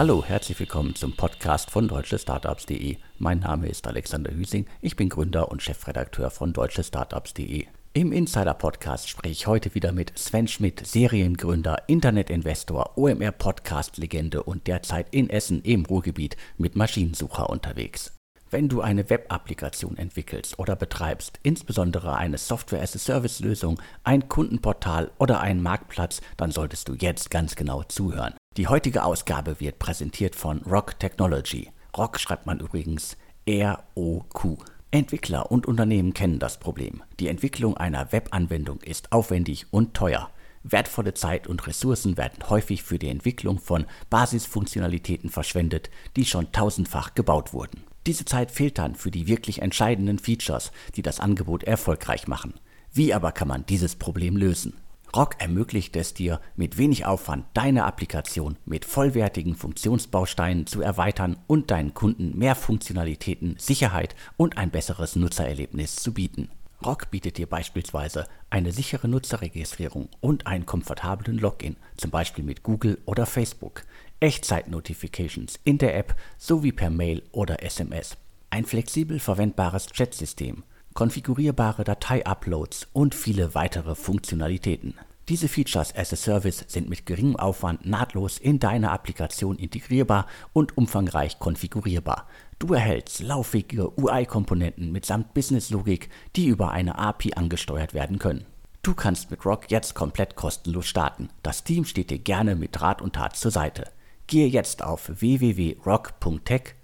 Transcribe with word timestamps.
Hallo, 0.00 0.24
herzlich 0.24 0.58
willkommen 0.58 0.94
zum 0.94 1.12
Podcast 1.12 1.70
von 1.70 1.86
deutschestartups.de. 1.86 2.96
Mein 3.18 3.40
Name 3.40 3.68
ist 3.68 3.86
Alexander 3.86 4.32
Hüsing, 4.32 4.64
ich 4.80 4.96
bin 4.96 5.10
Gründer 5.10 5.50
und 5.50 5.62
Chefredakteur 5.62 6.30
von 6.30 6.54
deutschestartups.de. 6.54 7.66
Im 7.92 8.10
Insider 8.10 8.54
Podcast 8.54 9.10
spreche 9.10 9.32
ich 9.32 9.46
heute 9.46 9.74
wieder 9.74 9.92
mit 9.92 10.18
Sven 10.18 10.48
Schmidt, 10.48 10.86
Seriengründer, 10.86 11.82
Internetinvestor, 11.86 12.96
OMR 12.96 13.32
Podcast 13.32 13.98
Legende 13.98 14.42
und 14.42 14.68
derzeit 14.68 15.08
in 15.10 15.28
Essen 15.28 15.60
im 15.60 15.84
Ruhrgebiet 15.84 16.38
mit 16.56 16.76
Maschinensucher 16.76 17.50
unterwegs. 17.50 18.16
Wenn 18.50 18.70
du 18.70 18.80
eine 18.80 19.10
Web-Applikation 19.10 19.98
entwickelst 19.98 20.58
oder 20.58 20.76
betreibst, 20.76 21.40
insbesondere 21.42 22.16
eine 22.16 22.38
Software-as-a-Service-Lösung, 22.38 23.78
ein 24.02 24.30
Kundenportal 24.30 25.10
oder 25.18 25.42
einen 25.42 25.62
Marktplatz, 25.62 26.22
dann 26.38 26.52
solltest 26.52 26.88
du 26.88 26.94
jetzt 26.94 27.30
ganz 27.30 27.54
genau 27.54 27.82
zuhören. 27.82 28.32
Die 28.56 28.66
heutige 28.66 29.04
Ausgabe 29.04 29.60
wird 29.60 29.78
präsentiert 29.78 30.34
von 30.34 30.58
Rock 30.62 30.98
Technology. 30.98 31.70
Rock 31.96 32.18
schreibt 32.18 32.46
man 32.46 32.58
übrigens 32.58 33.16
R-O-Q. 33.46 34.58
Entwickler 34.90 35.52
und 35.52 35.66
Unternehmen 35.66 36.14
kennen 36.14 36.40
das 36.40 36.58
Problem. 36.58 37.04
Die 37.20 37.28
Entwicklung 37.28 37.76
einer 37.76 38.10
Webanwendung 38.10 38.80
ist 38.80 39.12
aufwendig 39.12 39.66
und 39.70 39.94
teuer. 39.94 40.30
Wertvolle 40.64 41.14
Zeit 41.14 41.46
und 41.46 41.64
Ressourcen 41.68 42.16
werden 42.16 42.50
häufig 42.50 42.82
für 42.82 42.98
die 42.98 43.08
Entwicklung 43.08 43.60
von 43.60 43.86
Basisfunktionalitäten 44.10 45.30
verschwendet, 45.30 45.88
die 46.16 46.24
schon 46.24 46.50
tausendfach 46.50 47.14
gebaut 47.14 47.52
wurden. 47.52 47.84
Diese 48.08 48.24
Zeit 48.24 48.50
fehlt 48.50 48.78
dann 48.78 48.96
für 48.96 49.12
die 49.12 49.28
wirklich 49.28 49.62
entscheidenden 49.62 50.18
Features, 50.18 50.72
die 50.96 51.02
das 51.02 51.20
Angebot 51.20 51.62
erfolgreich 51.62 52.26
machen. 52.26 52.54
Wie 52.92 53.14
aber 53.14 53.30
kann 53.30 53.46
man 53.46 53.64
dieses 53.66 53.94
Problem 53.94 54.36
lösen? 54.36 54.74
Rock 55.14 55.40
ermöglicht 55.40 55.96
es 55.96 56.14
dir, 56.14 56.40
mit 56.54 56.78
wenig 56.78 57.04
Aufwand 57.04 57.44
deine 57.54 57.84
Applikation 57.84 58.56
mit 58.64 58.84
vollwertigen 58.84 59.56
Funktionsbausteinen 59.56 60.68
zu 60.68 60.82
erweitern 60.82 61.36
und 61.48 61.72
deinen 61.72 61.94
Kunden 61.94 62.38
mehr 62.38 62.54
Funktionalitäten, 62.54 63.56
Sicherheit 63.58 64.14
und 64.36 64.56
ein 64.56 64.70
besseres 64.70 65.16
Nutzererlebnis 65.16 65.96
zu 65.96 66.14
bieten. 66.14 66.48
Rock 66.84 67.10
bietet 67.10 67.38
dir 67.38 67.48
beispielsweise 67.48 68.26
eine 68.50 68.70
sichere 68.72 69.08
Nutzerregistrierung 69.08 70.08
und 70.20 70.46
einen 70.46 70.64
komfortablen 70.64 71.38
Login, 71.38 71.76
zum 71.96 72.10
Beispiel 72.10 72.44
mit 72.44 72.62
Google 72.62 72.98
oder 73.04 73.26
Facebook. 73.26 73.82
Echtzeit-Notifications 74.20 75.58
in 75.64 75.78
der 75.78 75.96
App 75.96 76.14
sowie 76.38 76.72
per 76.72 76.90
Mail 76.90 77.22
oder 77.32 77.62
SMS, 77.62 78.16
ein 78.50 78.64
flexibel 78.64 79.18
verwendbares 79.18 79.86
Chatsystem, 79.86 80.62
konfigurierbare 81.00 81.82
Datei-Uploads 81.82 82.88
und 82.92 83.14
viele 83.14 83.54
weitere 83.54 83.94
Funktionalitäten. 83.94 84.98
Diese 85.30 85.48
Features 85.48 85.96
as 85.96 86.12
a 86.12 86.16
Service 86.16 86.62
sind 86.68 86.90
mit 86.90 87.06
geringem 87.06 87.36
Aufwand 87.36 87.86
nahtlos 87.86 88.36
in 88.36 88.58
deine 88.58 88.90
Applikation 88.90 89.56
integrierbar 89.56 90.26
und 90.52 90.76
umfangreich 90.76 91.38
konfigurierbar. 91.38 92.26
Du 92.58 92.74
erhältst 92.74 93.22
lauffähige 93.22 93.98
UI-Komponenten 93.98 94.92
mitsamt 94.92 95.32
Business-Logik, 95.32 96.10
die 96.36 96.48
über 96.48 96.70
eine 96.70 96.98
API 96.98 97.32
angesteuert 97.32 97.94
werden 97.94 98.18
können. 98.18 98.44
Du 98.82 98.92
kannst 98.92 99.30
mit 99.30 99.46
Rock 99.46 99.70
jetzt 99.70 99.94
komplett 99.94 100.36
kostenlos 100.36 100.86
starten. 100.86 101.30
Das 101.42 101.64
Team 101.64 101.86
steht 101.86 102.10
dir 102.10 102.18
gerne 102.18 102.56
mit 102.56 102.78
Rat 102.82 103.00
und 103.00 103.14
Tat 103.14 103.36
zur 103.36 103.52
Seite. 103.52 103.86
Gehe 104.26 104.48
jetzt 104.48 104.84
auf 104.84 105.10
www.rock.tech, 105.18 106.74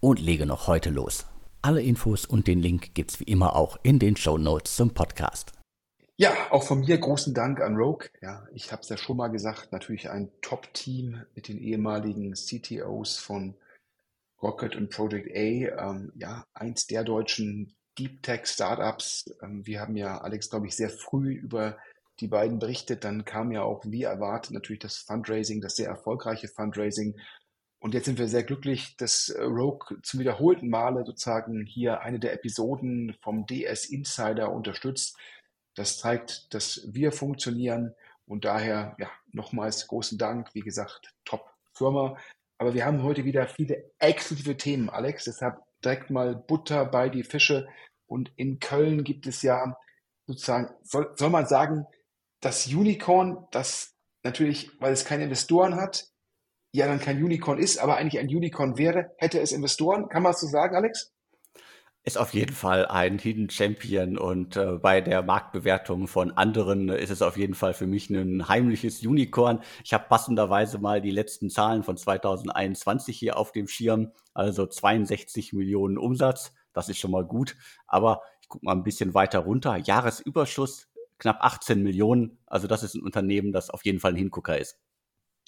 und 0.00 0.20
lege 0.20 0.46
noch 0.46 0.66
heute 0.66 0.90
los. 0.90 1.26
Alle 1.62 1.82
Infos 1.82 2.24
und 2.24 2.46
den 2.46 2.60
Link 2.60 2.94
gibt's 2.94 3.20
wie 3.20 3.24
immer 3.24 3.54
auch 3.54 3.78
in 3.82 3.98
den 3.98 4.16
Show 4.16 4.38
Notes 4.38 4.76
zum 4.76 4.94
Podcast. 4.94 5.52
Ja, 6.16 6.34
auch 6.50 6.64
von 6.64 6.80
mir 6.80 6.98
großen 6.98 7.32
Dank 7.32 7.60
an 7.60 7.76
Rogue. 7.76 8.08
Ja, 8.20 8.46
ich 8.52 8.72
habe 8.72 8.82
es 8.82 8.90
ja 8.90 8.98
schon 8.98 9.16
mal 9.16 9.28
gesagt, 9.28 9.72
natürlich 9.72 10.10
ein 10.10 10.30
Top-Team 10.42 11.22
mit 11.34 11.48
den 11.48 11.58
ehemaligen 11.58 12.34
CTOs 12.34 13.16
von 13.16 13.54
Rocket 14.42 14.76
und 14.76 14.90
Project 14.90 15.34
A. 15.34 15.90
Ähm, 15.90 16.12
ja, 16.16 16.46
eins 16.52 16.86
der 16.86 17.04
deutschen 17.04 17.74
Deep 17.98 18.22
Tech 18.22 18.46
Startups. 18.46 19.34
Ähm, 19.42 19.66
wir 19.66 19.80
haben 19.80 19.96
ja, 19.96 20.18
Alex, 20.18 20.50
glaube 20.50 20.66
ich, 20.66 20.76
sehr 20.76 20.90
früh 20.90 21.32
über 21.32 21.78
die 22.20 22.28
beiden 22.28 22.58
berichtet. 22.58 23.04
Dann 23.04 23.24
kam 23.24 23.50
ja 23.50 23.62
auch, 23.62 23.82
wie 23.86 24.02
erwartet, 24.02 24.52
natürlich 24.52 24.80
das 24.80 24.98
Fundraising, 24.98 25.60
das 25.60 25.76
sehr 25.76 25.88
erfolgreiche 25.88 26.48
Fundraising. 26.48 27.18
Und 27.80 27.94
jetzt 27.94 28.04
sind 28.04 28.18
wir 28.18 28.28
sehr 28.28 28.44
glücklich, 28.44 28.96
dass 28.98 29.30
äh, 29.30 29.42
Rogue 29.42 29.98
zum 30.02 30.20
wiederholten 30.20 30.68
Male 30.68 31.04
sozusagen 31.04 31.64
hier 31.64 32.02
eine 32.02 32.20
der 32.20 32.34
Episoden 32.34 33.16
vom 33.22 33.46
DS 33.46 33.86
Insider 33.86 34.52
unterstützt. 34.52 35.16
Das 35.74 35.98
zeigt, 35.98 36.52
dass 36.52 36.82
wir 36.92 37.10
funktionieren 37.10 37.94
und 38.26 38.44
daher 38.44 38.94
ja 38.98 39.10
nochmals 39.32 39.88
großen 39.88 40.18
Dank. 40.18 40.54
Wie 40.54 40.60
gesagt, 40.60 41.14
top 41.24 41.50
Firma. 41.72 42.18
Aber 42.58 42.74
wir 42.74 42.84
haben 42.84 43.02
heute 43.02 43.24
wieder 43.24 43.46
viele 43.46 43.90
exklusive 43.98 44.58
Themen, 44.58 44.90
Alex. 44.90 45.24
Deshalb 45.24 45.62
direkt 45.82 46.10
mal 46.10 46.36
Butter 46.36 46.84
bei 46.84 47.08
die 47.08 47.24
Fische. 47.24 47.66
Und 48.06 48.30
in 48.36 48.60
Köln 48.60 49.04
gibt 49.04 49.26
es 49.26 49.40
ja 49.40 49.78
sozusagen, 50.26 50.68
soll, 50.82 51.14
soll 51.16 51.30
man 51.30 51.46
sagen, 51.46 51.86
das 52.40 52.66
Unicorn, 52.66 53.46
das 53.52 53.94
natürlich, 54.22 54.70
weil 54.80 54.92
es 54.92 55.06
keine 55.06 55.24
Investoren 55.24 55.76
hat, 55.76 56.09
ja 56.72 56.86
dann 56.86 57.00
kein 57.00 57.22
Unicorn 57.22 57.58
ist, 57.58 57.78
aber 57.78 57.96
eigentlich 57.96 58.20
ein 58.20 58.28
Unicorn 58.28 58.78
wäre, 58.78 59.12
hätte 59.18 59.40
es 59.40 59.52
Investoren. 59.52 60.08
Kann 60.08 60.22
man 60.22 60.32
es 60.32 60.40
so 60.40 60.46
sagen, 60.46 60.76
Alex? 60.76 61.12
Ist 62.02 62.16
auf 62.16 62.32
jeden 62.32 62.54
Fall 62.54 62.86
ein 62.86 63.18
Hidden 63.18 63.50
Champion 63.50 64.16
und 64.16 64.56
äh, 64.56 64.78
bei 64.78 65.02
der 65.02 65.22
Marktbewertung 65.22 66.08
von 66.08 66.30
anderen 66.30 66.88
ist 66.88 67.10
es 67.10 67.20
auf 67.20 67.36
jeden 67.36 67.52
Fall 67.52 67.74
für 67.74 67.86
mich 67.86 68.08
ein 68.08 68.48
heimliches 68.48 69.04
Unicorn. 69.04 69.62
Ich 69.84 69.92
habe 69.92 70.08
passenderweise 70.08 70.78
mal 70.78 71.02
die 71.02 71.10
letzten 71.10 71.50
Zahlen 71.50 71.82
von 71.82 71.98
2021 71.98 73.18
hier 73.18 73.36
auf 73.36 73.52
dem 73.52 73.68
Schirm, 73.68 74.12
also 74.32 74.64
62 74.64 75.52
Millionen 75.52 75.98
Umsatz. 75.98 76.54
Das 76.72 76.88
ist 76.88 76.98
schon 76.98 77.10
mal 77.10 77.24
gut, 77.24 77.56
aber 77.86 78.22
ich 78.40 78.48
gucke 78.48 78.64
mal 78.64 78.72
ein 78.72 78.82
bisschen 78.82 79.12
weiter 79.12 79.40
runter. 79.40 79.76
Jahresüberschuss 79.76 80.88
knapp 81.18 81.44
18 81.44 81.82
Millionen. 81.82 82.38
Also 82.46 82.66
das 82.66 82.82
ist 82.82 82.94
ein 82.94 83.02
Unternehmen, 83.02 83.52
das 83.52 83.68
auf 83.68 83.84
jeden 83.84 84.00
Fall 84.00 84.12
ein 84.12 84.16
Hingucker 84.16 84.58
ist. 84.58 84.78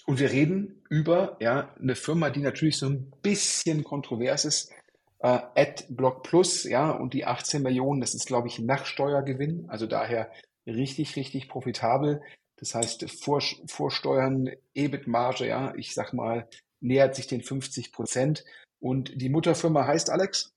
Und 0.06 0.18
wir 0.18 0.30
reden 0.30 0.82
über 0.88 1.36
ja, 1.40 1.74
eine 1.80 1.94
Firma, 1.94 2.30
die 2.30 2.40
natürlich 2.40 2.76
so 2.78 2.86
ein 2.86 3.12
bisschen 3.22 3.84
kontrovers 3.84 4.44
ist. 4.44 4.72
Äh, 5.20 5.38
AdBlock 5.54 6.24
Plus, 6.24 6.64
ja, 6.64 6.90
und 6.90 7.14
die 7.14 7.24
18 7.24 7.62
Millionen, 7.62 8.00
das 8.00 8.14
ist, 8.14 8.26
glaube 8.26 8.48
ich, 8.48 8.58
nach 8.58 8.84
Steuergewinn. 8.84 9.66
Also 9.68 9.86
daher 9.86 10.30
richtig, 10.66 11.16
richtig 11.16 11.48
profitabel. 11.48 12.22
Das 12.56 12.74
heißt, 12.74 13.10
vor, 13.10 13.40
vor 13.66 13.90
Steuern, 13.90 14.50
EBIT-Marge, 14.74 15.46
ja, 15.46 15.74
ich 15.76 15.94
sag 15.94 16.12
mal, 16.12 16.48
nähert 16.80 17.14
sich 17.14 17.26
den 17.26 17.42
50 17.42 17.92
Prozent. 17.92 18.44
Und 18.80 19.20
die 19.20 19.28
Mutterfirma 19.28 19.86
heißt 19.86 20.10
Alex? 20.10 20.52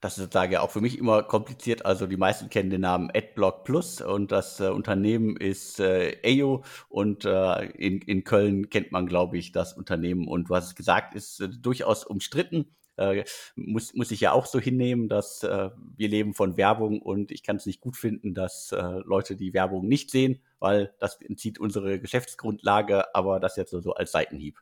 Das 0.00 0.12
ist 0.12 0.24
sozusagen 0.24 0.52
ja 0.52 0.60
auch 0.60 0.70
für 0.70 0.80
mich 0.80 0.96
immer 0.96 1.24
kompliziert. 1.24 1.84
Also 1.84 2.06
die 2.06 2.16
meisten 2.16 2.48
kennen 2.50 2.70
den 2.70 2.82
Namen 2.82 3.10
AdBlock 3.12 3.64
Plus 3.64 4.00
und 4.00 4.30
das 4.30 4.60
äh, 4.60 4.68
Unternehmen 4.68 5.36
ist 5.36 5.80
äh, 5.80 6.16
EO 6.22 6.62
und 6.88 7.24
äh, 7.24 7.64
in, 7.70 8.00
in 8.02 8.22
Köln 8.22 8.70
kennt 8.70 8.92
man, 8.92 9.06
glaube 9.06 9.38
ich, 9.38 9.50
das 9.50 9.72
Unternehmen. 9.72 10.28
Und 10.28 10.50
es 10.50 10.76
gesagt, 10.76 11.14
ist 11.16 11.40
äh, 11.40 11.48
durchaus 11.48 12.04
umstritten. 12.04 12.76
Äh, 12.96 13.24
muss, 13.56 13.94
muss 13.94 14.12
ich 14.12 14.20
ja 14.20 14.32
auch 14.32 14.46
so 14.46 14.60
hinnehmen, 14.60 15.08
dass 15.08 15.42
äh, 15.42 15.70
wir 15.96 16.08
leben 16.08 16.34
von 16.34 16.56
Werbung 16.56 17.02
und 17.02 17.32
ich 17.32 17.42
kann 17.42 17.56
es 17.56 17.66
nicht 17.66 17.80
gut 17.80 17.96
finden, 17.96 18.34
dass 18.34 18.70
äh, 18.70 19.00
Leute 19.04 19.34
die 19.34 19.52
Werbung 19.52 19.88
nicht 19.88 20.10
sehen, 20.10 20.40
weil 20.60 20.94
das 21.00 21.20
entzieht 21.20 21.58
unsere 21.58 22.00
Geschäftsgrundlage, 22.00 23.14
aber 23.14 23.40
das 23.40 23.56
jetzt 23.56 23.70
so, 23.70 23.80
so 23.80 23.94
als 23.94 24.12
Seitenhieb. 24.12 24.60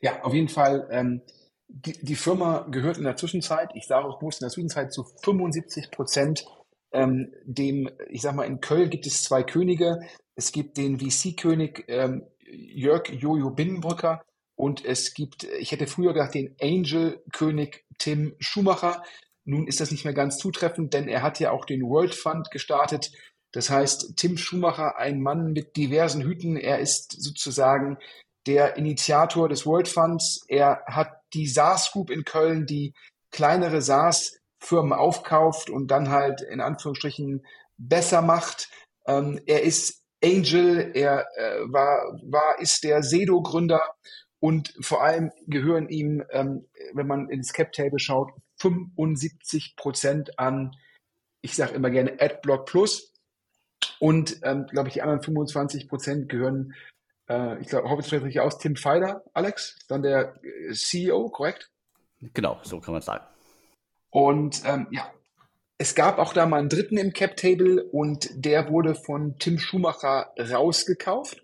Ja, 0.00 0.22
auf 0.22 0.32
jeden 0.32 0.48
Fall. 0.48 0.88
Ähm 0.90 1.22
die, 1.74 1.92
die 2.04 2.14
Firma 2.14 2.66
gehört 2.70 2.98
in 2.98 3.04
der 3.04 3.16
Zwischenzeit, 3.16 3.70
ich 3.74 3.86
sage 3.86 4.06
auch 4.06 4.18
bewusst 4.18 4.40
in 4.40 4.46
der 4.46 4.52
Zwischenzeit 4.52 4.92
zu 4.92 5.04
75 5.22 5.90
Prozent 5.90 6.46
ähm, 6.92 7.32
dem, 7.44 7.90
ich 8.08 8.22
sag 8.22 8.36
mal, 8.36 8.44
in 8.44 8.60
Köln 8.60 8.88
gibt 8.88 9.06
es 9.06 9.24
zwei 9.24 9.42
Könige. 9.42 10.00
Es 10.36 10.52
gibt 10.52 10.76
den 10.76 11.00
VC-König 11.00 11.84
ähm, 11.88 12.22
Jörg 12.46 13.08
Jojo 13.08 13.50
Binnenbrücker 13.50 14.22
und 14.54 14.84
es 14.84 15.14
gibt, 15.14 15.44
ich 15.44 15.72
hätte 15.72 15.88
früher 15.88 16.12
gedacht, 16.12 16.34
den 16.34 16.54
Angel-König 16.60 17.84
Tim 17.98 18.36
Schumacher. 18.38 19.02
Nun 19.44 19.66
ist 19.66 19.80
das 19.80 19.90
nicht 19.90 20.04
mehr 20.04 20.14
ganz 20.14 20.38
zutreffend, 20.38 20.94
denn 20.94 21.08
er 21.08 21.22
hat 21.22 21.40
ja 21.40 21.50
auch 21.50 21.64
den 21.64 21.82
World 21.82 22.14
Fund 22.14 22.52
gestartet. 22.52 23.10
Das 23.50 23.70
heißt, 23.70 24.16
Tim 24.16 24.36
Schumacher, 24.36 24.96
ein 24.96 25.20
Mann 25.20 25.52
mit 25.52 25.76
diversen 25.76 26.22
Hüten, 26.22 26.56
er 26.56 26.78
ist 26.78 27.20
sozusagen 27.20 27.98
der 28.46 28.76
Initiator 28.76 29.48
des 29.48 29.66
World 29.66 29.88
Funds. 29.88 30.44
Er 30.48 30.82
hat 30.86 31.10
die 31.32 31.46
SaaS 31.46 31.90
Group 31.92 32.10
in 32.10 32.24
Köln, 32.24 32.66
die 32.66 32.94
kleinere 33.30 33.82
SaaS 33.82 34.38
Firmen 34.58 34.92
aufkauft 34.92 35.70
und 35.70 35.88
dann 35.88 36.10
halt 36.10 36.40
in 36.40 36.60
Anführungsstrichen 36.60 37.44
besser 37.76 38.22
macht. 38.22 38.70
Ähm, 39.06 39.40
er 39.46 39.62
ist 39.62 40.02
Angel, 40.22 40.92
er 40.94 41.26
äh, 41.36 41.60
war, 41.66 42.18
war, 42.22 42.58
ist 42.60 42.84
der 42.84 43.02
Sedo-Gründer 43.02 43.82
und 44.40 44.74
vor 44.80 45.02
allem 45.02 45.32
gehören 45.46 45.88
ihm, 45.88 46.24
ähm, 46.30 46.66
wenn 46.92 47.06
man 47.06 47.28
ins 47.28 47.52
Cap-Table 47.52 47.98
schaut, 47.98 48.30
75 48.58 49.74
Prozent 49.76 50.38
an, 50.38 50.74
ich 51.42 51.56
sage 51.56 51.74
immer 51.74 51.90
gerne 51.90 52.20
AdBlock 52.20 52.66
Plus. 52.66 53.12
Und, 53.98 54.40
ähm, 54.42 54.66
glaube 54.66 54.88
ich, 54.88 54.94
die 54.94 55.02
anderen 55.02 55.22
25 55.22 55.88
Prozent 55.88 56.28
gehören, 56.28 56.74
äh, 57.28 57.60
ich 57.60 57.68
glaube, 57.68 57.88
hoffe, 57.88 58.02
es 58.02 58.12
richtig 58.12 58.40
aus, 58.40 58.58
Tim 58.58 58.76
Feider, 58.76 59.24
Alex, 59.32 59.78
dann 59.88 60.02
der 60.02 60.34
äh, 60.42 60.72
CEO, 60.72 61.30
korrekt? 61.30 61.70
Genau, 62.20 62.58
so 62.62 62.80
kann 62.80 62.94
man 62.94 63.02
sagen. 63.02 63.24
Und 64.10 64.62
ähm, 64.64 64.86
ja, 64.90 65.10
es 65.76 65.94
gab 65.94 66.18
auch 66.18 66.32
da 66.32 66.46
mal 66.46 66.58
einen 66.58 66.68
dritten 66.68 66.96
im 66.96 67.12
Cap 67.12 67.36
Table 67.36 67.84
und 67.84 68.28
der 68.34 68.70
wurde 68.70 68.94
von 68.94 69.38
Tim 69.38 69.58
Schumacher 69.58 70.32
rausgekauft. 70.38 71.42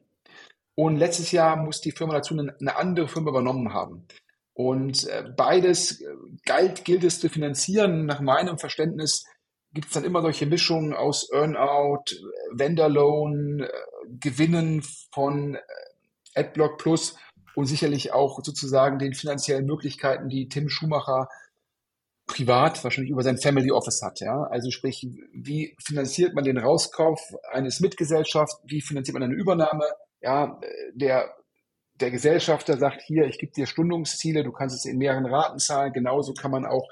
Und 0.77 0.97
letztes 0.97 1.33
Jahr 1.33 1.57
muss 1.57 1.81
die 1.81 1.91
Firma 1.91 2.15
dazu 2.15 2.35
eine, 2.35 2.57
eine 2.59 2.77
andere 2.77 3.09
Firma 3.09 3.31
übernommen 3.31 3.75
haben. 3.75 4.07
Und 4.55 5.07
äh, 5.09 5.25
beides 5.37 6.01
äh, 6.01 6.07
galt, 6.47 6.85
gilt 6.85 7.05
es 7.05 7.21
zu 7.21 7.29
finanzieren. 7.29 8.07
Nach 8.07 8.21
meinem 8.21 8.59
Verständnis 8.59 9.25
gibt 9.73 9.89
es 9.89 9.93
dann 9.93 10.05
immer 10.05 10.23
solche 10.23 10.47
Mischungen 10.47 10.95
aus 10.95 11.31
Earnout, 11.33 12.05
Vendor 12.53 12.89
Loan, 12.89 13.61
äh, 13.61 13.69
Gewinnen 14.21 14.83
von 15.13 15.55
äh, 15.55 15.61
AdBlock 16.35 16.79
Plus 16.79 17.17
und 17.55 17.67
sicherlich 17.67 18.13
auch 18.13 18.41
sozusagen 18.43 18.99
den 18.99 19.15
finanziellen 19.15 19.67
Möglichkeiten, 19.67 20.29
die 20.29 20.49
Tim 20.49 20.69
Schumacher 20.69 21.29
privat 22.27 22.83
wahrscheinlich 22.85 23.11
über 23.11 23.23
sein 23.23 23.39
Family 23.39 23.73
Office 23.73 24.03
hat. 24.03 24.21
Ja? 24.21 24.45
Also 24.45 24.71
sprich, 24.71 25.07
wie 25.33 25.77
finanziert 25.85 26.35
man 26.35 26.45
den 26.45 26.59
Rauskauf 26.59 27.21
eines 27.51 27.81
Mitgesellschafts? 27.81 28.61
Wie 28.65 28.81
finanziert 28.81 29.15
man 29.15 29.25
eine 29.25 29.35
Übernahme? 29.35 29.85
Ja, 30.21 30.61
der, 30.95 31.35
der 31.95 32.11
Gesellschafter 32.11 32.77
sagt 32.77 33.03
hier, 33.03 33.25
ich 33.25 33.39
gebe 33.39 33.53
dir 33.53 33.67
Stundungsziele, 33.67 34.45
du 34.45 34.53
kannst 34.53 34.77
es 34.77 34.85
in 34.85 34.99
mehreren 34.99 35.27
Raten 35.27 35.59
zahlen. 35.59 35.93
Genauso 35.93 36.33
kann 36.33 36.53
man 36.53 36.67
auch 36.67 36.89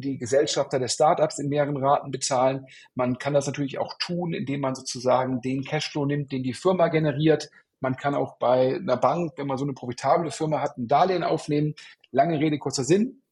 die 0.00 0.18
Gesellschafter 0.18 0.78
der 0.78 0.88
Startups 0.88 1.38
in 1.38 1.48
mehreren 1.48 1.76
Raten 1.76 2.10
bezahlen. 2.10 2.66
Man 2.94 3.18
kann 3.18 3.34
das 3.34 3.46
natürlich 3.46 3.78
auch 3.78 3.94
tun, 3.98 4.32
indem 4.32 4.60
man 4.60 4.74
sozusagen 4.74 5.40
den 5.40 5.64
Cashflow 5.64 6.06
nimmt, 6.06 6.32
den 6.32 6.42
die 6.42 6.54
Firma 6.54 6.88
generiert. 6.88 7.50
Man 7.80 7.96
kann 7.96 8.14
auch 8.14 8.38
bei 8.38 8.76
einer 8.76 8.96
Bank, 8.96 9.32
wenn 9.36 9.46
man 9.46 9.58
so 9.58 9.64
eine 9.64 9.74
profitable 9.74 10.30
Firma 10.30 10.60
hat, 10.60 10.78
ein 10.78 10.88
Darlehen 10.88 11.22
aufnehmen. 11.22 11.74
Lange 12.10 12.40
Rede, 12.40 12.58
kurzer 12.58 12.84
Sinn. 12.84 13.22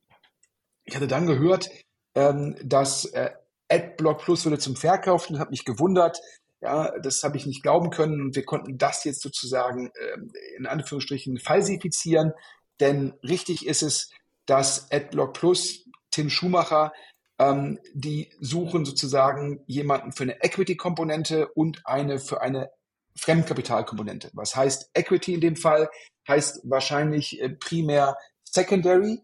Ich 0.85 0.95
hatte 0.95 1.07
dann 1.07 1.27
gehört, 1.27 1.71
ähm, 2.15 2.57
dass 2.63 3.07
äh, 3.07 3.31
AdBlock 3.69 4.19
Plus 4.19 4.45
würde 4.45 4.59
zum 4.59 4.77
Verkauf 4.77 5.31
und 5.31 5.39
habe 5.39 5.51
mich 5.51 5.65
gewundert. 5.65 6.21
Ja, 6.61 6.99
das 6.99 7.23
habe 7.23 7.37
ich 7.37 7.47
nicht 7.47 7.63
glauben 7.63 7.91
können 7.91 8.21
und 8.21 8.37
wir 8.37 8.45
konnten 8.45 8.79
das 8.79 9.05
jetzt 9.05 9.21
sozusagen 9.21 9.89
äh, 9.89 10.57
in 10.57 10.67
Anführungsstrichen 10.67 11.39
falsifizieren, 11.39 12.33
denn 12.81 13.15
richtig 13.23 13.67
ist 13.67 13.83
es, 13.83 14.11
dass 14.47 14.91
AdBlock 14.91 15.35
Plus, 15.35 15.84
Tim 16.15 16.31
Schumacher, 16.31 16.93
ähm, 17.39 17.79
die 17.93 18.31
suchen 18.41 18.85
sozusagen 18.85 19.61
jemanden 19.67 20.13
für 20.13 20.23
eine 20.23 20.43
Equity-Komponente 20.43 21.49
und 21.49 21.83
eine 21.85 22.21
für 22.21 22.41
eine 22.41 22.71
Fremdkapitalkomponente. 23.19 24.31
Was 24.33 24.55
heißt 24.55 24.91
Equity 24.95 25.35
in 25.35 25.41
dem 25.41 25.57
Fall? 25.57 25.89
Heißt 26.29 26.61
wahrscheinlich 26.65 27.41
äh, 27.41 27.51
primär 27.51 28.17
Secondary, 28.45 29.21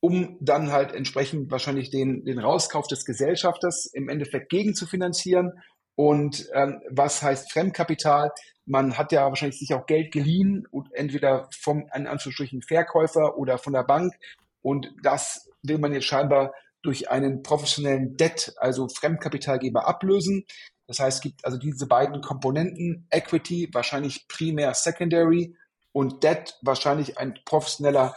um 0.00 0.36
dann 0.40 0.72
halt 0.72 0.92
entsprechend 0.92 1.50
wahrscheinlich 1.50 1.90
den, 1.90 2.24
den 2.24 2.40
Rauskauf 2.40 2.88
des 2.88 3.04
Gesellschafters 3.04 3.86
im 3.92 4.08
Endeffekt 4.08 4.48
gegen 4.48 4.74
zu 4.74 4.86
finanzieren. 4.86 5.52
Und 5.94 6.48
ähm, 6.54 6.80
was 6.90 7.22
heißt 7.22 7.52
Fremdkapital? 7.52 8.32
Man 8.64 8.98
hat 8.98 9.12
ja 9.12 9.28
wahrscheinlich 9.28 9.58
sich 9.58 9.74
auch 9.74 9.86
Geld 9.86 10.12
geliehen, 10.12 10.66
entweder 10.92 11.48
vom 11.56 11.86
in 11.94 12.62
Verkäufer 12.62 13.36
oder 13.36 13.58
von 13.58 13.72
der 13.72 13.84
Bank. 13.84 14.14
Und 14.62 14.92
das 15.02 15.51
will 15.62 15.78
man 15.78 15.92
jetzt 15.92 16.06
scheinbar 16.06 16.52
durch 16.82 17.10
einen 17.10 17.42
professionellen 17.42 18.16
Debt, 18.16 18.52
also 18.58 18.88
Fremdkapitalgeber, 18.88 19.86
ablösen. 19.86 20.44
Das 20.86 20.98
heißt, 20.98 21.18
es 21.18 21.22
gibt 21.22 21.44
also 21.44 21.58
diese 21.58 21.86
beiden 21.86 22.20
Komponenten, 22.20 23.06
Equity, 23.10 23.68
wahrscheinlich 23.72 24.26
primär 24.28 24.74
Secondary 24.74 25.56
und 25.92 26.24
Debt, 26.24 26.58
wahrscheinlich 26.62 27.18
ein 27.18 27.38
professioneller 27.44 28.16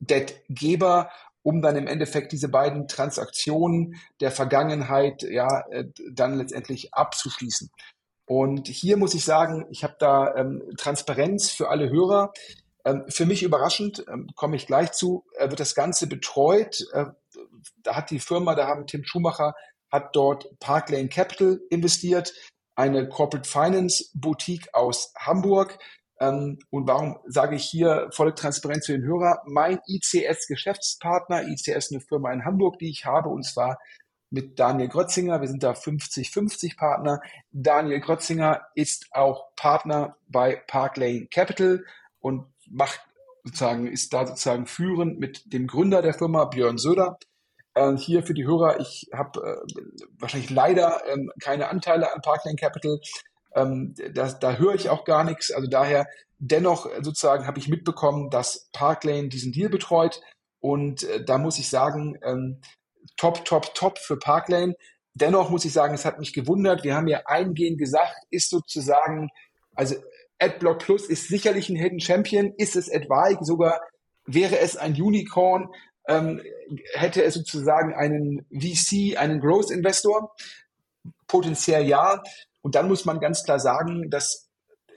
Debtgeber, 0.00 1.10
um 1.42 1.62
dann 1.62 1.76
im 1.76 1.86
Endeffekt 1.86 2.32
diese 2.32 2.48
beiden 2.48 2.86
Transaktionen 2.86 4.00
der 4.20 4.30
Vergangenheit 4.30 5.22
ja 5.22 5.64
äh, 5.70 5.84
dann 6.12 6.36
letztendlich 6.36 6.94
abzuschließen. 6.94 7.70
Und 8.26 8.68
hier 8.68 8.96
muss 8.96 9.14
ich 9.14 9.24
sagen, 9.24 9.66
ich 9.70 9.82
habe 9.82 9.96
da 9.98 10.34
ähm, 10.36 10.62
Transparenz 10.76 11.50
für 11.50 11.68
alle 11.68 11.90
Hörer. 11.90 12.32
Ähm, 12.84 13.04
für 13.08 13.26
mich 13.26 13.42
überraschend, 13.42 14.04
ähm, 14.08 14.28
komme 14.34 14.56
ich 14.56 14.66
gleich 14.66 14.92
zu, 14.92 15.24
wird 15.38 15.60
das 15.60 15.74
Ganze 15.74 16.06
betreut. 16.06 16.84
Äh, 16.92 17.06
da 17.82 17.96
hat 17.96 18.10
die 18.10 18.20
Firma, 18.20 18.54
da 18.54 18.66
haben 18.66 18.86
Tim 18.86 19.04
Schumacher, 19.04 19.54
hat 19.90 20.14
dort 20.16 20.58
Park 20.58 20.90
Lane 20.90 21.08
Capital 21.08 21.60
investiert, 21.70 22.32
eine 22.74 23.08
Corporate 23.08 23.48
Finance 23.48 24.10
Boutique 24.14 24.74
aus 24.74 25.12
Hamburg, 25.18 25.78
ähm, 26.22 26.60
und 26.70 26.86
warum 26.86 27.18
sage 27.26 27.56
ich 27.56 27.64
hier 27.64 28.08
volle 28.12 28.32
Transparenz 28.34 28.86
für 28.86 28.92
den 28.92 29.02
Hörer? 29.02 29.42
Mein 29.44 29.80
ICS-Geschäftspartner, 29.88 31.48
ICS 31.48 31.90
eine 31.90 32.00
Firma 32.00 32.32
in 32.32 32.44
Hamburg, 32.44 32.78
die 32.78 32.90
ich 32.90 33.04
habe, 33.04 33.28
und 33.28 33.44
zwar 33.44 33.78
mit 34.30 34.60
Daniel 34.60 34.88
Grötzinger. 34.88 35.40
Wir 35.40 35.48
sind 35.48 35.64
da 35.64 35.72
50-50 35.72 36.76
Partner. 36.76 37.20
Daniel 37.50 37.98
Grötzinger 37.98 38.62
ist 38.76 39.08
auch 39.10 39.54
Partner 39.56 40.16
bei 40.28 40.62
Park 40.68 40.96
Lane 40.96 41.26
Capital 41.26 41.84
und 42.20 42.46
macht 42.72 43.00
sozusagen, 43.44 43.86
ist 43.86 44.12
da 44.12 44.26
sozusagen 44.26 44.66
führend 44.66 45.18
mit 45.18 45.52
dem 45.52 45.66
Gründer 45.66 46.02
der 46.02 46.14
Firma, 46.14 46.44
Björn 46.46 46.78
Söder. 46.78 47.18
Äh, 47.74 47.96
hier 47.96 48.22
für 48.22 48.34
die 48.34 48.46
Hörer, 48.46 48.80
ich 48.80 49.08
habe 49.14 49.40
äh, 49.40 49.82
wahrscheinlich 50.18 50.50
leider 50.50 51.06
äh, 51.06 51.18
keine 51.40 51.68
Anteile 51.68 52.12
an 52.12 52.20
Park 52.22 52.44
Lane 52.44 52.56
Capital, 52.56 53.00
ähm, 53.54 53.94
da, 54.14 54.28
da 54.32 54.56
höre 54.56 54.74
ich 54.74 54.88
auch 54.88 55.04
gar 55.04 55.24
nichts. 55.24 55.50
Also 55.50 55.68
daher, 55.68 56.06
dennoch 56.38 56.88
sozusagen 57.02 57.46
habe 57.46 57.58
ich 57.58 57.68
mitbekommen, 57.68 58.30
dass 58.30 58.68
Parklane 58.72 59.28
diesen 59.28 59.52
Deal 59.52 59.68
betreut. 59.68 60.20
Und 60.60 61.04
äh, 61.04 61.24
da 61.24 61.38
muss 61.38 61.58
ich 61.58 61.68
sagen, 61.68 62.18
ähm, 62.22 62.60
top, 63.16 63.44
top, 63.44 63.74
top 63.74 63.98
für 63.98 64.18
Parklane. 64.18 64.74
Dennoch 65.14 65.50
muss 65.50 65.64
ich 65.64 65.72
sagen, 65.72 65.94
es 65.94 66.04
hat 66.04 66.18
mich 66.18 66.32
gewundert. 66.32 66.84
Wir 66.84 66.94
haben 66.94 67.08
ja 67.08 67.22
eingehend 67.26 67.78
gesagt, 67.78 68.14
ist 68.30 68.48
sozusagen, 68.48 69.28
also 69.74 69.96
AdBlock 70.42 70.80
Plus 70.80 71.06
ist 71.06 71.28
sicherlich 71.28 71.68
ein 71.68 71.76
Hidden 71.76 72.00
Champion. 72.00 72.52
Ist 72.56 72.76
es 72.76 72.88
etwaig 72.88 73.38
sogar, 73.42 73.80
wäre 74.26 74.58
es 74.58 74.76
ein 74.76 74.92
Unicorn, 74.92 75.68
ähm, 76.08 76.42
hätte 76.94 77.22
es 77.22 77.34
sozusagen 77.34 77.94
einen 77.94 78.46
VC, 78.50 79.16
einen 79.16 79.40
Growth 79.40 79.70
Investor? 79.70 80.34
Potenziell 81.26 81.86
ja. 81.86 82.22
Und 82.60 82.74
dann 82.74 82.88
muss 82.88 83.04
man 83.04 83.20
ganz 83.20 83.44
klar 83.44 83.60
sagen, 83.60 84.10
dass 84.10 84.48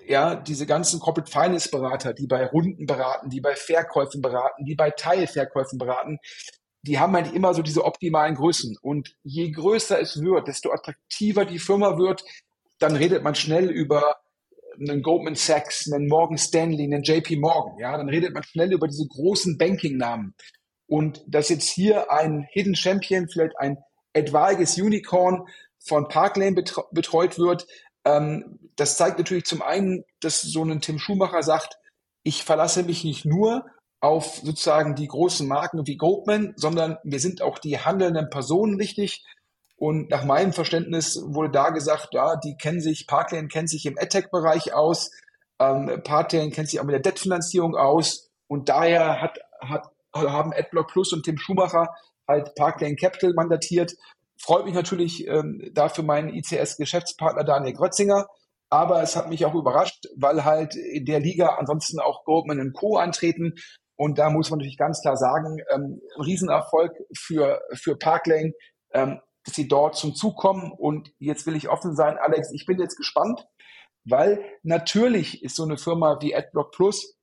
ja, 0.08 0.36
diese 0.36 0.66
ganzen 0.66 1.00
Corporate 1.00 1.32
Finance 1.32 1.70
Berater, 1.70 2.14
die 2.14 2.28
bei 2.28 2.46
Runden 2.46 2.86
beraten, 2.86 3.30
die 3.30 3.42
bei 3.42 3.56
Verkäufen 3.56 4.22
beraten, 4.22 4.66
die 4.66 4.76
bei 4.76 4.92
Teilverkäufen 4.92 5.80
beraten, 5.80 6.20
die 6.84 7.00
haben 7.00 7.16
eigentlich 7.16 7.36
immer 7.36 7.54
so 7.54 7.64
diese 7.64 7.84
optimalen 7.84 8.36
Größen. 8.36 8.78
Und 8.82 9.16
je 9.24 9.50
größer 9.50 10.00
es 10.00 10.22
wird, 10.22 10.48
desto 10.48 10.72
attraktiver 10.72 11.46
die 11.46 11.58
Firma 11.58 11.98
wird, 11.98 12.24
dann 12.78 12.96
redet 12.96 13.24
man 13.24 13.34
schnell 13.34 13.72
über 13.72 14.18
einen 14.80 15.02
Goldman 15.02 15.36
Sachs, 15.36 15.92
einen 15.92 16.08
Morgan 16.08 16.38
Stanley, 16.38 16.84
einen 16.84 17.04
JP 17.04 17.38
Morgan. 17.38 17.78
Ja, 17.80 17.98
dann 17.98 18.10
redet 18.10 18.34
man 18.34 18.44
schnell 18.44 18.74
über 18.74 18.88
diese 18.88 19.08
großen 19.08 19.58
Banking-Namen. 19.58 20.36
Und 20.88 21.24
dass 21.28 21.50
jetzt 21.50 21.70
hier 21.70 22.12
ein 22.12 22.46
Hidden 22.52 22.76
Champion, 22.76 23.28
vielleicht 23.28 23.58
ein 23.58 23.78
etwaiges 24.14 24.78
Unicorn 24.78 25.46
von 25.80 26.08
Parklane 26.08 26.54
betreut 26.92 27.38
wird. 27.38 27.68
Ähm, 28.06 28.60
das 28.76 28.98
zeigt 28.98 29.18
natürlich 29.18 29.46
zum 29.46 29.62
einen, 29.62 30.04
dass 30.20 30.42
so 30.42 30.64
ein 30.64 30.82
Tim 30.82 31.00
Schumacher 31.00 31.44
sagt, 31.44 31.78
ich 32.24 32.44
verlasse 32.44 32.84
mich 32.84 33.04
nicht 33.04 33.26
nur 33.26 33.66
auf 34.00 34.38
sozusagen 34.44 34.96
die 34.96 35.08
großen 35.08 35.48
Marken 35.48 35.88
wie 35.88 35.98
Goldman, 35.98 36.54
sondern 36.58 36.98
mir 37.04 37.20
sind 37.20 37.42
auch 37.42 37.60
die 37.60 37.80
handelnden 37.80 38.30
Personen 38.30 38.80
wichtig. 38.80 39.24
Und 39.78 40.10
nach 40.10 40.24
meinem 40.24 40.54
Verständnis 40.54 41.22
wurde 41.26 41.52
da 41.52 41.70
gesagt, 41.70 42.10
ja, 42.12 42.38
die 42.38 42.56
kennen 42.56 42.80
sich, 42.80 43.08
Parklane 43.08 43.48
kennt 43.48 43.70
sich 43.70 43.86
im 43.86 43.98
AdTech-Bereich 43.98 44.74
aus, 44.74 45.12
ähm, 45.60 46.02
Parklane 46.04 46.52
kennt 46.52 46.70
sich 46.70 46.80
auch 46.80 46.86
mit 46.86 46.94
der 46.94 47.02
Debtfinanzierung 47.02 47.76
aus 47.76 48.30
und 48.48 48.70
daher 48.70 49.22
hat, 49.22 49.40
hat, 49.60 49.90
haben 50.14 50.54
AdBlock 50.54 50.88
Plus 50.88 51.12
und 51.12 51.24
Tim 51.24 51.38
Schumacher 51.38 51.90
halt 52.28 52.56
Parklane 52.56 52.96
Capital 52.96 53.34
mandatiert 53.34 53.94
freut 54.38 54.66
mich 54.66 54.74
natürlich 54.74 55.28
ähm, 55.28 55.70
dafür 55.74 56.04
meinen 56.04 56.30
ICS-Geschäftspartner 56.30 57.44
Daniel 57.44 57.74
Grötzinger. 57.74 58.28
Aber 58.70 59.02
es 59.04 59.16
hat 59.16 59.30
mich 59.30 59.46
auch 59.46 59.54
überrascht, 59.54 60.08
weil 60.16 60.44
halt 60.44 60.76
in 60.76 61.06
der 61.06 61.20
Liga 61.20 61.56
ansonsten 61.56 62.00
auch 62.00 62.26
Goldman 62.26 62.74
Co. 62.74 62.98
antreten. 62.98 63.54
Und 63.96 64.18
da 64.18 64.30
muss 64.30 64.50
man 64.50 64.60
natürlich 64.60 64.78
ganz 64.78 65.02
klar 65.02 65.16
sagen, 65.16 65.60
ähm, 65.74 66.02
Riesenerfolg 66.18 66.92
für, 67.16 67.62
für 67.74 67.96
Parklane, 67.96 68.54
ähm, 68.92 69.22
dass 69.46 69.56
sie 69.56 69.68
dort 69.68 69.96
zum 69.96 70.16
Zug 70.16 70.36
kommen. 70.38 70.72
Und 70.72 71.14
jetzt 71.20 71.46
will 71.46 71.56
ich 71.56 71.70
offen 71.70 71.96
sein, 71.96 72.18
Alex, 72.18 72.52
ich 72.52 72.66
bin 72.66 72.80
jetzt 72.80 72.98
gespannt, 72.98 73.48
weil 74.04 74.44
natürlich 74.64 75.44
ist 75.44 75.56
so 75.56 75.64
eine 75.64 75.78
Firma 75.78 76.18
wie 76.22 76.36
AdBlock 76.36 76.72
Plus, 76.72 77.16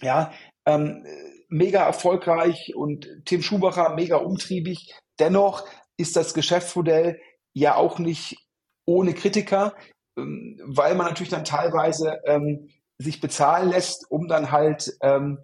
ja, 0.00 0.32
ähm, 0.66 1.04
mega 1.48 1.84
erfolgreich 1.84 2.74
und 2.74 3.08
Tim 3.24 3.42
Schumacher 3.42 3.94
mega 3.94 4.16
umtriebig. 4.16 4.94
Dennoch 5.18 5.66
ist 5.96 6.16
das 6.16 6.34
Geschäftsmodell 6.34 7.20
ja 7.52 7.76
auch 7.76 7.98
nicht 7.98 8.38
ohne 8.86 9.14
Kritiker. 9.14 9.74
ähm, 10.16 10.60
weil 10.64 10.94
man 10.94 11.06
natürlich 11.06 11.30
dann 11.30 11.44
teilweise 11.44 12.20
ähm, 12.26 12.68
sich 12.98 13.20
bezahlen 13.20 13.70
lässt, 13.70 14.10
um 14.10 14.28
dann 14.28 14.52
halt 14.52 14.92
ähm, 15.02 15.40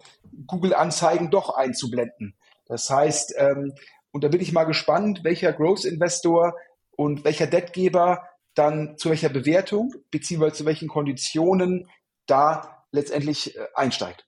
Google-Anzeigen 0.47 1.31
doch 1.31 1.55
einzublenden. 1.55 2.37
Das 2.65 2.89
heißt, 2.89 3.33
ähm, 3.37 3.73
und 4.11 4.23
da 4.23 4.27
bin 4.27 4.41
ich 4.41 4.51
mal 4.51 4.65
gespannt, 4.65 5.23
welcher 5.23 5.53
Growth-Investor 5.53 6.55
und 6.91 7.23
welcher 7.23 7.47
Debtgeber 7.47 8.27
dann 8.55 8.97
zu 8.97 9.09
welcher 9.09 9.29
Bewertung 9.29 9.93
beziehungsweise 10.11 10.55
zu 10.55 10.65
welchen 10.65 10.87
Konditionen 10.87 11.89
da 12.25 12.85
letztendlich 12.91 13.55
äh, 13.55 13.67
einsteigt. 13.75 14.25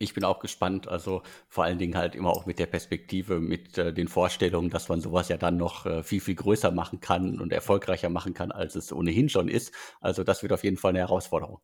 Ich 0.00 0.14
bin 0.14 0.24
auch 0.24 0.38
gespannt, 0.38 0.86
also 0.86 1.22
vor 1.48 1.64
allen 1.64 1.78
Dingen 1.78 1.96
halt 1.96 2.14
immer 2.14 2.30
auch 2.30 2.46
mit 2.46 2.60
der 2.60 2.66
Perspektive, 2.66 3.40
mit 3.40 3.76
äh, 3.78 3.92
den 3.92 4.06
Vorstellungen, 4.06 4.70
dass 4.70 4.88
man 4.88 5.00
sowas 5.00 5.28
ja 5.28 5.36
dann 5.36 5.56
noch 5.56 5.86
äh, 5.86 6.02
viel, 6.04 6.20
viel 6.20 6.36
größer 6.36 6.70
machen 6.70 7.00
kann 7.00 7.40
und 7.40 7.52
erfolgreicher 7.52 8.08
machen 8.08 8.32
kann, 8.32 8.52
als 8.52 8.76
es 8.76 8.92
ohnehin 8.92 9.28
schon 9.28 9.48
ist. 9.48 9.74
Also 10.00 10.22
das 10.22 10.42
wird 10.42 10.52
auf 10.52 10.62
jeden 10.62 10.76
Fall 10.76 10.90
eine 10.90 11.00
Herausforderung. 11.00 11.58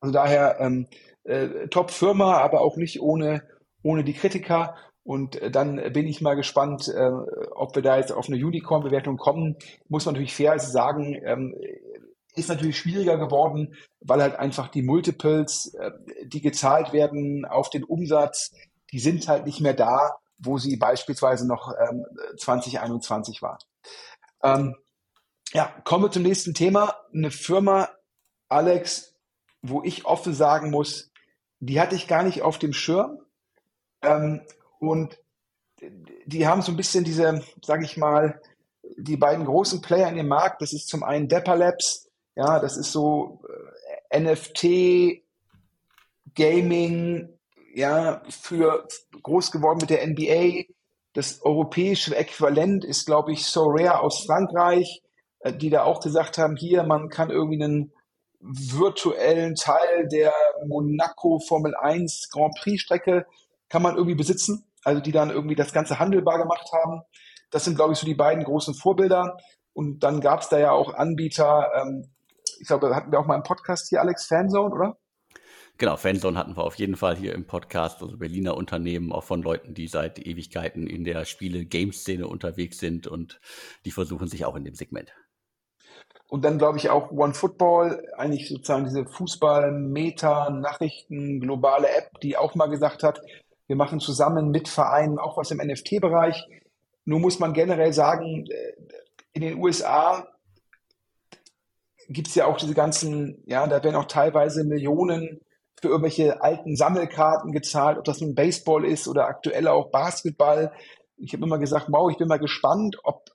Also 0.00 0.12
daher 0.12 0.60
ähm, 0.60 0.86
äh, 1.24 1.68
Top-Firma, 1.68 2.38
aber 2.38 2.60
auch 2.60 2.76
nicht 2.76 3.00
ohne, 3.00 3.42
ohne 3.82 4.04
die 4.04 4.14
Kritiker. 4.14 4.76
Und 5.04 5.36
äh, 5.36 5.50
dann 5.50 5.76
bin 5.92 6.06
ich 6.06 6.20
mal 6.20 6.34
gespannt, 6.34 6.88
äh, 6.88 7.10
ob 7.54 7.74
wir 7.74 7.82
da 7.82 7.96
jetzt 7.96 8.12
auf 8.12 8.28
eine 8.28 8.36
Unicorn-Bewertung 8.36 9.16
kommen. 9.16 9.56
Muss 9.88 10.04
man 10.04 10.14
natürlich 10.14 10.34
fair 10.34 10.58
sagen, 10.58 11.20
ähm, 11.24 11.54
ist 12.34 12.48
natürlich 12.48 12.78
schwieriger 12.78 13.18
geworden, 13.18 13.74
weil 14.00 14.22
halt 14.22 14.36
einfach 14.36 14.68
die 14.68 14.82
Multiples, 14.82 15.74
äh, 15.74 15.90
die 16.24 16.40
gezahlt 16.40 16.92
werden 16.92 17.44
auf 17.44 17.68
den 17.70 17.84
Umsatz, 17.84 18.52
die 18.92 19.00
sind 19.00 19.28
halt 19.28 19.46
nicht 19.46 19.60
mehr 19.60 19.74
da, 19.74 20.16
wo 20.38 20.58
sie 20.58 20.76
beispielsweise 20.76 21.46
noch 21.46 21.72
ähm, 21.78 22.04
2021 22.38 23.42
waren. 23.42 23.58
Ähm, 24.42 24.76
ja, 25.52 25.72
kommen 25.84 26.04
wir 26.04 26.10
zum 26.10 26.22
nächsten 26.22 26.54
Thema. 26.54 26.94
Eine 27.12 27.30
Firma, 27.30 27.88
Alex, 28.48 29.14
wo 29.60 29.82
ich 29.82 30.04
offen 30.04 30.34
sagen 30.34 30.70
muss, 30.70 31.10
die 31.60 31.80
hatte 31.80 31.94
ich 31.94 32.08
gar 32.08 32.22
nicht 32.22 32.42
auf 32.42 32.58
dem 32.58 32.72
Schirm. 32.72 33.18
Ähm, 34.02 34.42
und 34.82 35.18
die 36.26 36.46
haben 36.46 36.62
so 36.62 36.72
ein 36.72 36.76
bisschen 36.76 37.04
diese, 37.04 37.42
sage 37.62 37.84
ich 37.84 37.96
mal, 37.96 38.40
die 38.96 39.16
beiden 39.16 39.44
großen 39.44 39.80
Player 39.80 40.08
in 40.08 40.16
dem 40.16 40.28
Markt. 40.28 40.60
Das 40.60 40.72
ist 40.72 40.88
zum 40.88 41.02
einen 41.02 41.28
Depper 41.28 41.56
Labs, 41.56 42.08
ja, 42.34 42.58
das 42.58 42.76
ist 42.76 42.92
so 42.92 43.42
äh, 44.10 44.20
NFT, 44.20 45.22
Gaming, 46.34 47.28
ja, 47.74 48.22
für 48.28 48.86
groß 49.22 49.50
geworden 49.50 49.78
mit 49.80 49.90
der 49.90 50.06
NBA. 50.06 50.64
Das 51.12 51.42
europäische 51.42 52.16
Äquivalent 52.16 52.84
ist, 52.84 53.06
glaube 53.06 53.32
ich, 53.32 53.44
So 53.44 53.64
Rare 53.66 54.00
aus 54.00 54.24
Frankreich, 54.24 55.02
äh, 55.40 55.52
die 55.52 55.70
da 55.70 55.84
auch 55.84 56.00
gesagt 56.00 56.38
haben, 56.38 56.56
hier, 56.56 56.82
man 56.84 57.08
kann 57.08 57.30
irgendwie 57.30 57.62
einen 57.62 57.92
virtuellen 58.40 59.54
Teil 59.54 60.08
der 60.08 60.32
Monaco 60.66 61.38
Formel 61.38 61.76
1 61.76 62.30
Grand 62.32 62.54
Prix 62.60 62.82
Strecke 62.82 63.26
kann 63.72 63.82
man 63.82 63.96
irgendwie 63.96 64.14
besitzen. 64.14 64.66
Also 64.84 65.00
die 65.00 65.12
dann 65.12 65.30
irgendwie 65.30 65.54
das 65.54 65.72
Ganze 65.72 65.98
handelbar 65.98 66.38
gemacht 66.38 66.70
haben. 66.72 67.02
Das 67.50 67.64
sind, 67.64 67.76
glaube 67.76 67.92
ich, 67.92 67.98
so 67.98 68.06
die 68.06 68.14
beiden 68.14 68.44
großen 68.44 68.74
Vorbilder. 68.74 69.36
Und 69.72 70.00
dann 70.00 70.20
gab 70.20 70.40
es 70.40 70.48
da 70.48 70.58
ja 70.58 70.72
auch 70.72 70.94
Anbieter, 70.94 71.70
ähm, 71.74 72.10
ich 72.60 72.66
glaube, 72.66 72.94
hatten 72.94 73.10
wir 73.10 73.18
auch 73.18 73.26
mal 73.26 73.36
im 73.36 73.42
Podcast 73.42 73.88
hier, 73.88 74.00
Alex, 74.00 74.26
Fanzone, 74.26 74.74
oder? 74.74 74.98
Genau, 75.78 75.96
Fanzone 75.96 76.38
hatten 76.38 76.56
wir 76.56 76.64
auf 76.64 76.76
jeden 76.76 76.96
Fall 76.96 77.16
hier 77.16 77.34
im 77.34 77.46
Podcast, 77.46 78.02
also 78.02 78.18
Berliner 78.18 78.56
Unternehmen, 78.56 79.10
auch 79.10 79.24
von 79.24 79.42
Leuten, 79.42 79.74
die 79.74 79.88
seit 79.88 80.18
Ewigkeiten 80.18 80.86
in 80.86 81.02
der 81.02 81.24
Spiele-Game-Szene 81.24 82.26
unterwegs 82.26 82.78
sind 82.78 83.06
und 83.06 83.40
die 83.84 83.90
versuchen 83.90 84.28
sich 84.28 84.44
auch 84.44 84.54
in 84.54 84.64
dem 84.64 84.74
Segment. 84.74 85.12
Und 86.28 86.44
dann 86.44 86.58
glaube 86.58 86.78
ich 86.78 86.88
auch 86.88 87.10
One 87.10 87.34
Football, 87.34 88.06
eigentlich 88.16 88.48
sozusagen 88.48 88.84
diese 88.84 89.06
Fußball-Meta-Nachrichten, 89.06 91.40
globale 91.40 91.90
App, 91.90 92.20
die 92.20 92.36
auch 92.36 92.54
mal 92.54 92.68
gesagt 92.68 93.02
hat, 93.02 93.20
wir 93.72 93.76
machen 93.76 94.00
zusammen 94.00 94.50
mit 94.50 94.68
Vereinen 94.68 95.18
auch 95.18 95.38
was 95.38 95.50
im 95.50 95.56
NFT-Bereich. 95.56 96.46
Nur 97.06 97.20
muss 97.20 97.38
man 97.38 97.54
generell 97.54 97.94
sagen, 97.94 98.44
äh, 98.44 98.72
in 99.32 99.40
den 99.40 99.56
USA 99.56 100.28
gibt 102.10 102.28
es 102.28 102.34
ja 102.34 102.44
auch 102.44 102.58
diese 102.58 102.74
ganzen, 102.74 103.42
ja, 103.46 103.66
da 103.66 103.82
werden 103.82 103.96
auch 103.96 104.04
teilweise 104.04 104.64
Millionen 104.64 105.40
für 105.80 105.88
irgendwelche 105.88 106.42
alten 106.42 106.76
Sammelkarten 106.76 107.50
gezahlt, 107.50 107.96
ob 107.96 108.04
das 108.04 108.20
nun 108.20 108.34
Baseball 108.34 108.84
ist 108.84 109.08
oder 109.08 109.24
aktuell 109.24 109.66
auch 109.66 109.90
Basketball. 109.90 110.70
Ich 111.16 111.32
habe 111.32 111.42
immer 111.42 111.58
gesagt, 111.58 111.86
wow, 111.88 112.10
ich 112.10 112.18
bin 112.18 112.28
mal 112.28 112.38
gespannt, 112.38 112.98
ob 113.04 113.30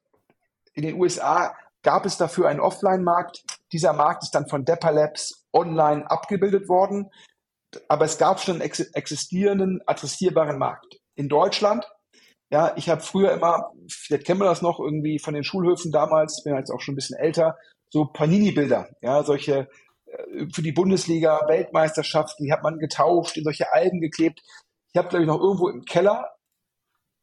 in 0.76 0.84
den 0.84 1.02
USA 1.02 1.56
gab 1.82 2.06
es 2.06 2.18
dafür 2.18 2.48
einen 2.48 2.60
Offline-Markt. 2.60 3.44
Dieser 3.72 3.94
Markt 3.94 4.22
ist 4.22 4.36
dann 4.36 4.48
von 4.48 4.66
Depper 4.66 4.92
Labs 4.92 5.48
online 5.52 6.08
abgebildet 6.08 6.70
worden. 6.70 7.10
Aber 7.88 8.06
es 8.06 8.18
gab 8.18 8.40
schon 8.40 8.62
einen 8.62 8.72
existierenden, 8.94 9.82
adressierbaren 9.86 10.58
Markt. 10.58 11.00
In 11.16 11.30
Deutschland, 11.30 11.86
ja, 12.50 12.74
ich 12.78 12.90
habe 12.90 13.02
früher 13.02 13.34
immer, 13.34 13.72
vielleicht 13.90 14.26
kennen 14.26 14.40
wir 14.40 14.46
das 14.46 14.62
noch 14.62 14.80
irgendwie 14.80 15.20
von 15.20 15.34
den 15.34 15.44
Schulhöfen 15.44 15.92
damals, 15.92 16.38
ich 16.40 16.44
bin 16.46 16.56
jetzt 16.56 16.72
auch 16.72 16.80
schon 16.80 16.94
ein 16.94 16.96
bisschen 16.96 17.18
älter, 17.18 17.58
so 17.90 18.06
Panini-Bilder, 18.06 18.90
ja, 19.02 19.24
solche 19.24 19.68
äh, 20.06 20.48
für 20.54 20.62
die 20.62 20.72
Bundesliga, 20.72 21.42
Weltmeisterschaft, 21.48 22.38
die 22.40 22.52
hat 22.52 22.64
man 22.64 22.80
getauft, 22.80 23.38
in 23.38 23.44
solche 23.44 23.72
Alben 23.74 24.00
geklebt. 24.00 24.42
Ich 24.94 24.98
habe, 24.98 25.10
glaube 25.10 25.24
ich, 25.24 25.28
noch 25.28 25.42
irgendwo 25.42 25.70
im 25.70 25.84
Keller 25.84 26.32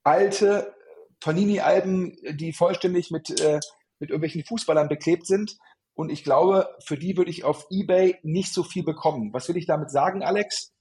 alte 0.04 0.74
Panini-Alben, 1.20 2.16
die 2.32 2.52
vollständig 2.52 3.10
mit, 3.10 3.40
äh, 3.40 3.60
mit 3.98 4.10
irgendwelchen 4.10 4.44
Fußballern 4.44 4.88
beklebt 4.88 5.26
sind. 5.26 5.56
Und 5.94 6.10
ich 6.10 6.24
glaube, 6.24 6.68
für 6.84 6.96
die 6.96 7.16
würde 7.16 7.30
ich 7.30 7.44
auf 7.44 7.66
eBay 7.70 8.18
nicht 8.22 8.52
so 8.52 8.62
viel 8.62 8.82
bekommen. 8.82 9.32
Was 9.32 9.48
will 9.48 9.56
ich 9.56 9.66
damit 9.66 9.90
sagen, 9.90 10.22
Alex? 10.22 10.72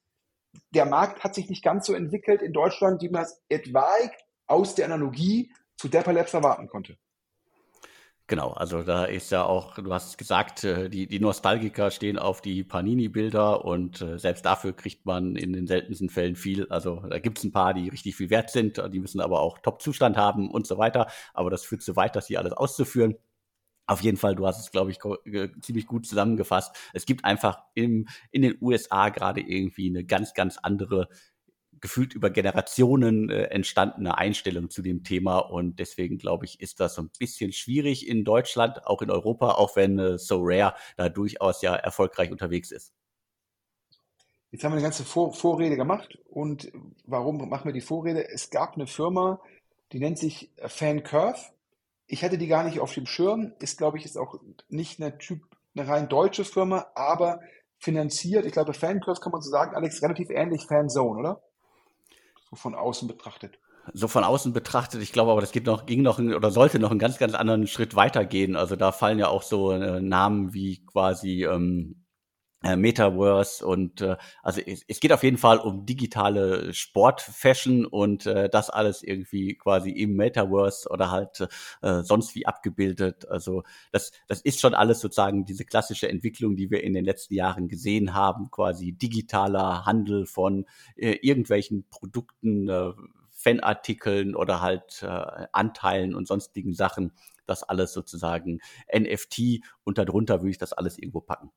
Der 0.71 0.85
Markt 0.85 1.23
hat 1.23 1.35
sich 1.35 1.49
nicht 1.49 1.63
ganz 1.63 1.85
so 1.85 1.93
entwickelt 1.93 2.41
in 2.41 2.53
Deutschland, 2.53 3.01
wie 3.01 3.09
man 3.09 3.23
es 3.23 3.41
etwaig 3.49 4.11
aus 4.47 4.75
der 4.75 4.85
Analogie 4.85 5.51
zu 5.77 5.87
Dapper 5.87 6.13
Labs 6.13 6.33
erwarten 6.33 6.67
konnte. 6.67 6.97
Genau, 8.27 8.51
also 8.51 8.83
da 8.83 9.03
ist 9.03 9.31
ja 9.31 9.43
auch, 9.43 9.75
du 9.75 9.93
hast 9.93 10.17
gesagt, 10.17 10.63
äh, 10.63 10.89
die, 10.89 11.07
die 11.07 11.19
Nostalgiker 11.19 11.91
stehen 11.91 12.17
auf 12.17 12.41
die 12.41 12.63
Panini-Bilder 12.63 13.65
und 13.65 14.01
äh, 14.01 14.17
selbst 14.17 14.45
dafür 14.45 14.73
kriegt 14.73 15.05
man 15.05 15.35
in 15.35 15.51
den 15.51 15.67
seltensten 15.67 16.09
Fällen 16.09 16.37
viel. 16.37 16.65
Also 16.69 17.03
da 17.09 17.19
gibt 17.19 17.39
es 17.39 17.43
ein 17.43 17.51
paar, 17.51 17.73
die 17.73 17.89
richtig 17.89 18.15
viel 18.15 18.29
wert 18.29 18.49
sind, 18.49 18.81
die 18.93 18.99
müssen 18.99 19.19
aber 19.19 19.41
auch 19.41 19.59
Top-Zustand 19.59 20.15
haben 20.15 20.49
und 20.49 20.65
so 20.65 20.77
weiter. 20.77 21.07
Aber 21.33 21.49
das 21.49 21.65
führt 21.65 21.81
zu 21.81 21.97
weit, 21.97 22.15
das 22.15 22.27
hier 22.27 22.39
alles 22.39 22.53
auszuführen. 22.53 23.17
Auf 23.85 24.01
jeden 24.01 24.17
Fall, 24.17 24.35
du 24.35 24.47
hast 24.47 24.59
es, 24.59 24.71
glaube 24.71 24.91
ich, 24.91 24.99
ziemlich 25.61 25.87
gut 25.87 26.05
zusammengefasst. 26.05 26.75
Es 26.93 27.05
gibt 27.05 27.25
einfach 27.25 27.63
im, 27.73 28.07
in 28.31 28.41
den 28.41 28.57
USA 28.61 29.09
gerade 29.09 29.41
irgendwie 29.41 29.89
eine 29.89 30.05
ganz, 30.05 30.33
ganz 30.33 30.57
andere 30.57 31.09
gefühlt 31.83 32.13
über 32.13 32.29
Generationen 32.29 33.29
äh, 33.29 33.43
entstandene 33.47 34.17
Einstellung 34.17 34.69
zu 34.69 34.81
dem 34.81 35.03
Thema. 35.03 35.39
Und 35.39 35.79
deswegen 35.79 36.17
glaube 36.17 36.45
ich, 36.45 36.61
ist 36.61 36.79
das 36.79 36.95
so 36.95 37.01
ein 37.01 37.09
bisschen 37.19 37.51
schwierig 37.51 38.07
in 38.07 38.23
Deutschland, 38.23 38.87
auch 38.87 39.01
in 39.01 39.11
Europa, 39.11 39.51
auch 39.55 39.75
wenn 39.75 39.99
äh, 39.99 40.17
So 40.17 40.39
Rare 40.41 40.75
da 40.95 41.09
durchaus 41.09 41.61
ja 41.61 41.75
erfolgreich 41.75 42.31
unterwegs 42.31 42.71
ist. 42.71 42.93
Jetzt 44.49 44.63
haben 44.63 44.71
wir 44.71 44.77
eine 44.77 44.83
ganze 44.83 45.03
Vor 45.03 45.33
Vorrede 45.33 45.75
gemacht. 45.75 46.17
Und 46.29 46.71
warum 47.05 47.49
machen 47.49 47.65
wir 47.65 47.73
die 47.73 47.81
Vorrede? 47.81 48.29
Es 48.29 48.49
gab 48.49 48.75
eine 48.75 48.87
Firma, 48.87 49.41
die 49.91 49.99
nennt 49.99 50.17
sich 50.17 50.51
Fan 50.65 51.03
Curve. 51.03 51.39
Ich 52.07 52.23
hatte 52.23 52.37
die 52.37 52.47
gar 52.47 52.63
nicht 52.63 52.79
auf 52.79 52.93
dem 52.93 53.05
Schirm. 53.05 53.53
Ist, 53.59 53.77
glaube 53.77 53.97
ich, 53.97 54.05
ist 54.05 54.17
auch 54.17 54.35
nicht 54.69 55.01
eine, 55.01 55.17
typ, 55.17 55.41
eine 55.75 55.87
rein 55.87 56.09
deutsche 56.09 56.45
Firma, 56.45 56.87
aber 56.95 57.39
finanziert. 57.79 58.45
Ich 58.45 58.53
glaube, 58.53 58.73
Fan 58.73 59.01
Curve 59.01 59.19
kann 59.19 59.31
man 59.31 59.41
so 59.41 59.49
sagen, 59.49 59.75
Alex, 59.75 60.01
relativ 60.01 60.29
ähnlich 60.29 60.65
Fanzone, 60.67 61.19
oder? 61.19 61.41
so 62.53 62.55
von 62.55 62.75
außen 62.75 63.07
betrachtet. 63.07 63.57
So 63.93 64.07
von 64.07 64.23
außen 64.23 64.53
betrachtet, 64.53 65.01
ich 65.01 65.11
glaube 65.11 65.31
aber, 65.31 65.41
das 65.41 65.51
geht 65.51 65.65
noch, 65.65 65.85
ging 65.85 66.03
noch 66.03 66.19
oder 66.19 66.51
sollte 66.51 66.79
noch 66.79 66.91
einen 66.91 66.99
ganz, 66.99 67.17
ganz 67.17 67.33
anderen 67.33 67.67
Schritt 67.67 67.95
weitergehen. 67.95 68.55
Also 68.55 68.75
da 68.75 68.91
fallen 68.91 69.19
ja 69.19 69.27
auch 69.27 69.41
so 69.41 69.71
äh, 69.71 69.99
Namen 69.99 70.53
wie 70.53 70.85
quasi 70.85 71.45
ähm, 71.45 71.95
äh, 71.95 72.02
Metaverse 72.63 73.65
und 73.65 74.01
äh, 74.01 74.15
also 74.41 74.61
es, 74.65 74.83
es, 74.87 74.99
geht 74.99 75.11
auf 75.11 75.23
jeden 75.23 75.37
Fall 75.37 75.59
um 75.59 75.85
digitale 75.85 76.73
Sportfashion 76.73 77.85
und 77.85 78.25
äh, 78.25 78.49
das 78.49 78.69
alles 78.69 79.03
irgendwie 79.03 79.55
quasi 79.55 79.91
im 79.91 80.15
Metaverse 80.15 80.89
oder 80.89 81.11
halt 81.11 81.47
äh, 81.81 82.01
sonst 82.03 82.35
wie 82.35 82.45
abgebildet. 82.45 83.27
Also 83.29 83.63
das, 83.91 84.11
das 84.27 84.41
ist 84.41 84.61
schon 84.61 84.73
alles 84.73 85.01
sozusagen 85.01 85.45
diese 85.45 85.65
klassische 85.65 86.07
Entwicklung, 86.07 86.55
die 86.55 86.71
wir 86.71 86.83
in 86.83 86.93
den 86.93 87.05
letzten 87.05 87.33
Jahren 87.33 87.67
gesehen 87.67 88.13
haben, 88.13 88.49
quasi 88.49 88.93
digitaler 88.93 89.85
Handel 89.85 90.25
von 90.25 90.65
äh, 90.95 91.17
irgendwelchen 91.21 91.85
Produkten, 91.89 92.69
äh, 92.69 92.93
Fanartikeln 93.29 94.35
oder 94.35 94.61
halt 94.61 95.03
äh, 95.03 95.47
Anteilen 95.51 96.15
und 96.15 96.27
sonstigen 96.27 96.73
Sachen. 96.73 97.11
Das 97.45 97.63
alles 97.63 97.91
sozusagen 97.91 98.59
NFT 98.97 99.59
und 99.83 99.97
darunter 99.97 100.39
würde 100.39 100.51
ich 100.51 100.57
das 100.57 100.71
alles 100.71 100.97
irgendwo 100.97 101.19
packen. 101.19 101.51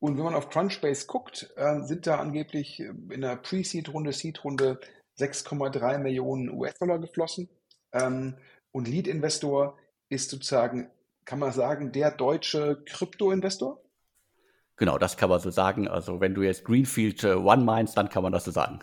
Und 0.00 0.16
wenn 0.16 0.24
man 0.24 0.34
auf 0.34 0.48
Crunchbase 0.48 1.06
guckt, 1.06 1.52
äh, 1.56 1.82
sind 1.82 2.06
da 2.06 2.18
angeblich 2.18 2.80
in 2.80 3.20
der 3.20 3.36
Pre-Seed-Runde, 3.36 4.12
Seed-Runde 4.12 4.80
6,3 5.18 5.98
Millionen 5.98 6.50
US-Dollar 6.50 6.98
geflossen. 6.98 7.48
Ähm, 7.92 8.36
und 8.72 8.88
Lead-Investor 8.88 9.78
ist 10.08 10.30
sozusagen 10.30 10.90
kann 11.30 11.38
man 11.38 11.52
sagen, 11.52 11.92
der 11.92 12.10
deutsche 12.10 12.82
Krypto-Investor? 12.86 13.80
Genau, 14.76 14.98
das 14.98 15.16
kann 15.16 15.30
man 15.30 15.38
so 15.38 15.50
sagen. 15.50 15.86
Also 15.86 16.20
wenn 16.20 16.34
du 16.34 16.42
jetzt 16.42 16.64
Greenfield 16.64 17.22
äh, 17.22 17.34
One 17.34 17.62
meinst, 17.62 17.96
dann 17.96 18.08
kann 18.08 18.24
man 18.24 18.32
das 18.32 18.46
so 18.46 18.50
sagen. 18.50 18.80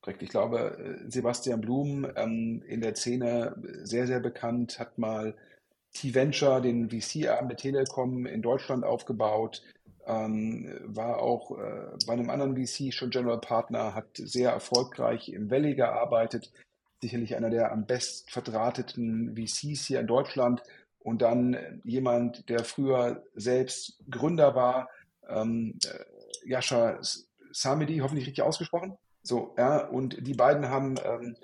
Korrekt. 0.00 0.22
Ich 0.22 0.30
glaube, 0.30 0.76
äh, 1.06 1.08
Sebastian 1.08 1.60
Blum 1.60 2.04
ähm, 2.16 2.64
in 2.66 2.80
der 2.80 2.96
Szene 2.96 3.54
sehr, 3.84 4.08
sehr 4.08 4.18
bekannt, 4.18 4.80
hat 4.80 4.98
mal 4.98 5.36
T-Venture, 5.92 6.60
den 6.60 6.90
VC-Arm 6.90 7.46
der 7.48 7.56
Telekom 7.56 8.26
in 8.26 8.42
Deutschland 8.42 8.84
aufgebaut, 8.84 9.62
ähm, 10.06 10.80
war 10.84 11.18
auch 11.18 11.58
äh, 11.58 11.96
bei 12.06 12.12
einem 12.12 12.30
anderen 12.30 12.56
VC 12.56 12.92
schon 12.92 13.10
General 13.10 13.40
Partner, 13.40 13.94
hat 13.94 14.08
sehr 14.16 14.50
erfolgreich 14.50 15.28
im 15.28 15.50
Valley 15.50 15.74
gearbeitet, 15.74 16.52
sicherlich 17.00 17.36
einer 17.36 17.50
der 17.50 17.72
am 17.72 17.86
best 17.86 18.30
verdrahteten 18.30 19.36
VCs 19.36 19.86
hier 19.86 20.00
in 20.00 20.06
Deutschland. 20.06 20.62
Und 21.00 21.22
dann 21.22 21.56
jemand, 21.84 22.48
der 22.48 22.64
früher 22.64 23.22
selbst 23.34 23.98
Gründer 24.10 24.54
war, 24.54 24.88
ähm, 25.28 25.78
äh, 25.84 26.48
Yasha 26.48 26.98
Samedi, 27.52 27.98
hoffentlich 27.98 28.26
richtig 28.26 28.42
ausgesprochen, 28.44 28.96
so, 29.26 29.54
ja, 29.58 29.78
und 29.78 30.24
die 30.24 30.34
beiden 30.34 30.68
haben 30.68 30.94
ähm, 31.04 31.36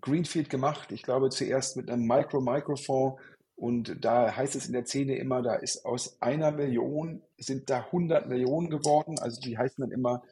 Greenfield 0.00 0.50
gemacht, 0.50 0.90
ich 0.90 1.04
glaube 1.04 1.30
zuerst 1.30 1.76
mit 1.76 1.88
einem 1.88 2.04
Micro-Microfonds 2.06 3.20
und 3.56 4.04
da 4.04 4.34
heißt 4.34 4.56
es 4.56 4.66
in 4.66 4.72
der 4.72 4.86
Szene 4.86 5.16
immer, 5.16 5.42
da 5.42 5.54
ist 5.54 5.84
aus 5.84 6.20
einer 6.20 6.50
Million 6.50 7.22
sind 7.38 7.70
da 7.70 7.84
100 7.84 8.28
Millionen 8.28 8.70
geworden, 8.70 9.18
also 9.20 9.40
die 9.40 9.56
heißen 9.58 9.82
dann 9.82 9.92
immer 9.92 10.22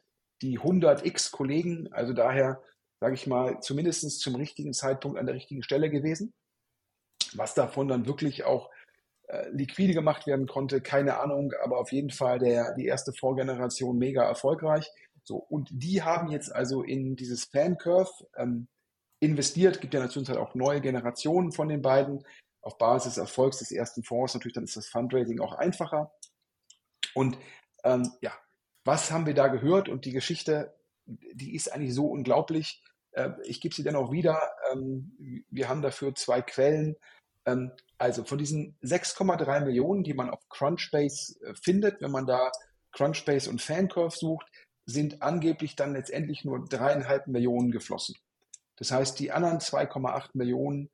die 0.41 0.59
100x 0.59 1.31
Kollegen, 1.31 1.91
also 1.93 2.13
daher 2.13 2.61
sage 3.01 3.15
ich 3.15 3.27
mal, 3.27 3.59
zumindest 3.61 4.19
zum 4.19 4.35
richtigen 4.35 4.73
Zeitpunkt 4.73 5.17
an 5.17 5.25
der 5.25 5.35
richtigen 5.35 5.63
Stelle 5.63 5.89
gewesen. 5.89 6.33
Was 7.33 7.55
davon 7.55 7.87
dann 7.87 8.05
wirklich 8.05 8.43
auch 8.43 8.69
äh, 9.27 9.49
liquide 9.49 9.93
gemacht 9.93 10.27
werden 10.27 10.47
konnte, 10.47 10.81
keine 10.81 11.19
Ahnung, 11.19 11.51
aber 11.63 11.79
auf 11.79 11.91
jeden 11.91 12.11
Fall 12.11 12.37
der, 12.37 12.75
die 12.75 12.85
erste 12.85 13.11
Vorgeneration 13.11 13.97
mega 13.97 14.23
erfolgreich. 14.23 14.87
So, 15.23 15.37
und 15.37 15.69
die 15.71 16.03
haben 16.03 16.29
jetzt 16.29 16.53
also 16.53 16.83
in 16.83 17.15
dieses 17.15 17.45
Fan-Curve 17.45 18.11
ähm, 18.35 18.67
investiert. 19.19 19.81
Gibt 19.81 19.93
ja 19.93 19.99
natürlich 19.99 20.29
auch 20.31 20.53
neue 20.53 20.81
Generationen 20.81 21.51
von 21.51 21.69
den 21.69 21.81
beiden. 21.81 22.23
Auf 22.61 22.77
Basis 22.77 23.15
des 23.15 23.21
Erfolgs 23.21 23.59
des 23.59 23.71
ersten 23.71 24.03
Fonds 24.03 24.33
natürlich, 24.33 24.53
dann 24.53 24.63
ist 24.63 24.77
das 24.77 24.87
Fundraising 24.87 25.39
auch 25.39 25.53
einfacher. 25.53 26.11
Und 27.13 27.37
ähm, 27.83 28.11
ja, 28.21 28.31
was 28.83 29.11
haben 29.11 29.25
wir 29.25 29.33
da 29.33 29.47
gehört? 29.47 29.89
Und 29.89 30.05
die 30.05 30.11
Geschichte, 30.11 30.75
die 31.05 31.55
ist 31.55 31.71
eigentlich 31.71 31.93
so 31.93 32.07
unglaublich. 32.07 32.83
Äh, 33.11 33.31
ich 33.43 33.61
gebe 33.61 33.73
sie 33.73 33.83
dann 33.83 33.95
auch 33.95 34.11
wieder. 34.11 34.39
Ähm, 34.71 35.45
wir 35.49 35.69
haben 35.69 35.81
dafür 35.81 36.15
zwei 36.15 36.41
Quellen. 36.41 36.95
Ähm, 37.45 37.71
also 37.97 38.23
von 38.23 38.37
diesen 38.37 38.77
6,3 38.81 39.65
Millionen, 39.65 40.03
die 40.03 40.13
man 40.13 40.29
auf 40.29 40.47
Crunchbase 40.49 41.39
äh, 41.43 41.53
findet, 41.55 42.01
wenn 42.01 42.11
man 42.11 42.25
da 42.25 42.51
Crunchbase 42.91 43.49
und 43.49 43.61
Fancurve 43.61 44.15
sucht, 44.15 44.47
sind 44.85 45.21
angeblich 45.21 45.75
dann 45.75 45.93
letztendlich 45.93 46.43
nur 46.43 46.65
dreieinhalb 46.67 47.27
Millionen 47.27 47.71
geflossen. 47.71 48.15
Das 48.77 48.91
heißt, 48.91 49.19
die 49.19 49.31
anderen 49.31 49.59
2,8 49.59 50.31
Millionen 50.33 50.89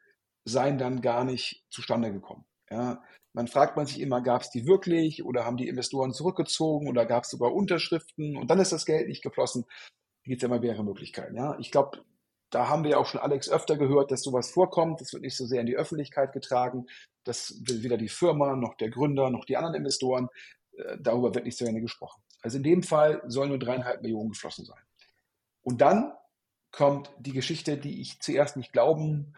seien 0.47 0.77
dann 0.77 1.01
gar 1.01 1.23
nicht 1.23 1.65
zustande 1.69 2.11
gekommen. 2.11 2.45
Ja, 2.69 3.01
man 3.33 3.47
fragt 3.47 3.77
man 3.77 3.85
sich 3.85 3.99
immer, 3.99 4.21
gab 4.21 4.41
es 4.41 4.49
die 4.49 4.65
wirklich 4.65 5.23
oder 5.23 5.45
haben 5.45 5.57
die 5.57 5.67
Investoren 5.67 6.13
zurückgezogen 6.13 6.87
oder 6.87 7.05
gab 7.05 7.23
es 7.23 7.29
sogar 7.29 7.53
Unterschriften 7.53 8.35
und 8.35 8.49
dann 8.49 8.59
ist 8.59 8.71
das 8.71 8.85
Geld 8.85 9.07
nicht 9.07 9.23
geflossen. 9.23 9.65
Da 9.67 10.29
gibt 10.29 10.37
es 10.37 10.41
ja 10.41 10.53
immer 10.53 10.61
mehrere 10.61 10.83
Möglichkeiten. 10.83 11.35
Ja, 11.35 11.57
ich 11.59 11.71
glaube, 11.71 12.03
da 12.49 12.69
haben 12.69 12.83
wir 12.83 12.99
auch 12.99 13.05
schon 13.05 13.21
Alex 13.21 13.49
öfter 13.49 13.77
gehört, 13.77 14.11
dass 14.11 14.23
sowas 14.23 14.49
vorkommt. 14.49 15.01
Das 15.01 15.13
wird 15.13 15.23
nicht 15.23 15.35
so 15.35 15.45
sehr 15.45 15.61
in 15.61 15.67
die 15.67 15.75
Öffentlichkeit 15.75 16.31
getragen. 16.31 16.87
Das 17.25 17.61
will 17.65 17.83
weder 17.83 17.97
die 17.97 18.09
Firma 18.09 18.55
noch 18.55 18.75
der 18.75 18.89
Gründer 18.89 19.29
noch 19.29 19.45
die 19.45 19.57
anderen 19.57 19.75
Investoren. 19.75 20.29
Äh, 20.77 20.97
darüber 20.99 21.35
wird 21.35 21.45
nicht 21.45 21.57
so 21.57 21.65
gerne 21.65 21.81
gesprochen. 21.81 22.21
Also 22.41 22.57
in 22.57 22.63
dem 22.63 22.83
Fall 22.83 23.21
sollen 23.27 23.49
nur 23.49 23.59
dreieinhalb 23.59 24.01
Millionen 24.01 24.29
geflossen 24.29 24.65
sein. 24.65 24.81
Und 25.61 25.81
dann 25.81 26.13
kommt 26.71 27.11
die 27.19 27.33
Geschichte, 27.33 27.77
die 27.77 28.01
ich 28.01 28.19
zuerst 28.21 28.55
nicht 28.55 28.71
glauben 28.71 29.35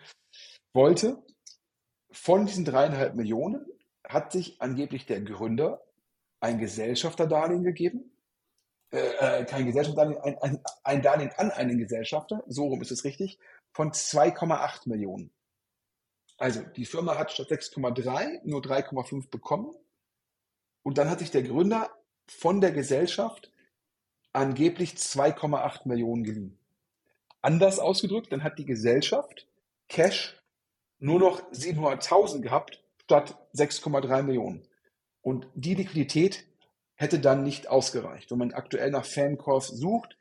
wollte. 0.74 1.22
Von 2.12 2.46
diesen 2.46 2.66
dreieinhalb 2.66 3.16
Millionen 3.16 3.66
hat 4.04 4.32
sich 4.32 4.62
angeblich 4.62 5.06
der 5.06 5.22
Gründer 5.22 5.82
ein 6.40 6.58
Gesellschafterdarlehen 6.58 7.64
gegeben. 7.64 8.12
Äh, 8.92 9.42
äh 9.42 9.46
kein 9.46 9.66
Gesellschafterdarlehen, 9.66 10.22
ein, 10.22 10.38
ein, 10.40 10.64
ein 10.84 11.02
Darlehen 11.02 11.32
an 11.38 11.52
einen 11.52 11.78
Gesellschafter, 11.78 12.44
so 12.48 12.68
rum 12.68 12.82
ist 12.82 12.92
es 12.92 13.04
richtig, 13.04 13.40
von 13.72 13.92
2,8 13.92 14.90
Millionen. 14.90 15.32
Also 16.38 16.62
die 16.62 16.86
Firma 16.86 17.18
hat 17.18 17.32
statt 17.32 17.52
6,3 17.52 18.42
nur 18.44 18.62
3,5 18.62 19.30
bekommen. 19.30 19.76
Und 20.84 20.98
dann 20.98 21.10
hat 21.10 21.20
sich 21.20 21.32
der 21.32 21.44
Gründer 21.44 21.90
von 22.28 22.62
der 22.62 22.72
Gesellschaft 22.72 23.52
angeblich 24.32 24.94
2,8 24.94 25.88
Millionen 25.88 26.24
geliehen. 26.24 26.58
Anders 27.42 27.80
ausgedrückt, 27.80 28.32
dann 28.32 28.44
hat 28.44 28.58
die 28.58 28.66
Gesellschaft 28.66 29.48
Cash 29.90 30.39
nur 31.00 31.20
noch 31.20 31.52
700.000 31.52 32.42
gehabt 32.42 32.84
statt 33.04 33.38
6,3 33.56 34.22
Millionen. 34.22 34.68
Und 35.22 35.48
die 35.56 35.76
Liquidität 35.76 36.46
hätte 36.96 37.20
dann 37.20 37.44
nicht 37.44 37.70
ausgereicht. 37.70 38.30
Wenn 38.30 38.38
man 38.38 38.54
aktuell 38.54 38.92
nach 38.92 39.06
Fancorp 39.06 39.64
sucht, 39.64 40.18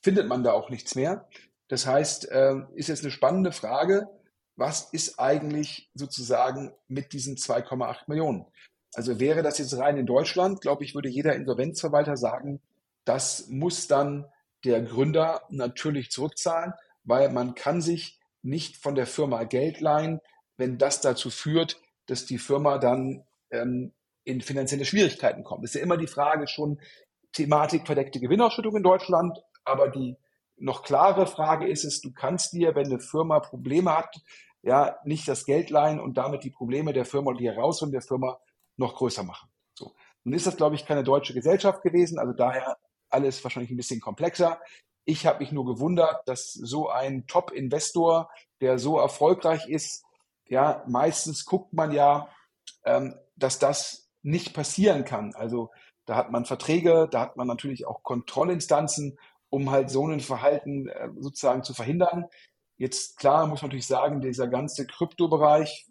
findet 0.00 0.28
man 0.28 0.42
da 0.42 0.52
auch 0.52 0.70
nichts 0.70 0.94
mehr. 0.94 1.28
Das 1.68 1.86
heißt, 1.86 2.30
äh, 2.30 2.56
ist 2.74 2.88
jetzt 2.88 3.02
eine 3.02 3.10
spannende 3.10 3.52
Frage, 3.52 4.08
was 4.56 4.92
ist 4.92 5.18
eigentlich 5.18 5.90
sozusagen 5.94 6.72
mit 6.88 7.12
diesen 7.12 7.36
2,8 7.36 8.04
Millionen? 8.08 8.46
Also 8.94 9.20
wäre 9.20 9.42
das 9.42 9.58
jetzt 9.58 9.76
rein 9.78 9.96
in 9.96 10.06
Deutschland, 10.06 10.60
glaube 10.60 10.84
ich, 10.84 10.94
würde 10.94 11.08
jeder 11.08 11.34
Insolvenzverwalter 11.34 12.16
sagen, 12.16 12.60
das 13.04 13.48
muss 13.48 13.86
dann 13.86 14.26
der 14.64 14.82
Gründer 14.82 15.42
natürlich 15.48 16.10
zurückzahlen, 16.10 16.74
weil 17.04 17.30
man 17.30 17.54
kann 17.54 17.80
sich 17.80 18.20
nicht 18.42 18.76
von 18.76 18.94
der 18.94 19.06
Firma 19.06 19.44
Geld 19.44 19.80
leihen, 19.80 20.20
wenn 20.56 20.78
das 20.78 21.00
dazu 21.00 21.30
führt, 21.30 21.80
dass 22.06 22.26
die 22.26 22.38
Firma 22.38 22.78
dann 22.78 23.24
ähm, 23.50 23.92
in 24.24 24.40
finanzielle 24.40 24.84
Schwierigkeiten 24.84 25.44
kommt. 25.44 25.64
Das 25.64 25.70
ist 25.70 25.76
ja 25.76 25.82
immer 25.82 25.96
die 25.96 26.06
Frage 26.06 26.46
schon 26.46 26.80
Thematik 27.32 27.86
verdeckte 27.86 28.20
Gewinnausschüttung 28.20 28.76
in 28.76 28.82
Deutschland, 28.82 29.38
aber 29.64 29.88
die 29.88 30.16
noch 30.56 30.82
klare 30.82 31.26
Frage 31.26 31.66
ist 31.66 31.84
es, 31.84 32.00
du 32.00 32.12
kannst 32.12 32.52
dir, 32.52 32.74
wenn 32.74 32.86
eine 32.86 33.00
Firma 33.00 33.40
Probleme 33.40 33.96
hat, 33.96 34.20
ja, 34.62 34.96
nicht 35.04 35.26
das 35.26 35.44
Geld 35.44 35.70
leihen 35.70 35.98
und 35.98 36.16
damit 36.16 36.44
die 36.44 36.50
Probleme 36.50 36.92
der 36.92 37.04
Firma 37.04 37.30
oder 37.30 37.38
die 37.38 37.48
Herausforderungen 37.48 37.92
der 37.92 38.02
Firma 38.02 38.38
noch 38.76 38.94
größer 38.94 39.24
machen. 39.24 39.50
So. 39.74 39.94
Nun 40.24 40.34
ist 40.34 40.46
das, 40.46 40.56
glaube 40.56 40.76
ich, 40.76 40.86
keine 40.86 41.02
deutsche 41.02 41.34
Gesellschaft 41.34 41.82
gewesen, 41.82 42.18
also 42.18 42.32
daher 42.32 42.76
alles 43.10 43.42
wahrscheinlich 43.42 43.70
ein 43.70 43.76
bisschen 43.76 44.00
komplexer. 44.00 44.60
Ich 45.04 45.26
habe 45.26 45.40
mich 45.40 45.52
nur 45.52 45.66
gewundert, 45.66 46.26
dass 46.28 46.52
so 46.52 46.88
ein 46.88 47.26
Top-Investor, 47.26 48.30
der 48.60 48.78
so 48.78 48.98
erfolgreich 48.98 49.68
ist, 49.68 50.04
ja, 50.48 50.84
meistens 50.86 51.44
guckt 51.44 51.72
man 51.72 51.92
ja, 51.92 52.28
ähm, 52.84 53.14
dass 53.36 53.58
das 53.58 54.10
nicht 54.22 54.54
passieren 54.54 55.04
kann. 55.04 55.34
Also 55.34 55.70
da 56.04 56.16
hat 56.16 56.30
man 56.30 56.44
Verträge, 56.44 57.08
da 57.10 57.20
hat 57.20 57.36
man 57.36 57.46
natürlich 57.46 57.86
auch 57.86 58.02
Kontrollinstanzen, 58.02 59.18
um 59.50 59.70
halt 59.70 59.90
so 59.90 60.06
ein 60.06 60.20
Verhalten 60.20 60.88
äh, 60.88 61.08
sozusagen 61.18 61.62
zu 61.62 61.74
verhindern. 61.74 62.26
Jetzt 62.76 63.18
klar 63.18 63.46
muss 63.46 63.62
man 63.62 63.68
natürlich 63.68 63.86
sagen, 63.86 64.20
dieser 64.20 64.48
ganze 64.48 64.86
Kryptobereich, 64.86 65.86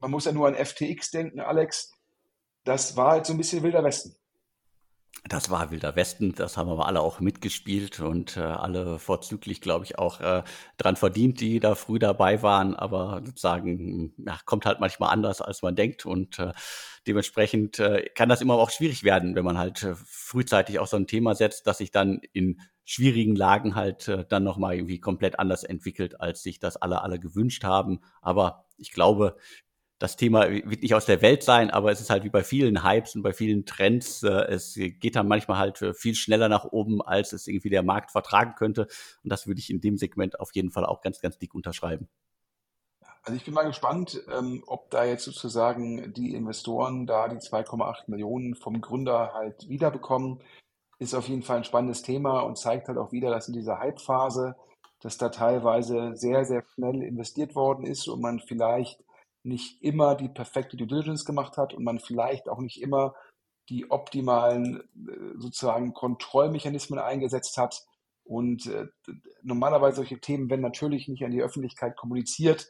man 0.00 0.10
muss 0.10 0.24
ja 0.26 0.32
nur 0.32 0.48
an 0.48 0.54
FTX 0.54 1.10
denken, 1.10 1.40
Alex. 1.40 1.92
Das 2.64 2.96
war 2.96 3.12
halt 3.12 3.26
so 3.26 3.32
ein 3.32 3.38
bisschen 3.38 3.62
Wilder 3.62 3.84
Westen. 3.84 4.16
Das 5.26 5.48
war 5.48 5.70
Wilder 5.70 5.96
Westen, 5.96 6.34
das 6.34 6.58
haben 6.58 6.68
wir 6.68 6.86
alle 6.86 7.00
auch 7.00 7.18
mitgespielt 7.18 7.98
und 7.98 8.36
äh, 8.36 8.40
alle 8.40 8.98
vorzüglich, 8.98 9.62
glaube 9.62 9.86
ich, 9.86 9.98
auch 9.98 10.20
äh, 10.20 10.42
dran 10.76 10.96
verdient, 10.96 11.40
die 11.40 11.60
da 11.60 11.74
früh 11.74 11.98
dabei 11.98 12.42
waren. 12.42 12.76
Aber 12.76 13.22
sozusagen, 13.24 14.12
ja, 14.18 14.38
kommt 14.44 14.66
halt 14.66 14.80
manchmal 14.80 15.10
anders, 15.10 15.40
als 15.40 15.62
man 15.62 15.76
denkt. 15.76 16.04
Und 16.04 16.38
äh, 16.38 16.52
dementsprechend 17.06 17.78
äh, 17.78 18.10
kann 18.14 18.28
das 18.28 18.42
immer 18.42 18.54
auch 18.54 18.68
schwierig 18.68 19.02
werden, 19.02 19.34
wenn 19.34 19.46
man 19.46 19.56
halt 19.56 19.82
äh, 19.82 19.94
frühzeitig 19.94 20.78
auch 20.78 20.86
so 20.86 20.98
ein 20.98 21.06
Thema 21.06 21.34
setzt, 21.34 21.66
dass 21.66 21.78
sich 21.78 21.90
dann 21.90 22.20
in 22.34 22.60
schwierigen 22.84 23.34
Lagen 23.34 23.74
halt 23.74 24.08
äh, 24.08 24.26
dann 24.28 24.44
nochmal 24.44 24.74
irgendwie 24.74 25.00
komplett 25.00 25.38
anders 25.38 25.64
entwickelt, 25.64 26.20
als 26.20 26.42
sich 26.42 26.58
das 26.58 26.76
alle, 26.76 27.00
alle 27.00 27.18
gewünscht 27.18 27.64
haben. 27.64 28.00
Aber 28.20 28.66
ich 28.76 28.92
glaube, 28.92 29.36
das 29.98 30.16
Thema 30.16 30.50
wird 30.50 30.82
nicht 30.82 30.94
aus 30.94 31.06
der 31.06 31.22
Welt 31.22 31.42
sein, 31.42 31.70
aber 31.70 31.92
es 31.92 32.00
ist 32.00 32.10
halt 32.10 32.24
wie 32.24 32.30
bei 32.30 32.42
vielen 32.42 32.84
Hypes 32.84 33.14
und 33.14 33.22
bei 33.22 33.32
vielen 33.32 33.64
Trends, 33.64 34.22
äh, 34.22 34.46
es 34.48 34.74
geht 34.74 35.16
dann 35.16 35.28
manchmal 35.28 35.58
halt 35.58 35.80
äh, 35.82 35.94
viel 35.94 36.14
schneller 36.14 36.48
nach 36.48 36.64
oben, 36.64 37.00
als 37.00 37.32
es 37.32 37.46
irgendwie 37.46 37.70
der 37.70 37.82
Markt 37.82 38.10
vertragen 38.10 38.54
könnte. 38.56 38.88
Und 39.22 39.30
das 39.30 39.46
würde 39.46 39.60
ich 39.60 39.70
in 39.70 39.80
dem 39.80 39.96
Segment 39.96 40.40
auf 40.40 40.54
jeden 40.54 40.70
Fall 40.70 40.84
auch 40.84 41.00
ganz, 41.00 41.20
ganz 41.20 41.38
dick 41.38 41.54
unterschreiben. 41.54 42.08
Also 43.22 43.36
ich 43.36 43.44
bin 43.44 43.54
mal 43.54 43.62
gespannt, 43.62 44.20
ähm, 44.36 44.62
ob 44.66 44.90
da 44.90 45.04
jetzt 45.04 45.24
sozusagen 45.24 46.12
die 46.12 46.34
Investoren 46.34 47.06
da 47.06 47.28
die 47.28 47.36
2,8 47.36 48.10
Millionen 48.10 48.54
vom 48.54 48.80
Gründer 48.80 49.32
halt 49.32 49.68
wiederbekommen. 49.68 50.40
Ist 50.98 51.14
auf 51.14 51.28
jeden 51.28 51.42
Fall 51.42 51.58
ein 51.58 51.64
spannendes 51.64 52.02
Thema 52.02 52.40
und 52.40 52.58
zeigt 52.58 52.88
halt 52.88 52.98
auch 52.98 53.12
wieder, 53.12 53.30
dass 53.30 53.48
in 53.48 53.54
dieser 53.54 53.78
Hype-Phase, 53.78 54.56
dass 55.00 55.16
da 55.16 55.30
teilweise 55.30 56.14
sehr, 56.16 56.44
sehr 56.44 56.64
schnell 56.74 57.02
investiert 57.02 57.54
worden 57.54 57.86
ist 57.86 58.08
und 58.08 58.20
man 58.20 58.40
vielleicht 58.40 59.03
nicht 59.44 59.82
immer 59.82 60.14
die 60.14 60.28
perfekte 60.28 60.76
Due 60.76 60.86
Diligence 60.86 61.24
gemacht 61.24 61.56
hat 61.56 61.74
und 61.74 61.84
man 61.84 62.00
vielleicht 62.00 62.48
auch 62.48 62.60
nicht 62.60 62.80
immer 62.80 63.14
die 63.68 63.90
optimalen 63.90 64.80
äh, 64.80 65.38
sozusagen 65.38 65.94
Kontrollmechanismen 65.94 66.98
eingesetzt 66.98 67.56
hat. 67.56 67.82
Und 68.24 68.66
äh, 68.66 68.86
normalerweise 69.42 69.96
solche 69.96 70.18
Themen 70.18 70.48
werden 70.48 70.62
natürlich 70.62 71.08
nicht 71.08 71.24
an 71.24 71.30
die 71.30 71.42
Öffentlichkeit 71.42 71.96
kommuniziert, 71.96 72.68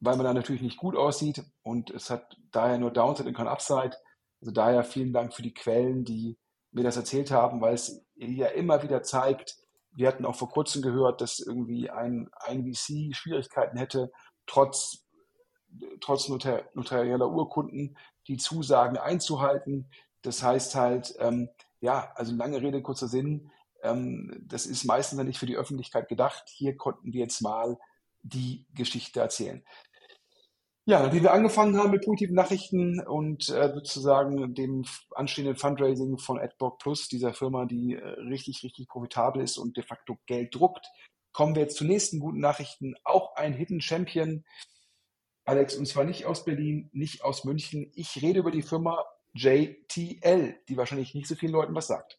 weil 0.00 0.16
man 0.16 0.24
da 0.24 0.34
natürlich 0.34 0.62
nicht 0.62 0.78
gut 0.78 0.96
aussieht 0.96 1.44
und 1.62 1.90
es 1.90 2.10
hat 2.10 2.36
daher 2.50 2.78
nur 2.78 2.92
Downside 2.92 3.28
und 3.28 3.36
kein 3.36 3.48
Upside. 3.48 3.96
Also 4.40 4.52
daher 4.52 4.84
vielen 4.84 5.12
Dank 5.12 5.34
für 5.34 5.42
die 5.42 5.54
Quellen, 5.54 6.04
die 6.04 6.38
mir 6.72 6.84
das 6.84 6.96
erzählt 6.96 7.30
haben, 7.30 7.60
weil 7.60 7.74
es 7.74 8.04
ja 8.16 8.48
immer 8.48 8.82
wieder 8.82 9.02
zeigt, 9.02 9.56
wir 9.94 10.08
hatten 10.08 10.24
auch 10.24 10.34
vor 10.34 10.48
kurzem 10.48 10.82
gehört, 10.82 11.20
dass 11.20 11.38
irgendwie 11.38 11.90
ein, 11.90 12.30
ein 12.34 12.64
VC 12.64 13.14
Schwierigkeiten 13.14 13.76
hätte, 13.76 14.10
trotz, 14.46 15.04
trotz 16.00 16.28
notar 16.28 16.62
notarieller 16.74 17.30
Urkunden 17.30 17.96
die 18.28 18.36
Zusagen 18.36 18.96
einzuhalten. 18.96 19.90
Das 20.22 20.42
heißt 20.42 20.74
halt, 20.74 21.14
ähm, 21.18 21.48
ja, 21.80 22.12
also 22.14 22.34
lange 22.34 22.62
Rede, 22.62 22.82
kurzer 22.82 23.08
Sinn, 23.08 23.50
ähm, 23.82 24.44
das 24.46 24.66
ist 24.66 24.84
meistens 24.84 25.22
nicht 25.22 25.38
für 25.38 25.46
die 25.46 25.56
Öffentlichkeit 25.56 26.08
gedacht. 26.08 26.44
Hier 26.48 26.76
konnten 26.76 27.12
wir 27.12 27.20
jetzt 27.20 27.42
mal 27.42 27.78
die 28.22 28.66
Geschichte 28.74 29.20
erzählen. 29.20 29.64
Ja, 30.84 31.00
nachdem 31.00 31.22
wir 31.22 31.32
angefangen 31.32 31.76
haben 31.76 31.92
mit 31.92 32.04
positiven 32.04 32.34
Nachrichten 32.34 33.00
und 33.06 33.48
äh, 33.50 33.72
sozusagen 33.72 34.52
dem 34.54 34.84
anstehenden 35.14 35.54
Fundraising 35.54 36.18
von 36.18 36.40
AdBlock 36.40 36.78
Plus, 36.78 37.06
dieser 37.06 37.34
Firma, 37.34 37.66
die 37.66 37.94
äh, 37.94 38.04
richtig, 38.20 38.64
richtig 38.64 38.88
profitabel 38.88 39.42
ist 39.42 39.58
und 39.58 39.76
de 39.76 39.84
facto 39.84 40.18
Geld 40.26 40.54
druckt, 40.54 40.84
kommen 41.32 41.54
wir 41.54 41.62
jetzt 41.62 41.76
zu 41.76 41.84
nächsten 41.84 42.18
guten 42.18 42.40
Nachrichten. 42.40 42.94
Auch 43.04 43.36
ein 43.36 43.52
Hidden 43.52 43.80
Champion, 43.80 44.44
Alex, 45.44 45.74
und 45.74 45.86
zwar 45.86 46.04
nicht 46.04 46.26
aus 46.26 46.44
Berlin, 46.44 46.88
nicht 46.92 47.24
aus 47.24 47.44
München. 47.44 47.90
Ich 47.94 48.22
rede 48.22 48.40
über 48.40 48.50
die 48.50 48.62
Firma 48.62 49.04
JTL, 49.34 50.54
die 50.68 50.76
wahrscheinlich 50.76 51.14
nicht 51.14 51.26
so 51.26 51.34
vielen 51.34 51.52
Leuten 51.52 51.74
was 51.74 51.86
sagt. 51.86 52.18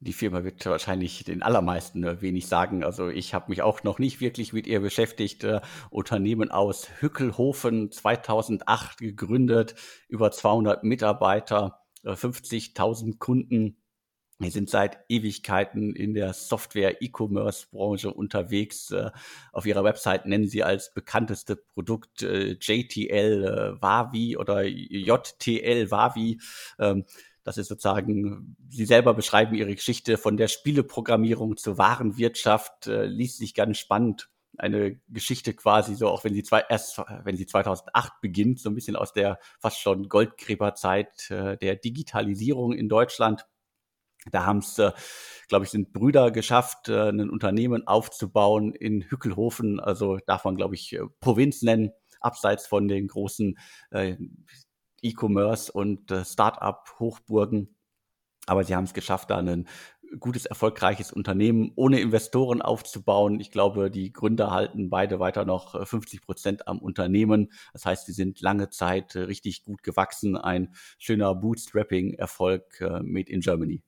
Die 0.00 0.12
Firma 0.12 0.44
wird 0.44 0.64
wahrscheinlich 0.64 1.24
den 1.24 1.42
allermeisten 1.42 2.04
äh, 2.04 2.22
wenig 2.22 2.46
sagen. 2.46 2.84
Also 2.84 3.08
ich 3.08 3.34
habe 3.34 3.50
mich 3.50 3.62
auch 3.62 3.82
noch 3.82 3.98
nicht 3.98 4.20
wirklich 4.20 4.52
mit 4.52 4.68
ihr 4.68 4.80
beschäftigt. 4.80 5.42
Äh, 5.42 5.60
Unternehmen 5.90 6.52
aus 6.52 6.88
Hückelhofen 7.00 7.90
2008 7.90 8.98
gegründet, 8.98 9.74
über 10.06 10.30
200 10.30 10.84
Mitarbeiter, 10.84 11.80
äh, 12.04 12.12
50.000 12.12 13.18
Kunden. 13.18 13.82
Wir 14.40 14.52
sind 14.52 14.70
seit 14.70 14.98
Ewigkeiten 15.08 15.96
in 15.96 16.14
der 16.14 16.32
Software-E-Commerce-Branche 16.32 18.14
unterwegs. 18.14 18.92
Äh, 18.92 19.10
auf 19.52 19.66
ihrer 19.66 19.82
Website 19.82 20.26
nennen 20.26 20.46
sie 20.46 20.62
als 20.62 20.94
bekannteste 20.94 21.56
Produkt 21.56 22.22
äh, 22.22 22.52
JTL 22.52 23.44
äh, 23.44 23.82
Wavi 23.82 24.36
oder 24.36 24.62
JTL 24.62 25.90
Wavi. 25.90 26.40
Ähm, 26.78 27.04
das 27.42 27.58
ist 27.58 27.66
sozusagen, 27.66 28.56
Sie 28.68 28.84
selber 28.84 29.12
beschreiben 29.12 29.56
Ihre 29.56 29.74
Geschichte 29.74 30.18
von 30.18 30.36
der 30.36 30.46
Spieleprogrammierung 30.46 31.56
zur 31.56 31.78
Warenwirtschaft, 31.78 32.86
liest 32.86 33.38
sich 33.38 33.54
ganz 33.54 33.78
spannend. 33.78 34.28
Eine 34.58 35.00
Geschichte 35.08 35.54
quasi 35.54 35.94
so, 35.94 36.08
auch 36.08 36.24
wenn 36.24 36.34
sie 36.34 36.42
zwei, 36.42 36.62
erst, 36.68 36.98
wenn 37.24 37.38
sie 37.38 37.46
2008 37.46 38.20
beginnt, 38.20 38.60
so 38.60 38.68
ein 38.68 38.74
bisschen 38.74 38.96
aus 38.96 39.14
der 39.14 39.38
fast 39.60 39.80
schon 39.80 40.10
Goldgräberzeit 40.10 41.30
der 41.30 41.76
Digitalisierung 41.76 42.74
in 42.74 42.90
Deutschland. 42.90 43.46
Da 44.30 44.46
haben 44.46 44.58
es, 44.58 44.78
äh, 44.78 44.92
glaube 45.48 45.64
ich, 45.64 45.70
sind 45.70 45.92
Brüder 45.92 46.30
geschafft, 46.30 46.88
äh, 46.88 47.08
ein 47.08 47.30
Unternehmen 47.30 47.86
aufzubauen 47.86 48.74
in 48.74 49.02
Hückelhofen. 49.02 49.80
Also 49.80 50.18
darf 50.26 50.44
man, 50.44 50.56
glaube 50.56 50.74
ich, 50.74 50.92
äh, 50.94 51.00
Provinz 51.20 51.62
nennen, 51.62 51.90
abseits 52.20 52.66
von 52.66 52.88
den 52.88 53.08
großen 53.08 53.58
äh, 53.90 54.16
E-Commerce 55.02 55.72
und 55.72 56.10
äh, 56.10 56.24
Start-up-Hochburgen. 56.24 57.74
Aber 58.46 58.64
sie 58.64 58.74
haben 58.74 58.84
es 58.84 58.94
geschafft, 58.94 59.30
da 59.30 59.36
ein 59.36 59.68
gutes, 60.20 60.46
erfolgreiches 60.46 61.12
Unternehmen 61.12 61.72
ohne 61.76 62.00
Investoren 62.00 62.62
aufzubauen. 62.62 63.40
Ich 63.40 63.50
glaube, 63.50 63.90
die 63.90 64.12
Gründer 64.12 64.50
halten 64.50 64.90
beide 64.90 65.20
weiter 65.20 65.44
noch 65.44 65.86
50 65.86 66.20
äh, 66.20 66.24
Prozent 66.24 66.68
am 66.68 66.78
Unternehmen. 66.78 67.52
Das 67.72 67.84
heißt, 67.84 68.06
sie 68.06 68.12
sind 68.12 68.40
lange 68.40 68.70
Zeit 68.70 69.14
äh, 69.14 69.20
richtig 69.20 69.64
gut 69.64 69.82
gewachsen. 69.82 70.36
Ein 70.36 70.74
schöner 70.98 71.34
Bootstrapping-Erfolg 71.34 72.80
äh, 72.80 73.02
made 73.02 73.30
in 73.30 73.40
Germany. 73.40 73.82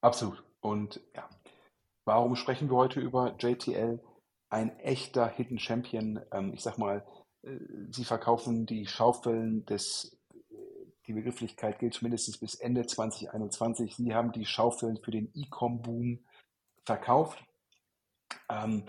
Absolut. 0.00 0.42
Und 0.60 1.00
ja, 1.14 1.28
warum 2.04 2.36
sprechen 2.36 2.70
wir 2.70 2.76
heute 2.76 3.00
über 3.00 3.36
JTL? 3.38 4.00
Ein 4.48 4.78
echter 4.78 5.28
Hidden 5.28 5.58
Champion. 5.58 6.20
Ähm, 6.32 6.52
ich 6.54 6.62
sag 6.62 6.78
mal, 6.78 7.04
äh, 7.42 7.58
sie 7.90 8.04
verkaufen 8.04 8.66
die 8.66 8.86
Schaufeln 8.86 9.64
des, 9.66 10.16
die 11.06 11.12
Begrifflichkeit 11.12 11.78
gilt 11.78 12.00
mindestens 12.02 12.38
bis 12.38 12.54
Ende 12.54 12.86
2021. 12.86 13.96
Sie 13.96 14.14
haben 14.14 14.32
die 14.32 14.46
Schaufeln 14.46 14.98
für 14.98 15.10
den 15.10 15.30
E-Com-Boom 15.34 16.24
verkauft 16.84 17.44
ähm, 18.48 18.84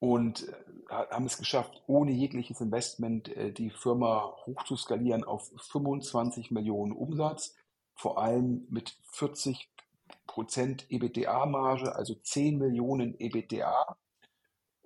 und 0.00 0.48
äh, 0.48 0.52
haben 0.88 1.26
es 1.26 1.38
geschafft, 1.38 1.82
ohne 1.86 2.12
jegliches 2.12 2.60
Investment 2.60 3.28
äh, 3.28 3.52
die 3.52 3.70
Firma 3.70 4.34
hochzuskalieren 4.46 5.24
auf 5.24 5.50
25 5.56 6.50
Millionen 6.50 6.92
Umsatz, 6.92 7.54
vor 7.94 8.18
allem 8.18 8.66
mit 8.70 8.96
40 9.12 9.70
Prozent 10.38 10.86
EBITDA-Marge, 10.88 11.96
also 11.96 12.14
10 12.14 12.58
Millionen 12.58 13.18
EBITDA 13.18 13.96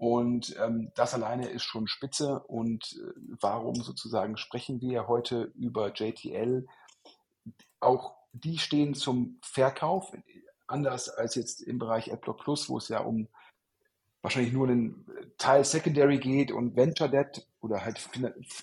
und 0.02 0.56
ähm, 0.58 0.90
das 0.96 1.14
alleine 1.14 1.46
ist 1.48 1.62
schon 1.62 1.86
spitze. 1.86 2.40
Und 2.40 3.00
äh, 3.00 3.12
warum 3.40 3.76
sozusagen 3.76 4.36
sprechen 4.36 4.80
wir 4.80 5.06
heute 5.06 5.52
über 5.54 5.92
JTL? 5.92 6.66
Auch 7.80 8.16
die 8.32 8.58
stehen 8.58 8.94
zum 8.94 9.38
Verkauf, 9.42 10.10
anders 10.66 11.08
als 11.08 11.34
jetzt 11.36 11.60
im 11.60 11.78
Bereich 11.78 12.12
AdBlock 12.12 12.38
Plus, 12.38 12.68
wo 12.68 12.78
es 12.78 12.88
ja 12.88 12.98
um 12.98 13.28
wahrscheinlich 14.22 14.52
nur 14.52 14.66
einen 14.66 15.06
Teil 15.38 15.64
Secondary 15.64 16.18
geht 16.18 16.50
und 16.50 16.74
Venture 16.74 17.08
Debt 17.08 17.46
oder 17.60 17.84
halt 17.84 18.00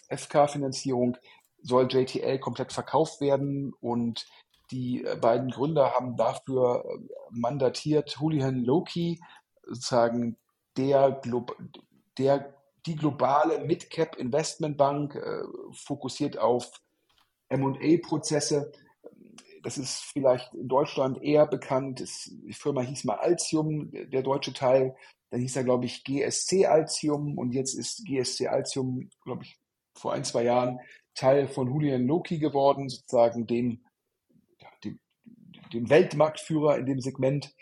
FK-Finanzierung 0.09 1.15
soll 1.61 1.87
JTL 1.89 2.39
komplett 2.39 2.73
verkauft 2.73 3.21
werden 3.21 3.73
und 3.79 4.27
die 4.71 5.03
äh, 5.03 5.15
beiden 5.15 5.49
Gründer 5.49 5.93
haben 5.93 6.15
dafür 6.15 6.85
äh, 6.85 6.99
mandatiert 7.31 8.17
Julian 8.19 8.63
Loki, 8.63 9.19
sozusagen 9.63 10.37
der, 10.77 11.21
der 12.17 12.53
die 12.85 12.95
globale 12.95 13.65
Midcap 13.65 14.15
Investmentbank 14.15 15.15
äh, 15.15 15.43
fokussiert 15.73 16.37
auf 16.37 16.71
M&A-Prozesse. 17.49 18.71
Das 19.63 19.77
ist 19.77 20.03
vielleicht 20.13 20.53
in 20.53 20.67
Deutschland 20.67 21.21
eher 21.21 21.45
bekannt. 21.45 21.99
Das, 21.99 22.29
die 22.31 22.53
Firma 22.53 22.81
hieß 22.81 23.03
mal 23.03 23.17
Altium, 23.17 23.91
der 23.91 24.21
deutsche 24.21 24.53
Teil. 24.53 24.95
Dann 25.31 25.41
hieß 25.41 25.57
er, 25.57 25.63
glaube 25.63 25.85
ich, 25.85 26.03
GSC 26.03 26.65
Altium 26.65 27.37
und 27.37 27.51
jetzt 27.51 27.73
ist 27.73 28.05
GSC 28.05 28.47
Altium, 28.47 29.09
glaube 29.23 29.43
ich, 29.43 29.59
vor 29.93 30.13
ein, 30.13 30.23
zwei 30.23 30.43
Jahren 30.43 30.79
Teil 31.13 31.47
von 31.47 31.67
Julian 31.67 32.07
Loki 32.07 32.39
geworden, 32.39 32.87
sozusagen 32.87 33.45
dem, 33.45 33.83
dem 35.73 35.89
Weltmarktführer 35.89 36.77
in 36.77 36.85
dem 36.85 36.99
Segment. 36.99 37.53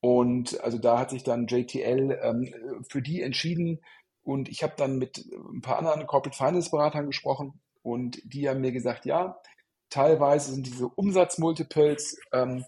Und 0.00 0.60
also 0.60 0.78
da 0.78 0.98
hat 0.98 1.10
sich 1.10 1.24
dann 1.24 1.46
JTL 1.46 2.18
ähm, 2.22 2.84
für 2.88 3.02
die 3.02 3.22
entschieden. 3.22 3.80
Und 4.22 4.48
ich 4.48 4.62
habe 4.62 4.74
dann 4.76 4.98
mit 4.98 5.24
ein 5.32 5.60
paar 5.60 5.78
anderen 5.78 6.06
Corporate 6.06 6.36
Finance 6.36 6.70
Beratern 6.70 7.06
gesprochen 7.06 7.60
und 7.82 8.20
die 8.24 8.48
haben 8.48 8.60
mir 8.60 8.72
gesagt, 8.72 9.06
ja, 9.06 9.40
teilweise 9.88 10.52
sind 10.52 10.66
diese 10.66 10.88
Umsatzmultiples 10.88 12.20
ähm, 12.32 12.64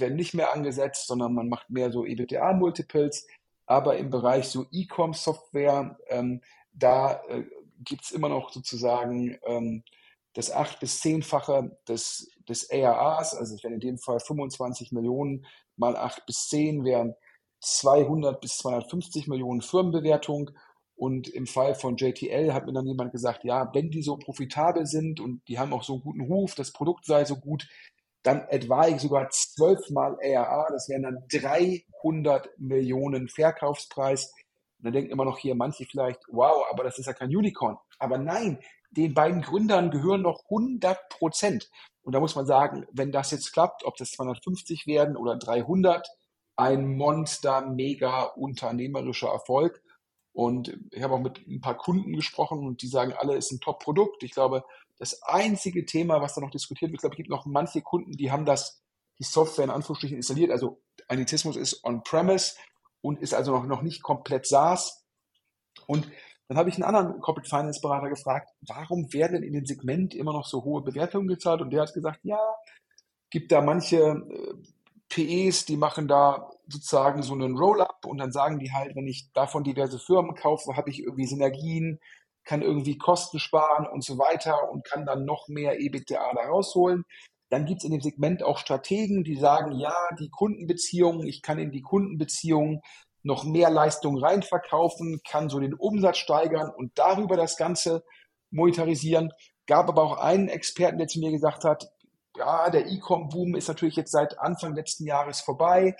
werden 0.00 0.16
nicht 0.16 0.34
mehr 0.34 0.52
angesetzt, 0.52 1.06
sondern 1.06 1.34
man 1.34 1.48
macht 1.48 1.70
mehr 1.70 1.90
so 1.90 2.04
EBITDA-Multiples. 2.04 3.26
Aber 3.66 3.96
im 3.96 4.10
Bereich 4.10 4.48
so 4.48 4.66
E-Com-Software, 4.70 5.98
ähm, 6.08 6.40
da 6.72 7.20
äh, 7.28 7.44
es 8.00 8.10
immer 8.10 8.28
noch 8.28 8.50
sozusagen 8.50 9.38
ähm, 9.44 9.82
das 10.34 10.50
acht- 10.50 10.80
bis 10.80 11.00
zehnfache 11.00 11.76
des, 11.88 12.30
des 12.48 12.70
ARAs, 12.70 13.34
also 13.34 13.54
es 13.54 13.62
wären 13.62 13.74
in 13.74 13.80
dem 13.80 13.98
Fall 13.98 14.20
25 14.20 14.92
Millionen 14.92 15.46
mal 15.76 15.96
8 15.96 16.26
bis 16.26 16.48
10 16.48 16.84
wären 16.84 17.14
200 17.60 18.40
bis 18.40 18.58
250 18.58 19.28
Millionen 19.28 19.62
Firmenbewertung. 19.62 20.50
Und 20.94 21.28
im 21.28 21.46
Fall 21.46 21.76
von 21.76 21.96
JTL 21.96 22.52
hat 22.52 22.66
mir 22.66 22.72
dann 22.72 22.86
jemand 22.86 23.12
gesagt, 23.12 23.44
ja, 23.44 23.70
wenn 23.72 23.90
die 23.90 24.02
so 24.02 24.16
profitabel 24.16 24.84
sind 24.84 25.20
und 25.20 25.46
die 25.46 25.58
haben 25.58 25.72
auch 25.72 25.84
so 25.84 25.94
einen 25.94 26.02
guten 26.02 26.22
Ruf, 26.22 26.56
das 26.56 26.72
Produkt 26.72 27.04
sei 27.04 27.24
so 27.24 27.36
gut, 27.36 27.68
dann 28.24 28.48
etwa 28.48 28.98
sogar 28.98 29.30
zwölfmal 29.30 30.18
ARA, 30.20 30.66
das 30.72 30.88
wären 30.88 31.04
dann 31.04 31.24
300 31.30 32.48
Millionen 32.58 33.28
Verkaufspreis. 33.28 34.32
Und 34.78 34.86
dann 34.86 34.92
denken 34.92 35.12
immer 35.12 35.24
noch 35.24 35.38
hier 35.38 35.54
manche 35.54 35.84
vielleicht, 35.84 36.20
wow, 36.28 36.64
aber 36.70 36.82
das 36.82 36.98
ist 36.98 37.06
ja 37.06 37.12
kein 37.12 37.34
Unicorn. 37.34 37.78
Aber 38.00 38.18
nein, 38.18 38.58
den 38.90 39.14
beiden 39.14 39.42
Gründern 39.42 39.90
gehören 39.90 40.22
noch 40.22 40.44
100 40.44 41.08
Prozent. 41.08 41.70
Und 42.02 42.12
da 42.14 42.20
muss 42.20 42.36
man 42.36 42.46
sagen, 42.46 42.86
wenn 42.92 43.12
das 43.12 43.30
jetzt 43.30 43.52
klappt, 43.52 43.84
ob 43.84 43.96
das 43.96 44.12
250 44.12 44.86
werden 44.86 45.16
oder 45.16 45.36
300, 45.36 46.08
ein 46.56 46.96
Monster, 46.96 47.66
mega 47.66 48.22
unternehmerischer 48.22 49.28
Erfolg. 49.28 49.82
Und 50.32 50.78
ich 50.90 51.02
habe 51.02 51.14
auch 51.14 51.20
mit 51.20 51.46
ein 51.46 51.60
paar 51.60 51.76
Kunden 51.76 52.14
gesprochen 52.14 52.66
und 52.66 52.82
die 52.82 52.88
sagen 52.88 53.12
alle, 53.12 53.36
ist 53.36 53.52
ein 53.52 53.60
Top-Produkt. 53.60 54.22
Ich 54.22 54.32
glaube, 54.32 54.64
das 54.98 55.22
einzige 55.22 55.84
Thema, 55.84 56.20
was 56.20 56.34
da 56.34 56.40
noch 56.40 56.50
diskutiert 56.50 56.90
wird, 56.90 56.98
ich 56.98 57.00
glaube, 57.00 57.14
es 57.14 57.18
gibt 57.18 57.30
noch 57.30 57.46
manche 57.46 57.82
Kunden, 57.82 58.12
die 58.12 58.32
haben 58.32 58.44
das, 58.44 58.82
die 59.18 59.24
Software 59.24 59.64
in 59.64 59.70
Anführungsstrichen 59.70 60.16
installiert. 60.16 60.50
Also 60.50 60.80
Anizismus 61.08 61.56
ist 61.56 61.84
on-premise 61.84 62.54
und 63.00 63.20
ist 63.20 63.34
also 63.34 63.52
noch, 63.52 63.66
noch 63.66 63.82
nicht 63.82 64.02
komplett 64.02 64.46
SaaS. 64.46 65.04
Und 65.86 66.10
dann 66.48 66.56
habe 66.56 66.70
ich 66.70 66.76
einen 66.76 66.84
anderen 66.84 67.20
Corporate 67.20 67.48
Finance 67.48 67.80
Berater 67.80 68.08
gefragt, 68.08 68.50
warum 68.66 69.12
werden 69.12 69.34
denn 69.34 69.42
in 69.42 69.52
dem 69.52 69.66
Segment 69.66 70.14
immer 70.14 70.32
noch 70.32 70.46
so 70.46 70.64
hohe 70.64 70.82
Bewertungen 70.82 71.28
gezahlt? 71.28 71.60
Und 71.60 71.70
der 71.70 71.82
hat 71.82 71.92
gesagt, 71.92 72.20
ja, 72.22 72.40
gibt 73.30 73.52
da 73.52 73.60
manche 73.60 73.98
äh, 73.98 74.54
PEs, 75.10 75.66
die 75.66 75.76
machen 75.76 76.08
da 76.08 76.50
sozusagen 76.66 77.22
so 77.22 77.34
einen 77.34 77.56
Roll-up 77.56 78.06
und 78.06 78.18
dann 78.18 78.32
sagen 78.32 78.58
die 78.58 78.72
halt, 78.72 78.96
wenn 78.96 79.06
ich 79.06 79.30
davon 79.32 79.64
diverse 79.64 79.98
Firmen 79.98 80.34
kaufe, 80.34 80.76
habe 80.76 80.90
ich 80.90 81.02
irgendwie 81.02 81.26
Synergien, 81.26 81.98
kann 82.44 82.62
irgendwie 82.62 82.96
Kosten 82.96 83.38
sparen 83.38 83.86
und 83.86 84.02
so 84.02 84.18
weiter 84.18 84.70
und 84.70 84.84
kann 84.84 85.04
dann 85.04 85.26
noch 85.26 85.48
mehr 85.48 85.80
EBITDA 85.80 86.32
da 86.34 86.42
rausholen. 86.48 87.04
Dann 87.50 87.66
gibt 87.66 87.80
es 87.80 87.84
in 87.84 87.92
dem 87.92 88.00
Segment 88.00 88.42
auch 88.42 88.58
Strategen, 88.58 89.24
die 89.24 89.36
sagen, 89.36 89.72
ja, 89.72 89.94
die 90.18 90.30
Kundenbeziehungen, 90.30 91.26
ich 91.26 91.42
kann 91.42 91.58
in 91.58 91.72
die 91.72 91.82
Kundenbeziehungen 91.82 92.80
noch 93.28 93.44
mehr 93.44 93.68
Leistung 93.68 94.16
reinverkaufen, 94.16 95.20
kann 95.28 95.50
so 95.50 95.60
den 95.60 95.74
Umsatz 95.74 96.16
steigern 96.16 96.70
und 96.74 96.92
darüber 96.98 97.36
das 97.36 97.56
Ganze 97.56 98.02
monetarisieren. 98.50 99.32
Gab 99.66 99.88
aber 99.88 100.02
auch 100.02 100.16
einen 100.16 100.48
Experten, 100.48 100.96
der 100.96 101.08
zu 101.08 101.20
mir 101.20 101.30
gesagt 101.30 101.64
hat, 101.64 101.90
ja, 102.36 102.70
der 102.70 102.86
E-Com-Boom 102.86 103.54
ist 103.54 103.68
natürlich 103.68 103.96
jetzt 103.96 104.12
seit 104.12 104.38
Anfang 104.38 104.74
letzten 104.74 105.04
Jahres 105.04 105.40
vorbei. 105.40 105.94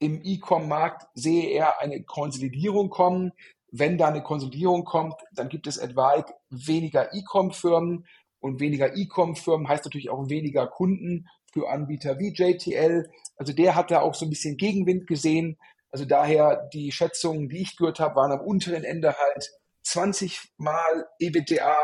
Im 0.00 0.20
E-Com-Markt 0.24 1.06
sehe 1.14 1.50
er 1.50 1.80
eine 1.80 2.02
Konsolidierung 2.02 2.90
kommen. 2.90 3.32
Wenn 3.70 3.96
da 3.96 4.08
eine 4.08 4.22
Konsolidierung 4.22 4.84
kommt, 4.84 5.14
dann 5.32 5.48
gibt 5.48 5.68
es 5.68 5.76
etwa 5.76 6.24
weniger 6.50 7.14
E-Com-Firmen 7.14 8.04
und 8.40 8.60
weniger 8.60 8.96
E-Com-Firmen 8.96 9.68
heißt 9.68 9.84
natürlich 9.84 10.10
auch 10.10 10.28
weniger 10.28 10.66
Kunden 10.66 11.28
für 11.52 11.68
Anbieter 11.70 12.18
wie 12.18 12.32
JTL. 12.32 13.08
Also 13.36 13.52
der 13.52 13.76
hat 13.76 13.92
da 13.92 14.00
auch 14.00 14.14
so 14.14 14.26
ein 14.26 14.30
bisschen 14.30 14.56
Gegenwind 14.56 15.06
gesehen. 15.06 15.56
Also 15.94 16.06
daher 16.06 16.68
die 16.72 16.90
Schätzungen, 16.90 17.48
die 17.48 17.62
ich 17.62 17.76
gehört 17.76 18.00
habe, 18.00 18.16
waren 18.16 18.32
am 18.32 18.40
unteren 18.40 18.82
Ende 18.82 19.14
halt 19.16 19.52
20 19.84 20.54
mal 20.56 21.06
EBITDA. 21.20 21.76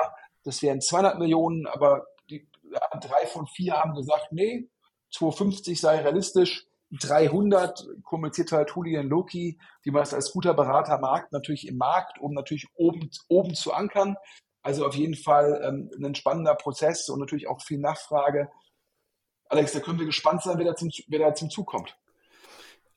Das 0.42 0.62
wären 0.62 0.80
200 0.80 1.16
Millionen, 1.20 1.68
aber 1.68 2.08
ja, 2.26 2.80
drei 3.00 3.28
von 3.28 3.46
vier 3.46 3.74
haben 3.74 3.94
gesagt, 3.94 4.32
nee, 4.32 4.68
250 5.12 5.80
sei 5.80 6.00
realistisch. 6.00 6.66
300 6.90 7.86
kommuniziert 8.02 8.50
halt 8.50 8.72
Julian 8.74 9.06
Loki, 9.06 9.60
die 9.84 9.92
man 9.92 10.02
als 10.02 10.32
guter 10.32 10.54
Berater 10.54 10.98
mag, 10.98 11.30
natürlich 11.30 11.68
im 11.68 11.76
Markt, 11.76 12.18
um 12.18 12.34
natürlich 12.34 12.66
oben, 12.74 13.12
oben 13.28 13.54
zu 13.54 13.72
ankern. 13.72 14.16
Also 14.62 14.86
auf 14.86 14.96
jeden 14.96 15.14
Fall 15.14 15.60
ähm, 15.62 15.88
ein 16.04 16.16
spannender 16.16 16.56
Prozess 16.56 17.08
und 17.08 17.20
natürlich 17.20 17.46
auch 17.46 17.62
viel 17.62 17.78
Nachfrage. 17.78 18.50
Alex, 19.48 19.70
da 19.70 19.78
können 19.78 20.00
wir 20.00 20.06
gespannt 20.06 20.42
sein, 20.42 20.58
wer 20.58 20.64
da 20.64 20.74
zum, 20.74 20.90
wer 21.06 21.20
da 21.20 21.32
zum 21.32 21.48
Zug 21.48 21.68
kommt. 21.68 21.96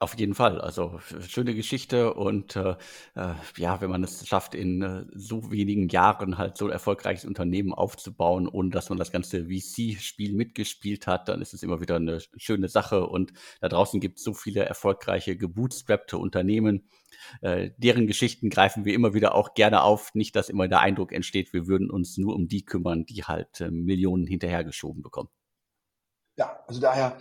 Auf 0.03 0.19
jeden 0.19 0.35
Fall. 0.35 0.59
Also 0.59 0.99
schöne 1.29 1.55
Geschichte 1.55 2.13
und 2.13 2.57
äh, 2.57 2.75
äh, 3.15 3.35
ja, 3.55 3.79
wenn 3.79 3.89
man 3.89 4.03
es 4.03 4.27
schafft, 4.27 4.53
in 4.53 4.81
äh, 4.81 5.05
so 5.13 5.49
wenigen 5.49 5.87
Jahren 5.87 6.37
halt 6.37 6.57
so 6.57 6.65
ein 6.65 6.73
erfolgreiches 6.73 7.23
Unternehmen 7.23 7.73
aufzubauen, 7.73 8.49
ohne 8.49 8.69
dass 8.69 8.89
man 8.89 8.97
das 8.97 9.13
ganze 9.13 9.45
VC-Spiel 9.45 10.33
mitgespielt 10.33 11.07
hat, 11.07 11.29
dann 11.29 11.41
ist 11.41 11.53
es 11.53 11.63
immer 11.63 11.79
wieder 11.79 11.95
eine 11.95 12.19
schöne 12.35 12.67
Sache. 12.67 13.07
Und 13.07 13.31
da 13.61 13.69
draußen 13.69 14.01
gibt 14.01 14.17
es 14.17 14.25
so 14.25 14.33
viele 14.33 14.65
erfolgreiche 14.65 15.37
gebootstrappte 15.37 16.17
Unternehmen. 16.17 16.89
Äh, 17.39 17.69
deren 17.77 18.05
Geschichten 18.05 18.49
greifen 18.49 18.83
wir 18.83 18.95
immer 18.95 19.13
wieder 19.13 19.35
auch 19.35 19.53
gerne 19.53 19.83
auf. 19.83 20.13
Nicht, 20.15 20.35
dass 20.35 20.49
immer 20.49 20.67
der 20.67 20.81
Eindruck 20.81 21.13
entsteht, 21.13 21.53
wir 21.53 21.65
würden 21.67 21.89
uns 21.89 22.17
nur 22.17 22.35
um 22.35 22.49
die 22.49 22.65
kümmern, 22.65 23.05
die 23.05 23.23
halt 23.23 23.61
äh, 23.61 23.71
Millionen 23.71 24.27
hinterhergeschoben 24.27 25.01
bekommen. 25.01 25.29
Ja, 26.35 26.59
also 26.67 26.81
daher 26.81 27.17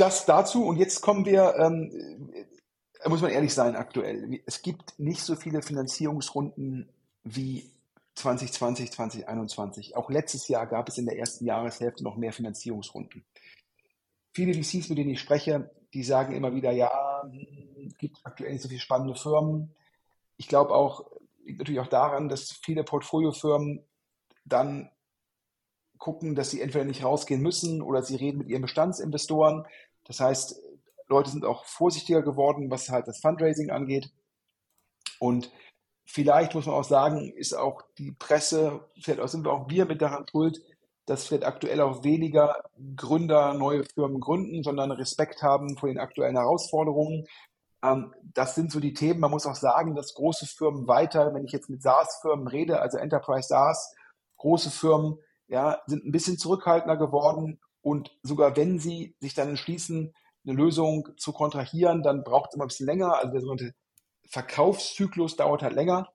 das 0.00 0.26
dazu. 0.26 0.64
Und 0.64 0.76
jetzt 0.76 1.00
kommen 1.00 1.24
wir, 1.24 1.54
ähm, 1.58 2.32
äh, 3.02 3.08
muss 3.08 3.20
man 3.20 3.30
ehrlich 3.30 3.54
sein, 3.54 3.76
aktuell. 3.76 4.40
Es 4.46 4.62
gibt 4.62 4.98
nicht 4.98 5.22
so 5.22 5.36
viele 5.36 5.62
Finanzierungsrunden 5.62 6.88
wie 7.22 7.70
2020, 8.14 8.92
2021. 8.92 9.96
Auch 9.96 10.10
letztes 10.10 10.48
Jahr 10.48 10.66
gab 10.66 10.88
es 10.88 10.98
in 10.98 11.06
der 11.06 11.18
ersten 11.18 11.44
Jahreshälfte 11.44 12.04
noch 12.04 12.16
mehr 12.16 12.32
Finanzierungsrunden. 12.32 13.24
Viele 14.32 14.54
VCs, 14.54 14.88
mit 14.88 14.98
denen 14.98 15.10
ich 15.10 15.20
spreche, 15.20 15.70
die 15.92 16.04
sagen 16.04 16.34
immer 16.34 16.54
wieder, 16.54 16.70
ja, 16.70 16.90
es 17.86 17.96
gibt 17.98 18.18
aktuell 18.24 18.52
nicht 18.52 18.62
so 18.62 18.68
viele 18.68 18.80
spannende 18.80 19.14
Firmen. 19.14 19.74
Ich 20.36 20.48
glaube 20.48 20.74
auch, 20.74 21.10
natürlich 21.44 21.80
auch 21.80 21.88
daran, 21.88 22.28
dass 22.28 22.52
viele 22.62 22.84
Portfoliofirmen 22.84 23.84
dann 24.44 24.90
gucken, 25.98 26.34
dass 26.34 26.50
sie 26.50 26.60
entweder 26.60 26.84
nicht 26.84 27.04
rausgehen 27.04 27.42
müssen 27.42 27.82
oder 27.82 28.02
sie 28.02 28.16
reden 28.16 28.38
mit 28.38 28.48
ihren 28.48 28.62
Bestandsinvestoren. 28.62 29.66
Das 30.10 30.18
heißt, 30.18 30.60
Leute 31.06 31.30
sind 31.30 31.44
auch 31.44 31.64
vorsichtiger 31.66 32.20
geworden, 32.20 32.68
was 32.68 32.88
halt 32.88 33.06
das 33.06 33.20
Fundraising 33.20 33.70
angeht. 33.70 34.10
Und 35.20 35.52
vielleicht 36.04 36.52
muss 36.56 36.66
man 36.66 36.74
auch 36.74 36.84
sagen, 36.84 37.32
ist 37.32 37.54
auch 37.54 37.82
die 37.96 38.10
Presse, 38.10 38.88
vielleicht 39.00 39.20
auch 39.20 39.28
sind 39.28 39.44
wir 39.44 39.52
auch 39.52 39.70
wir 39.70 39.86
mit 39.86 40.02
daran 40.02 40.26
schuld, 40.28 40.60
dass 41.06 41.28
vielleicht 41.28 41.44
aktuell 41.44 41.80
auch 41.80 42.02
weniger 42.02 42.56
Gründer 42.96 43.54
neue 43.54 43.84
Firmen 43.84 44.20
gründen, 44.20 44.64
sondern 44.64 44.90
Respekt 44.90 45.44
haben 45.44 45.78
vor 45.78 45.88
den 45.88 46.00
aktuellen 46.00 46.36
Herausforderungen. 46.36 47.28
Ähm, 47.84 48.12
das 48.34 48.56
sind 48.56 48.72
so 48.72 48.80
die 48.80 48.94
Themen. 48.94 49.20
Man 49.20 49.30
muss 49.30 49.46
auch 49.46 49.54
sagen, 49.54 49.94
dass 49.94 50.14
große 50.14 50.46
Firmen 50.46 50.88
weiter, 50.88 51.32
wenn 51.34 51.44
ich 51.44 51.52
jetzt 51.52 51.70
mit 51.70 51.82
SaaS-Firmen 51.82 52.48
rede, 52.48 52.80
also 52.80 52.98
Enterprise 52.98 53.46
SaaS, 53.46 53.94
große 54.38 54.70
Firmen 54.70 55.20
ja, 55.46 55.80
sind 55.86 56.04
ein 56.04 56.10
bisschen 56.10 56.36
zurückhaltender 56.36 56.96
geworden 56.96 57.60
und 57.82 58.10
sogar 58.22 58.56
wenn 58.56 58.78
sie 58.78 59.14
sich 59.20 59.34
dann 59.34 59.48
entschließen, 59.48 60.12
eine 60.44 60.56
Lösung 60.56 61.08
zu 61.16 61.32
kontrahieren, 61.32 62.02
dann 62.02 62.24
braucht 62.24 62.50
es 62.50 62.54
immer 62.54 62.64
ein 62.64 62.68
bisschen 62.68 62.86
länger. 62.86 63.16
Also 63.16 63.32
der 63.32 63.40
sogenannte 63.40 63.74
Verkaufszyklus 64.28 65.36
dauert 65.36 65.62
halt 65.62 65.74
länger. 65.74 66.08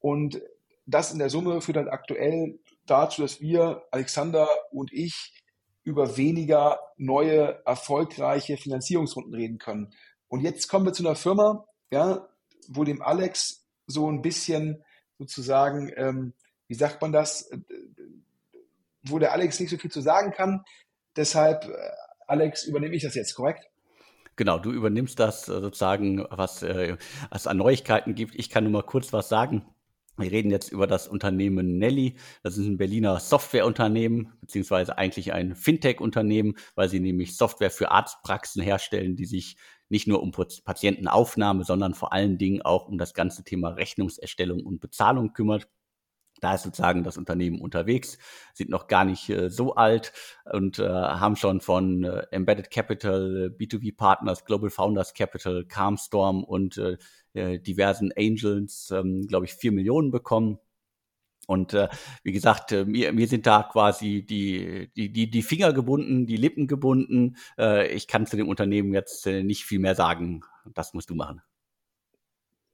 Und 0.00 0.40
das 0.86 1.12
in 1.12 1.18
der 1.18 1.30
Summe 1.30 1.60
führt 1.60 1.76
halt 1.76 1.88
aktuell 1.88 2.58
dazu, 2.86 3.22
dass 3.22 3.40
wir, 3.40 3.84
Alexander 3.90 4.48
und 4.70 4.92
ich, 4.92 5.40
über 5.82 6.16
weniger 6.16 6.80
neue, 6.96 7.64
erfolgreiche 7.64 8.56
Finanzierungsrunden 8.56 9.34
reden 9.34 9.58
können. 9.58 9.94
Und 10.28 10.40
jetzt 10.40 10.68
kommen 10.68 10.84
wir 10.84 10.92
zu 10.92 11.06
einer 11.06 11.16
Firma, 11.16 11.64
ja, 11.90 12.28
wo 12.68 12.84
dem 12.84 13.02
Alex 13.02 13.66
so 13.86 14.10
ein 14.10 14.22
bisschen 14.22 14.84
sozusagen, 15.18 15.92
ähm, 15.96 16.34
wie 16.68 16.74
sagt 16.74 17.00
man 17.00 17.12
das, 17.12 17.50
wo 19.02 19.18
der 19.18 19.32
Alex 19.32 19.58
nicht 19.58 19.70
so 19.70 19.78
viel 19.78 19.90
zu 19.90 20.00
sagen 20.00 20.32
kann. 20.32 20.62
Deshalb, 21.16 21.64
äh, 21.64 21.76
Alex, 22.26 22.64
übernehme 22.64 22.94
ich 22.94 23.02
das 23.02 23.14
jetzt, 23.14 23.34
korrekt? 23.34 23.70
Genau, 24.36 24.58
du 24.58 24.72
übernimmst 24.72 25.18
das 25.18 25.48
äh, 25.48 25.60
sozusagen, 25.60 26.24
was 26.30 26.62
äh, 26.62 26.96
es 27.30 27.46
an 27.46 27.58
Neuigkeiten 27.58 28.14
gibt. 28.14 28.34
Ich 28.36 28.48
kann 28.48 28.64
nur 28.64 28.72
mal 28.72 28.82
kurz 28.82 29.12
was 29.12 29.28
sagen. 29.28 29.66
Wir 30.16 30.30
reden 30.32 30.50
jetzt 30.50 30.70
über 30.70 30.86
das 30.86 31.08
Unternehmen 31.08 31.78
Nelly. 31.78 32.16
Das 32.42 32.56
ist 32.56 32.66
ein 32.66 32.76
Berliner 32.76 33.20
Softwareunternehmen, 33.20 34.32
beziehungsweise 34.40 34.98
eigentlich 34.98 35.32
ein 35.32 35.54
Fintech-Unternehmen, 35.54 36.56
weil 36.74 36.88
sie 36.88 37.00
nämlich 37.00 37.36
Software 37.36 37.70
für 37.70 37.90
Arztpraxen 37.90 38.62
herstellen, 38.62 39.16
die 39.16 39.24
sich 39.24 39.56
nicht 39.88 40.06
nur 40.06 40.22
um 40.22 40.30
Patientenaufnahme, 40.30 41.64
sondern 41.64 41.94
vor 41.94 42.12
allen 42.12 42.38
Dingen 42.38 42.62
auch 42.62 42.86
um 42.86 42.98
das 42.98 43.12
ganze 43.12 43.44
Thema 43.44 43.70
Rechnungserstellung 43.70 44.64
und 44.64 44.80
Bezahlung 44.80 45.32
kümmert. 45.32 45.68
Da 46.40 46.54
ist 46.54 46.62
sozusagen 46.62 47.04
das 47.04 47.16
Unternehmen 47.16 47.60
unterwegs, 47.60 48.18
sind 48.54 48.70
noch 48.70 48.88
gar 48.88 49.04
nicht 49.04 49.28
äh, 49.28 49.50
so 49.50 49.74
alt 49.74 50.12
und 50.44 50.78
äh, 50.78 50.88
haben 50.88 51.36
schon 51.36 51.60
von 51.60 52.04
äh, 52.04 52.26
Embedded 52.30 52.70
Capital, 52.70 53.54
B2B 53.58 53.96
Partners, 53.96 54.44
Global 54.44 54.70
Founders 54.70 55.14
Capital, 55.14 55.64
Calmstorm 55.64 56.44
und 56.44 56.78
äh, 56.78 56.96
äh, 57.34 57.58
diversen 57.58 58.12
Angels, 58.16 58.90
ähm, 58.90 59.26
glaube 59.26 59.46
ich, 59.46 59.54
vier 59.54 59.72
Millionen 59.72 60.10
bekommen. 60.10 60.58
Und 61.46 61.74
äh, 61.74 61.88
wie 62.22 62.32
gesagt, 62.32 62.72
äh, 62.72 62.84
mir, 62.84 63.12
mir 63.12 63.26
sind 63.26 63.46
da 63.46 63.64
quasi 63.64 64.24
die, 64.24 64.90
die, 64.96 65.12
die, 65.12 65.30
die 65.30 65.42
Finger 65.42 65.72
gebunden, 65.72 66.26
die 66.26 66.36
Lippen 66.36 66.68
gebunden. 66.68 67.36
Äh, 67.58 67.88
ich 67.92 68.06
kann 68.06 68.26
zu 68.26 68.36
dem 68.36 68.48
Unternehmen 68.48 68.94
jetzt 68.94 69.26
äh, 69.26 69.42
nicht 69.42 69.64
viel 69.64 69.80
mehr 69.80 69.94
sagen. 69.94 70.42
Das 70.74 70.94
musst 70.94 71.10
du 71.10 71.14
machen. 71.14 71.42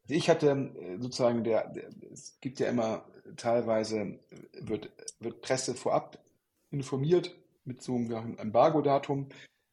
Ich 0.09 0.31
hatte 0.31 0.51
äh, 0.51 0.99
sozusagen, 0.99 1.45
der, 1.45 1.69
der, 1.69 1.89
es 2.13 2.39
gibt 2.41 2.61
ja 2.61 2.69
immer 2.69 3.05
teilweise, 3.37 4.19
wird, 4.61 4.91
wird 5.21 5.41
Presse 5.43 5.75
vorab 5.75 6.19
informiert 6.71 7.35
mit 7.65 7.83
so 7.83 7.97
einem 7.97 8.39
Embargo-Datum. 8.39 9.29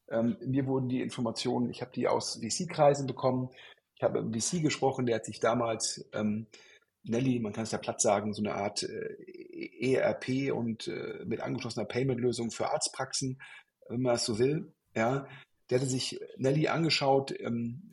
Ähm, 0.10 0.38
mir 0.46 0.66
wurden 0.68 0.90
die 0.90 1.02
Informationen, 1.02 1.70
ich 1.70 1.82
habe 1.82 1.92
die 1.92 2.08
aus 2.08 2.40
VC-Kreisen 2.42 3.08
bekommen. 3.08 3.50
Ich 3.96 4.04
habe 4.04 4.22
mit 4.22 4.44
VC 4.44 4.62
gesprochen, 4.62 5.06
der 5.06 5.16
hat 5.16 5.26
sich 5.26 5.40
damals 5.40 6.10
ähm, 6.14 6.48
Nelly, 7.04 7.40
man 7.40 7.54
kann 7.54 7.66
es 7.66 7.72
ja 7.72 7.78
platt 7.78 8.02
sagen, 8.02 8.34
so 8.34 8.42
eine 8.42 8.56
Art 8.56 8.84
äh, 8.84 9.96
ERP 9.96 10.54
und 10.54 10.88
äh, 10.88 11.24
mit 11.26 11.42
angeschlossener 11.42 11.86
Payment-Lösung 11.86 12.50
für 12.50 12.72
Arztpraxen, 12.72 13.42
wenn 13.90 14.02
man 14.02 14.14
das 14.14 14.26
so 14.26 14.40
will. 14.40 14.72
Ja, 14.96 15.28
der 15.70 15.80
hatte 15.80 15.90
sich 15.90 16.20
Nelly 16.38 16.68
angeschaut, 16.68 17.34
ähm, 17.40 17.92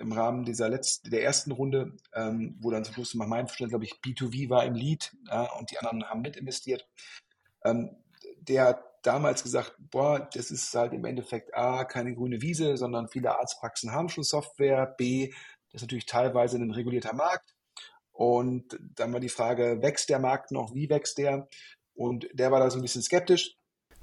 im 0.00 0.12
Rahmen 0.12 0.44
dieser 0.44 0.68
letzten, 0.68 1.10
der 1.10 1.22
ersten 1.22 1.52
Runde, 1.52 1.96
ähm, 2.14 2.56
wo 2.60 2.70
dann 2.70 2.84
zum 2.84 2.94
Schluss 2.94 3.14
nach 3.14 3.26
meinem 3.26 3.46
Verständnis, 3.46 3.72
glaube 3.72 3.84
ich, 3.84 4.00
B2V 4.00 4.50
war 4.50 4.64
im 4.64 4.74
Lead 4.74 5.14
ja, 5.28 5.52
und 5.58 5.70
die 5.70 5.78
anderen 5.78 6.08
haben 6.08 6.22
mit 6.22 6.36
investiert. 6.36 6.88
Ähm, 7.64 7.96
der 8.40 8.64
hat 8.64 8.84
damals 9.02 9.42
gesagt, 9.42 9.74
boah, 9.78 10.28
das 10.32 10.50
ist 10.50 10.74
halt 10.74 10.92
im 10.92 11.04
Endeffekt 11.04 11.54
A, 11.54 11.84
keine 11.84 12.14
grüne 12.14 12.42
Wiese, 12.42 12.76
sondern 12.76 13.08
viele 13.08 13.38
Arztpraxen 13.38 13.92
haben 13.92 14.08
schon 14.08 14.24
Software, 14.24 14.86
B, 14.86 15.32
das 15.72 15.82
ist 15.82 15.82
natürlich 15.82 16.06
teilweise 16.06 16.56
ein 16.56 16.70
regulierter 16.72 17.14
Markt. 17.14 17.54
Und 18.12 18.78
dann 18.96 19.12
war 19.12 19.20
die 19.20 19.28
Frage, 19.28 19.78
wächst 19.82 20.10
der 20.10 20.18
Markt 20.18 20.50
noch, 20.50 20.74
wie 20.74 20.90
wächst 20.90 21.18
der? 21.18 21.48
Und 21.94 22.28
der 22.32 22.50
war 22.50 22.60
da 22.60 22.70
so 22.70 22.78
ein 22.78 22.82
bisschen 22.82 23.02
skeptisch. 23.02 23.56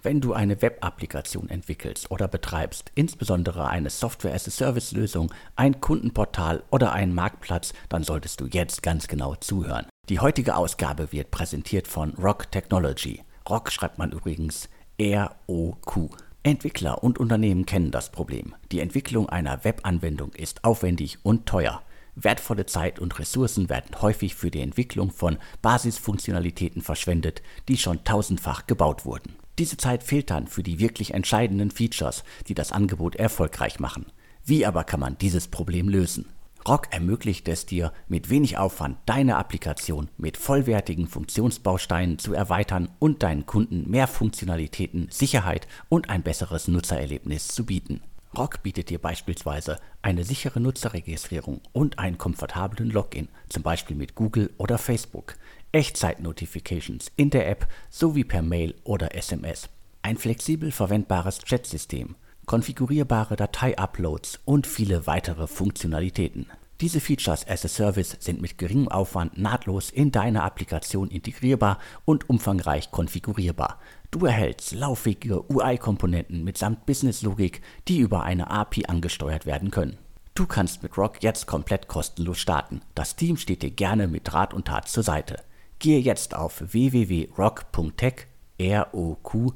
Wenn 0.03 0.21
du 0.21 0.33
eine 0.33 0.61
Web-Applikation 0.61 1.49
entwickelst 1.49 2.11
oder 2.11 2.27
betreibst, 2.27 2.91
insbesondere 2.93 3.67
eine 3.67 3.89
Software-as-a-Service-Lösung, 3.89 5.33
ein 5.55 5.81
Kundenportal 5.81 6.63
oder 6.69 6.91
einen 6.93 7.15
Marktplatz, 7.15 7.73
dann 7.89 8.03
solltest 8.03 8.39
du 8.39 8.45
jetzt 8.45 8.83
ganz 8.83 9.07
genau 9.07 9.35
zuhören. 9.35 9.87
Die 10.09 10.19
heutige 10.19 10.55
Ausgabe 10.55 11.11
wird 11.11 11.31
präsentiert 11.31 11.87
von 11.87 12.13
Rock 12.13 12.51
Technology. 12.51 13.23
Rock 13.49 13.71
schreibt 13.71 13.97
man 13.97 14.11
übrigens 14.11 14.69
R-O-Q. 14.99 16.09
Entwickler 16.43 17.03
und 17.03 17.17
Unternehmen 17.17 17.65
kennen 17.65 17.91
das 17.91 18.11
Problem. 18.11 18.55
Die 18.71 18.79
Entwicklung 18.79 19.27
einer 19.27 19.63
Webanwendung 19.63 20.33
ist 20.33 20.63
aufwendig 20.63 21.17
und 21.23 21.47
teuer. 21.47 21.81
Wertvolle 22.15 22.65
Zeit 22.65 22.99
und 22.99 23.19
Ressourcen 23.19 23.69
werden 23.69 24.01
häufig 24.01 24.35
für 24.35 24.49
die 24.49 24.61
Entwicklung 24.61 25.11
von 25.11 25.37
Basisfunktionalitäten 25.61 26.81
verschwendet, 26.81 27.41
die 27.67 27.77
schon 27.77 28.03
tausendfach 28.03 28.65
gebaut 28.65 29.05
wurden. 29.05 29.35
Diese 29.59 29.77
Zeit 29.77 30.03
fehlt 30.03 30.29
dann 30.29 30.47
für 30.47 30.63
die 30.63 30.79
wirklich 30.79 31.13
entscheidenden 31.13 31.71
Features, 31.71 32.23
die 32.47 32.53
das 32.53 32.71
Angebot 32.71 33.15
erfolgreich 33.15 33.79
machen. 33.79 34.05
Wie 34.45 34.65
aber 34.65 34.83
kann 34.83 34.99
man 34.99 35.17
dieses 35.17 35.47
Problem 35.47 35.89
lösen? 35.89 36.25
Rock 36.67 36.87
ermöglicht 36.91 37.47
es 37.47 37.65
dir, 37.65 37.93
mit 38.07 38.29
wenig 38.29 38.57
Aufwand 38.57 38.97
deine 39.05 39.37
Applikation 39.37 40.09
mit 40.17 40.35
vollwertigen 40.35 41.07
Funktionsbausteinen 41.07 42.19
zu 42.19 42.33
erweitern 42.33 42.89
und 42.99 43.23
deinen 43.23 43.45
Kunden 43.45 43.89
mehr 43.89 44.05
Funktionalitäten, 44.07 45.07
Sicherheit 45.09 45.67
und 45.87 46.09
ein 46.09 46.23
besseres 46.23 46.67
Nutzererlebnis 46.67 47.47
zu 47.47 47.65
bieten. 47.65 48.01
Rock 48.37 48.61
bietet 48.61 48.89
dir 48.89 48.99
beispielsweise 48.99 49.79
eine 50.01 50.23
sichere 50.23 50.59
Nutzerregistrierung 50.59 51.61
und 51.71 51.97
einen 51.97 52.17
komfortablen 52.17 52.91
Login, 52.91 53.29
zum 53.49 53.63
Beispiel 53.63 53.95
mit 53.95 54.15
Google 54.15 54.51
oder 54.57 54.77
Facebook, 54.77 55.35
Echtzeit-Notifications 55.71 57.11
in 57.15 57.29
der 57.29 57.49
App 57.49 57.67
sowie 57.89 58.23
per 58.23 58.41
Mail 58.41 58.75
oder 58.83 59.15
SMS, 59.15 59.69
ein 60.01 60.17
flexibel 60.17 60.71
verwendbares 60.71 61.39
Chatsystem, 61.39 62.15
konfigurierbare 62.45 63.35
Datei-Uploads 63.35 64.39
und 64.45 64.65
viele 64.65 65.05
weitere 65.07 65.47
Funktionalitäten. 65.47 66.47
Diese 66.79 67.01
Features 67.01 67.47
as 67.47 67.65
a 67.65 67.67
Service 67.67 68.17
sind 68.19 68.39
mit 68.39 68.59
geringem 68.59 68.87
Aufwand 68.87 69.37
nahtlos 69.37 69.89
in 69.89 70.11
deine 70.11 70.43
Applikation 70.43 71.09
integrierbar 71.09 71.79
und 72.05 72.29
umfangreich 72.29 72.91
konfigurierbar. 72.91 73.79
Du 74.11 74.25
erhältst 74.25 74.73
lauffähige 74.73 75.51
UI-Komponenten 75.51 76.43
mitsamt 76.43 76.85
Business-Logik, 76.85 77.61
die 77.87 77.97
über 77.97 78.23
eine 78.23 78.51
API 78.51 78.85
angesteuert 78.85 79.47
werden 79.47 79.71
können. 79.71 79.97
Du 80.35 80.45
kannst 80.45 80.83
mit 80.83 80.95
Rock 80.99 81.23
jetzt 81.23 81.47
komplett 81.47 81.87
kostenlos 81.87 82.37
starten. 82.37 82.81
Das 82.93 83.15
Team 83.15 83.37
steht 83.37 83.63
dir 83.63 83.71
gerne 83.71 84.07
mit 84.07 84.31
Rat 84.35 84.53
und 84.53 84.67
Tat 84.67 84.87
zur 84.87 85.01
Seite. 85.01 85.37
Gehe 85.79 85.99
jetzt 85.99 86.35
auf 86.35 86.63
www.rock.tech, 86.73 88.25
R-O-Q.tech 88.57 89.51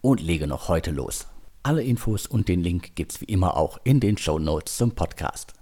und 0.00 0.20
lege 0.22 0.46
noch 0.46 0.68
heute 0.68 0.90
los. 0.90 1.26
Alle 1.62 1.82
Infos 1.82 2.26
und 2.26 2.48
den 2.48 2.62
Link 2.62 2.96
gibt's 2.96 3.20
wie 3.20 3.26
immer 3.26 3.58
auch 3.58 3.78
in 3.84 4.00
den 4.00 4.16
Show 4.16 4.38
Notes 4.38 4.78
zum 4.78 4.94
Podcast. 4.94 5.52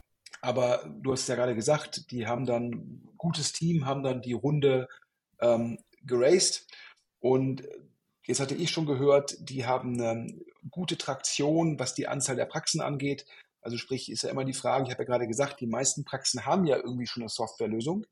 Aber 0.40 0.88
du 1.00 1.10
hast 1.10 1.26
ja 1.28 1.34
gerade 1.34 1.56
gesagt, 1.56 2.12
die 2.12 2.28
haben 2.28 2.46
dann 2.46 3.02
gutes 3.18 3.52
Team, 3.52 3.86
haben 3.86 4.04
dann 4.04 4.22
die 4.22 4.34
Runde 4.34 4.86
ähm, 5.40 5.80
geraced 6.02 6.68
und 7.18 7.66
jetzt 8.24 8.38
hatte 8.38 8.54
ich 8.54 8.70
schon 8.70 8.86
gehört, 8.86 9.34
die 9.40 9.66
haben 9.66 10.00
eine 10.00 10.32
gute 10.70 10.96
Traktion, 10.96 11.80
was 11.80 11.94
die 11.94 12.06
Anzahl 12.06 12.36
der 12.36 12.46
Praxen 12.46 12.80
angeht. 12.80 13.26
Also 13.62 13.78
sprich, 13.78 14.12
ist 14.12 14.22
ja 14.22 14.30
immer 14.30 14.44
die 14.44 14.52
Frage, 14.52 14.84
ich 14.84 14.90
habe 14.92 15.02
ja 15.02 15.08
gerade 15.08 15.26
gesagt, 15.26 15.60
die 15.60 15.66
meisten 15.66 16.04
Praxen 16.04 16.46
haben 16.46 16.66
ja 16.66 16.76
irgendwie 16.76 17.08
schon 17.08 17.24
eine 17.24 17.30
Softwarelösung, 17.30 18.06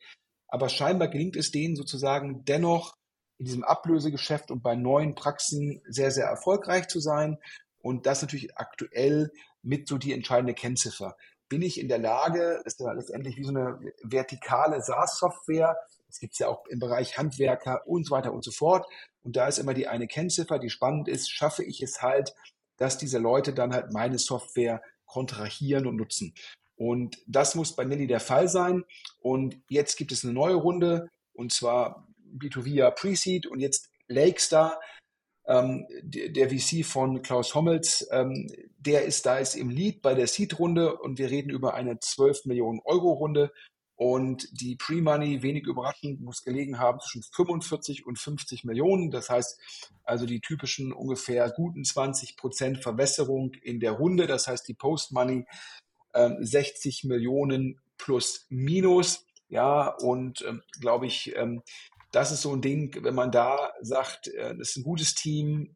aber 0.53 0.69
scheinbar 0.69 1.09
gelingt 1.09 1.35
es 1.35 1.51
denen 1.51 1.77
sozusagen 1.77 2.45
dennoch 2.45 2.95
in 3.38 3.47
diesem 3.47 3.65
Ablösegeschäft 3.65 4.51
und 4.51 4.62
bei 4.62 4.77
neuen 4.77 5.15
Praxen 5.15 5.81
sehr, 5.88 6.11
sehr 6.11 6.27
erfolgreich 6.27 6.88
zu 6.88 7.01
sein. 7.01 7.38
Und 7.81 8.05
das 8.05 8.21
natürlich 8.21 8.59
aktuell 8.59 9.33
mit 9.62 9.88
so 9.88 9.97
die 9.97 10.12
entscheidende 10.12 10.53
Kennziffer. 10.53 11.17
Bin 11.49 11.62
ich 11.62 11.81
in 11.81 11.88
der 11.88 11.99
Lage, 11.99 12.61
das 12.65 12.75
ist 12.75 12.81
ja 12.81 12.93
letztendlich 12.93 13.38
wie 13.38 13.45
so 13.45 13.51
eine 13.51 13.81
vertikale 14.03 14.83
SaaS-Software, 14.83 15.75
das 16.07 16.21
gibt 16.21 16.35
es 16.35 16.41
ja 16.41 16.49
auch 16.49 16.67
im 16.67 16.81
Bereich 16.81 17.17
Handwerker 17.17 17.87
und 17.87 18.05
so 18.05 18.15
weiter 18.15 18.35
und 18.35 18.45
so 18.45 18.51
fort. 18.51 18.87
Und 19.23 19.37
da 19.37 19.49
ist 19.49 19.59
immer 19.59 19.73
die 19.73 19.88
eine 19.88 20.07
Kennziffer, 20.07 20.59
die 20.59 20.69
spannend 20.69 21.09
ist, 21.09 21.31
schaffe 21.31 21.65
ich 21.65 21.81
es 21.83 22.03
halt, 22.03 22.35
dass 22.77 22.99
diese 22.99 23.19
Leute 23.19 23.55
dann 23.55 23.73
halt 23.73 23.91
meine 23.91 24.19
Software 24.19 24.83
kontrahieren 25.07 25.87
und 25.87 25.97
nutzen. 25.97 26.35
Und 26.83 27.18
das 27.29 27.55
muss 27.55 27.77
bei 27.77 27.85
Nelly 27.85 28.09
der 28.09 28.18
Fall 28.18 28.49
sein. 28.49 28.83
Und 29.21 29.57
jetzt 29.68 29.97
gibt 29.97 30.11
es 30.11 30.25
eine 30.25 30.33
neue 30.33 30.57
Runde, 30.57 31.09
und 31.33 31.53
zwar 31.53 32.09
B2V 32.37 32.66
ja 32.71 32.90
Pre-Seed 32.90 33.47
und 33.47 33.61
jetzt 33.61 33.88
Lakestar, 34.09 34.81
ähm, 35.47 35.87
der 36.03 36.51
VC 36.51 36.85
von 36.85 37.23
Klaus 37.23 37.55
Hommels, 37.55 38.09
ähm, 38.11 38.51
der 38.79 39.05
ist 39.05 39.27
da 39.27 39.38
ist 39.38 39.55
im 39.55 39.71
Lead 39.71 40.03
bei 40.03 40.14
der 40.14 40.27
Seed-Runde 40.27 40.97
und 40.99 41.18
wir 41.18 41.31
reden 41.31 41.51
über 41.51 41.75
eine 41.75 42.01
12 42.01 42.47
Millionen 42.47 42.81
Euro 42.85 43.12
Runde 43.12 43.53
und 43.95 44.49
die 44.61 44.75
Pre-Money, 44.75 45.45
wenig 45.45 45.68
überraschend, 45.68 46.21
muss 46.21 46.42
gelegen 46.42 46.81
haben 46.81 46.99
zwischen 46.99 47.23
45 47.23 48.05
und 48.05 48.18
50 48.18 48.64
Millionen. 48.64 49.12
Das 49.12 49.31
heißt 49.31 49.61
also 50.03 50.27
die 50.27 50.40
typischen 50.40 50.92
ungefähr 50.92 51.49
guten 51.51 51.85
20 51.85 52.37
Prozent 52.37 52.83
Verwässerung 52.83 53.53
in 53.62 53.79
der 53.79 53.92
Runde. 53.92 54.27
Das 54.27 54.49
heißt 54.49 54.66
die 54.66 54.75
Post-Money 54.75 55.47
ähm, 56.14 56.37
60 56.40 57.05
Millionen 57.05 57.81
plus 57.98 58.46
minus. 58.48 59.25
Ja, 59.48 59.88
und 59.88 60.42
ähm, 60.42 60.62
glaube 60.81 61.07
ich, 61.07 61.37
ähm, 61.37 61.62
das 62.11 62.33
ist 62.33 62.42
so 62.42 62.53
ein 62.53 62.62
Ding, 62.62 62.96
wenn 63.03 63.14
man 63.14 63.31
da 63.31 63.72
sagt, 63.81 64.29
äh, 64.29 64.57
das 64.57 64.70
ist 64.70 64.77
ein 64.79 64.85
gutes 64.85 65.14
Team, 65.14 65.75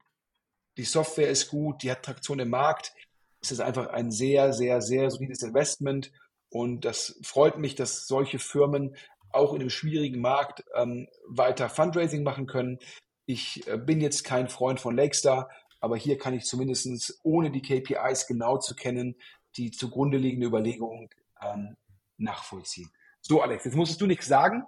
die 0.76 0.84
Software 0.84 1.30
ist 1.30 1.48
gut, 1.48 1.82
die 1.82 1.90
hat 1.90 2.02
Traktion 2.02 2.38
im 2.38 2.50
Markt, 2.50 2.92
ist 3.40 3.52
es 3.52 3.60
einfach 3.60 3.88
ein 3.88 4.10
sehr, 4.10 4.52
sehr, 4.52 4.80
sehr 4.82 5.10
solides 5.10 5.42
Investment. 5.42 6.12
Und 6.50 6.84
das 6.84 7.18
freut 7.22 7.58
mich, 7.58 7.74
dass 7.74 8.06
solche 8.06 8.38
Firmen 8.38 8.96
auch 9.32 9.52
in 9.52 9.60
einem 9.60 9.70
schwierigen 9.70 10.20
Markt 10.20 10.64
ähm, 10.74 11.08
weiter 11.26 11.68
Fundraising 11.68 12.22
machen 12.22 12.46
können. 12.46 12.78
Ich 13.26 13.66
äh, 13.66 13.76
bin 13.76 14.00
jetzt 14.00 14.24
kein 14.24 14.48
Freund 14.48 14.80
von 14.80 14.96
Lakestar, 14.96 15.50
aber 15.80 15.96
hier 15.96 16.18
kann 16.18 16.34
ich 16.34 16.44
zumindest 16.44 17.20
ohne 17.22 17.50
die 17.50 17.62
KPIs 17.62 18.26
genau 18.26 18.58
zu 18.58 18.74
kennen, 18.74 19.16
die 19.56 19.70
zugrunde 19.70 20.18
liegende 20.18 20.46
Überlegung 20.46 21.10
ähm, 21.42 21.76
nachvollziehen. 22.18 22.90
So, 23.20 23.42
Alex, 23.42 23.64
jetzt 23.64 23.76
musstest 23.76 24.00
du 24.00 24.06
nichts 24.06 24.26
sagen. 24.26 24.64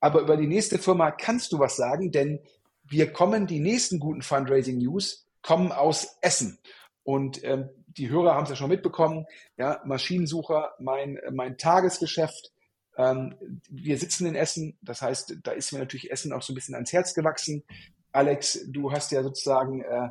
Aber 0.00 0.20
über 0.22 0.36
die 0.36 0.46
nächste 0.46 0.78
Firma 0.78 1.10
kannst 1.10 1.52
du 1.52 1.58
was 1.58 1.76
sagen, 1.76 2.10
denn 2.10 2.40
wir 2.84 3.12
kommen, 3.12 3.46
die 3.46 3.60
nächsten 3.60 4.00
guten 4.00 4.22
Fundraising-News 4.22 5.26
kommen 5.42 5.72
aus 5.72 6.16
Essen. 6.22 6.58
Und 7.04 7.44
ähm, 7.44 7.68
die 7.86 8.08
Hörer 8.08 8.34
haben 8.34 8.44
es 8.44 8.50
ja 8.50 8.56
schon 8.56 8.70
mitbekommen, 8.70 9.26
ja, 9.56 9.80
Maschinensucher, 9.84 10.74
mein, 10.78 11.18
mein 11.30 11.58
Tagesgeschäft. 11.58 12.52
Ähm, 12.96 13.36
wir 13.68 13.98
sitzen 13.98 14.26
in 14.26 14.34
Essen, 14.34 14.76
das 14.82 15.02
heißt, 15.02 15.36
da 15.42 15.52
ist 15.52 15.72
mir 15.72 15.78
natürlich 15.78 16.10
Essen 16.10 16.32
auch 16.32 16.42
so 16.42 16.52
ein 16.52 16.56
bisschen 16.56 16.74
ans 16.74 16.92
Herz 16.92 17.14
gewachsen. 17.14 17.62
Alex, 18.12 18.66
du 18.68 18.92
hast 18.92 19.12
ja 19.12 19.22
sozusagen, 19.22 19.82
äh, 19.82 20.08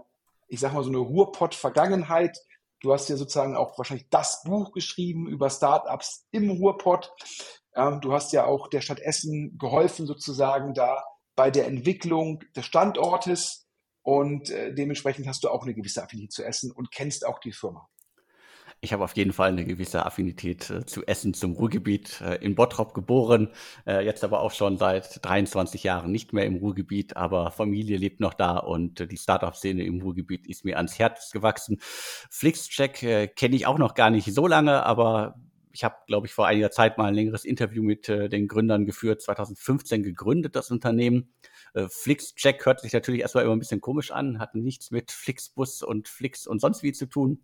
ich 0.48 0.60
sag 0.60 0.74
mal, 0.74 0.84
so 0.84 0.90
eine 0.90 1.00
Ruhrpott-Vergangenheit. 1.00 2.38
Du 2.82 2.94
hast 2.94 3.10
ja 3.10 3.18
sozusagen 3.18 3.56
auch 3.56 3.78
wahrscheinlich 3.78 4.10
das 4.10 4.44
Buch 4.44 4.72
geschrieben 4.72 5.28
über 5.28 5.50
Startups 5.50 6.28
im 6.32 6.50
Ruhrpott. 6.50 7.12
Ähm, 7.76 8.02
du 8.02 8.14
hast 8.14 8.32
ja 8.32 8.46
auch 8.46 8.68
der 8.68 8.82
Stadt 8.82 9.00
Essen 9.00 9.58
geholfen, 9.58 10.06
sozusagen 10.06 10.74
da 10.74 11.04
bei 11.36 11.52
der 11.52 11.68
Entwicklung 11.68 12.44
des 12.56 12.66
Standortes 12.66 13.68
und 14.02 14.50
äh, 14.50 14.74
dementsprechend 14.74 15.28
hast 15.28 15.44
du 15.44 15.50
auch 15.50 15.64
eine 15.64 15.74
gewisse 15.74 16.04
Affinität 16.04 16.32
zu 16.32 16.44
Essen 16.44 16.72
und 16.72 16.92
kennst 16.92 17.26
auch 17.26 17.40
die 17.40 17.52
Firma. 17.52 17.88
Ich 18.82 18.94
habe 18.94 19.04
auf 19.04 19.18
jeden 19.18 19.34
Fall 19.34 19.50
eine 19.50 19.66
gewisse 19.66 20.06
Affinität 20.06 20.70
äh, 20.70 20.86
zu 20.86 21.06
Essen, 21.06 21.34
zum 21.34 21.52
Ruhrgebiet. 21.54 22.22
Äh, 22.22 22.36
in 22.36 22.56
Bottrop 22.56 22.94
geboren, 22.94 23.50
äh, 23.86 24.06
jetzt 24.06 24.24
aber 24.24 24.40
auch 24.40 24.52
schon 24.52 24.78
seit 24.78 25.26
23 25.26 25.84
Jahren 25.84 26.12
nicht 26.12 26.32
mehr 26.32 26.46
im 26.46 26.56
Ruhrgebiet, 26.56 27.18
aber 27.18 27.52
Familie 27.52 27.98
lebt 27.98 28.22
noch 28.22 28.34
da 28.34 28.58
und 28.58 29.02
äh, 29.02 29.08
die 29.08 29.18
Startup-Szene 29.18 29.84
im 29.84 30.02
Ruhrgebiet 30.02 30.48
ist 30.48 30.64
mir 30.64 30.78
ans 30.78 30.98
Herz 30.98 31.32
gewachsen. 31.32 31.78
Flixcheck 31.82 33.04
äh, 33.04 33.28
kenne 33.28 33.58
ich 33.58 33.68
auch 33.68 33.80
noch 33.80 33.96
gar 33.96 34.10
nicht 34.12 34.34
so 34.34 34.48
lange, 34.48 34.86
aber 34.86 35.36
ich 35.74 35.84
habe, 35.84 35.96
glaube 36.08 36.28
ich, 36.28 36.34
vor 36.34 36.48
einiger 36.48 36.72
Zeit 36.72 36.98
mal 36.98 37.08
ein 37.08 37.16
längeres 37.16 37.44
Interview 37.44 37.84
mit 37.84 38.08
äh, 38.08 38.30
den 38.30 38.48
Gründern 38.48 38.86
geführt, 38.86 39.22
2015 39.22 40.04
gegründet, 40.04 40.56
das 40.56 40.72
Unternehmen. 40.72 41.34
Flixcheck 41.88 42.66
hört 42.66 42.80
sich 42.80 42.94
natürlich 42.94 43.22
erstmal 43.22 43.44
immer 43.44 43.56
ein 43.56 43.60
bisschen 43.60 43.80
komisch 43.80 44.10
an, 44.10 44.40
hat 44.40 44.56
nichts 44.56 44.90
mit 44.90 45.12
Flixbus 45.12 45.84
und 45.84 46.08
Flix 46.08 46.48
und 46.48 46.60
sonst 46.60 46.82
wie 46.82 46.94
zu 46.94 47.06
tun. 47.06 47.44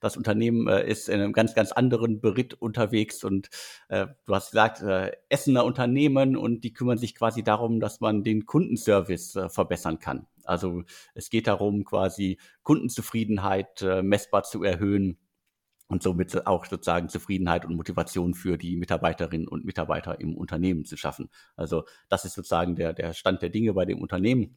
Das 0.00 0.16
Unternehmen 0.16 0.68
äh, 0.68 0.88
ist 0.88 1.08
in 1.08 1.20
einem 1.20 1.32
ganz, 1.32 1.54
ganz 1.54 1.72
anderen 1.72 2.20
Beritt 2.20 2.54
unterwegs 2.54 3.24
und 3.24 3.48
äh, 3.88 4.06
du 4.26 4.34
hast 4.34 4.50
gesagt, 4.50 4.82
äh, 4.82 5.12
Essener 5.28 5.64
Unternehmen 5.64 6.36
und 6.36 6.64
die 6.64 6.72
kümmern 6.72 6.98
sich 6.98 7.14
quasi 7.14 7.42
darum, 7.42 7.80
dass 7.80 8.00
man 8.00 8.22
den 8.24 8.46
Kundenservice 8.46 9.36
äh, 9.36 9.48
verbessern 9.48 9.98
kann. 9.98 10.26
Also 10.44 10.82
es 11.14 11.30
geht 11.30 11.46
darum, 11.46 11.84
quasi 11.84 12.38
Kundenzufriedenheit 12.62 13.82
äh, 13.82 14.02
messbar 14.02 14.42
zu 14.42 14.62
erhöhen 14.62 15.18
und 15.88 16.02
somit 16.02 16.46
auch 16.46 16.64
sozusagen 16.64 17.08
Zufriedenheit 17.08 17.64
und 17.64 17.76
Motivation 17.76 18.34
für 18.34 18.56
die 18.56 18.76
Mitarbeiterinnen 18.76 19.46
und 19.46 19.64
Mitarbeiter 19.64 20.20
im 20.20 20.36
Unternehmen 20.36 20.84
zu 20.84 20.96
schaffen. 20.96 21.28
Also 21.54 21.84
das 22.08 22.24
ist 22.24 22.34
sozusagen 22.34 22.76
der, 22.76 22.92
der 22.94 23.12
Stand 23.12 23.42
der 23.42 23.50
Dinge 23.50 23.74
bei 23.74 23.84
dem 23.84 24.00
Unternehmen 24.00 24.56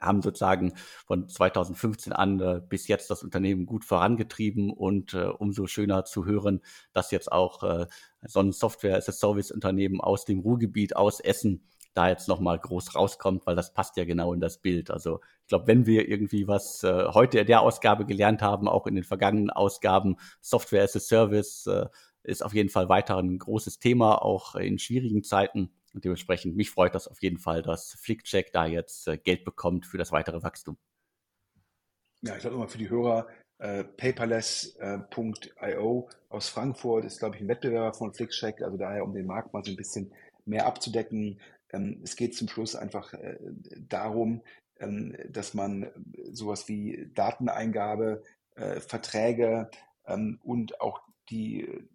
haben 0.00 0.22
sozusagen 0.22 0.74
von 1.06 1.28
2015 1.28 2.12
an 2.12 2.40
äh, 2.40 2.60
bis 2.66 2.88
jetzt 2.88 3.10
das 3.10 3.22
Unternehmen 3.22 3.66
gut 3.66 3.84
vorangetrieben 3.84 4.70
und 4.70 5.14
äh, 5.14 5.24
umso 5.24 5.66
schöner 5.66 6.04
zu 6.04 6.24
hören, 6.24 6.60
dass 6.92 7.10
jetzt 7.10 7.32
auch 7.32 7.62
äh, 7.62 7.86
so 8.22 8.40
ein 8.40 8.52
Software-as-a-Service-Unternehmen 8.52 10.00
aus 10.00 10.24
dem 10.24 10.40
Ruhrgebiet, 10.40 10.96
aus 10.96 11.20
Essen, 11.20 11.66
da 11.96 12.08
jetzt 12.08 12.28
nochmal 12.28 12.58
groß 12.58 12.94
rauskommt, 12.94 13.46
weil 13.46 13.56
das 13.56 13.72
passt 13.72 13.96
ja 13.96 14.04
genau 14.04 14.34
in 14.34 14.40
das 14.40 14.58
Bild. 14.58 14.90
Also 14.90 15.20
ich 15.42 15.48
glaube, 15.48 15.66
wenn 15.66 15.86
wir 15.86 16.08
irgendwie 16.08 16.46
was 16.46 16.82
äh, 16.84 17.06
heute 17.08 17.38
in 17.38 17.46
der 17.46 17.62
Ausgabe 17.62 18.04
gelernt 18.04 18.42
haben, 18.42 18.68
auch 18.68 18.86
in 18.86 18.94
den 18.94 19.04
vergangenen 19.04 19.50
Ausgaben, 19.50 20.16
Software 20.42 20.84
as 20.84 20.94
a 20.96 21.00
Service 21.00 21.66
äh, 21.66 21.86
ist 22.22 22.44
auf 22.44 22.54
jeden 22.54 22.68
Fall 22.68 22.88
weiter 22.88 23.16
ein 23.16 23.38
großes 23.38 23.78
Thema, 23.78 24.20
auch 24.22 24.56
in 24.56 24.78
schwierigen 24.78 25.22
Zeiten. 25.22 25.70
Und 25.96 26.04
dementsprechend, 26.04 26.56
mich 26.56 26.70
freut 26.70 26.94
das 26.94 27.08
auf 27.08 27.22
jeden 27.22 27.38
Fall, 27.38 27.62
dass 27.62 27.94
Flickcheck 27.94 28.52
da 28.52 28.66
jetzt 28.66 29.08
äh, 29.08 29.16
Geld 29.16 29.46
bekommt 29.46 29.86
für 29.86 29.96
das 29.96 30.12
weitere 30.12 30.42
Wachstum. 30.42 30.76
Ja, 32.20 32.34
ich 32.34 32.40
glaube 32.40 32.56
nochmal 32.56 32.68
für 32.68 32.76
die 32.76 32.90
Hörer, 32.90 33.26
äh, 33.56 33.82
paperless.io 33.82 34.78
äh, 35.58 36.14
aus 36.28 36.50
Frankfurt 36.50 37.06
ist, 37.06 37.18
glaube 37.18 37.36
ich, 37.36 37.40
ein 37.40 37.48
Wettbewerber 37.48 37.94
von 37.94 38.12
Flickcheck, 38.12 38.60
also 38.60 38.76
daher, 38.76 39.04
um 39.04 39.14
den 39.14 39.24
Markt 39.24 39.54
mal 39.54 39.64
so 39.64 39.70
ein 39.70 39.76
bisschen 39.78 40.12
mehr 40.44 40.66
abzudecken. 40.66 41.40
Ähm, 41.72 42.02
es 42.04 42.14
geht 42.14 42.36
zum 42.36 42.48
Schluss 42.48 42.76
einfach 42.76 43.14
äh, 43.14 43.38
darum, 43.88 44.42
ähm, 44.78 45.16
dass 45.30 45.54
man 45.54 45.90
sowas 46.30 46.68
wie 46.68 47.10
Dateneingabe, 47.14 48.22
äh, 48.56 48.80
Verträge 48.80 49.70
ähm, 50.04 50.40
und 50.42 50.78
auch 50.82 51.00
die 51.30 51.88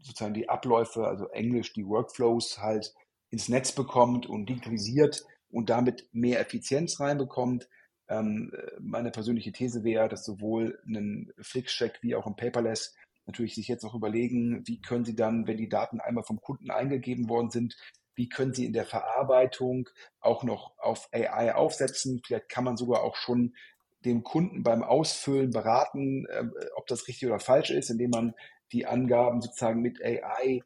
sozusagen 0.00 0.32
die 0.32 0.48
Abläufe, 0.48 1.06
also 1.06 1.28
Englisch, 1.28 1.74
die 1.74 1.86
Workflows 1.86 2.58
halt 2.58 2.94
ins 3.34 3.48
Netz 3.48 3.72
bekommt 3.72 4.26
und 4.26 4.48
digitalisiert 4.48 5.24
und 5.50 5.68
damit 5.68 6.08
mehr 6.12 6.40
Effizienz 6.40 7.00
reinbekommt. 7.00 7.68
Ähm, 8.08 8.52
meine 8.78 9.10
persönliche 9.10 9.50
These 9.50 9.82
wäre, 9.82 10.08
dass 10.08 10.24
sowohl 10.24 10.78
ein 10.86 11.32
Flixcheck 11.40 11.98
wie 12.00 12.14
auch 12.14 12.26
ein 12.26 12.36
Paperless 12.36 12.94
natürlich 13.26 13.56
sich 13.56 13.66
jetzt 13.66 13.84
auch 13.84 13.94
überlegen, 13.94 14.62
wie 14.66 14.80
können 14.80 15.04
sie 15.04 15.16
dann, 15.16 15.48
wenn 15.48 15.56
die 15.56 15.68
Daten 15.68 16.00
einmal 16.00 16.22
vom 16.22 16.40
Kunden 16.40 16.70
eingegeben 16.70 17.28
worden 17.28 17.50
sind, 17.50 17.76
wie 18.14 18.28
können 18.28 18.54
sie 18.54 18.66
in 18.66 18.72
der 18.72 18.84
Verarbeitung 18.84 19.88
auch 20.20 20.44
noch 20.44 20.78
auf 20.78 21.08
AI 21.12 21.56
aufsetzen. 21.56 22.20
Vielleicht 22.24 22.48
kann 22.48 22.62
man 22.62 22.76
sogar 22.76 23.02
auch 23.02 23.16
schon 23.16 23.56
dem 24.04 24.22
Kunden 24.22 24.62
beim 24.62 24.84
Ausfüllen 24.84 25.50
beraten, 25.50 26.26
äh, 26.26 26.44
ob 26.76 26.86
das 26.86 27.08
richtig 27.08 27.26
oder 27.26 27.40
falsch 27.40 27.70
ist, 27.70 27.90
indem 27.90 28.10
man 28.10 28.34
die 28.70 28.86
Angaben 28.86 29.40
sozusagen 29.40 29.80
mit 29.80 30.00
AI 30.04 30.62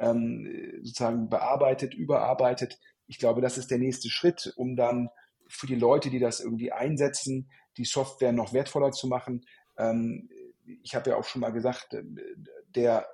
ähm, 0.00 0.80
sozusagen 0.82 1.28
bearbeitet, 1.28 1.94
überarbeitet. 1.94 2.80
Ich 3.06 3.18
glaube, 3.18 3.40
das 3.40 3.58
ist 3.58 3.70
der 3.70 3.78
nächste 3.78 4.08
Schritt, 4.08 4.52
um 4.56 4.74
dann 4.74 5.10
für 5.46 5.66
die 5.66 5.76
Leute, 5.76 6.10
die 6.10 6.18
das 6.18 6.40
irgendwie 6.40 6.72
einsetzen, 6.72 7.50
die 7.76 7.84
Software 7.84 8.32
noch 8.32 8.52
wertvoller 8.52 8.92
zu 8.92 9.06
machen. 9.06 9.44
Ähm, 9.76 10.28
ich 10.82 10.94
habe 10.94 11.10
ja 11.10 11.16
auch 11.16 11.24
schon 11.24 11.40
mal 11.40 11.50
gesagt, 11.52 11.94
äh, 11.94 12.02
der, 12.74 13.06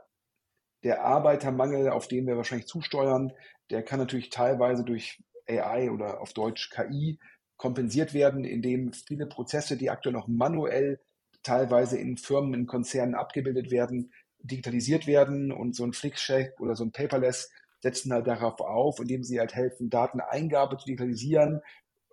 der 0.84 1.04
Arbeitermangel, 1.04 1.90
auf 1.90 2.08
den 2.08 2.26
wir 2.26 2.36
wahrscheinlich 2.36 2.68
zusteuern, 2.68 3.32
der 3.70 3.82
kann 3.82 3.98
natürlich 3.98 4.30
teilweise 4.30 4.84
durch 4.84 5.22
AI 5.48 5.90
oder 5.90 6.20
auf 6.20 6.32
Deutsch 6.32 6.70
KI 6.70 7.18
kompensiert 7.56 8.14
werden, 8.14 8.44
indem 8.44 8.92
viele 8.92 9.26
Prozesse, 9.26 9.76
die 9.76 9.90
aktuell 9.90 10.12
noch 10.12 10.28
manuell 10.28 11.00
teilweise 11.42 11.98
in 11.98 12.16
Firmen, 12.16 12.54
in 12.54 12.66
Konzernen 12.66 13.14
abgebildet 13.14 13.70
werden, 13.70 14.12
digitalisiert 14.46 15.06
werden 15.06 15.52
und 15.52 15.74
so 15.74 15.84
ein 15.84 15.92
Flickcheck 15.92 16.60
oder 16.60 16.76
so 16.76 16.84
ein 16.84 16.92
Paperless 16.92 17.50
setzen 17.80 18.12
halt 18.12 18.26
darauf 18.26 18.60
auf, 18.60 19.00
indem 19.00 19.22
sie 19.22 19.38
halt 19.38 19.54
helfen, 19.54 19.90
Dateneingabe 19.90 20.76
zu 20.76 20.86
digitalisieren, 20.86 21.60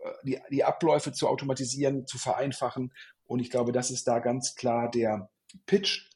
äh, 0.04 0.12
die, 0.24 0.40
die 0.52 0.64
Abläufe 0.64 1.12
zu 1.12 1.28
automatisieren, 1.28 2.06
zu 2.06 2.18
vereinfachen. 2.18 2.94
Und 3.26 3.40
ich 3.40 3.50
glaube, 3.50 3.72
das 3.72 3.92
ist 3.92 4.08
da 4.08 4.20
ganz 4.20 4.56
klar 4.56 4.92
der 4.92 5.30
Pitch. 5.66 6.10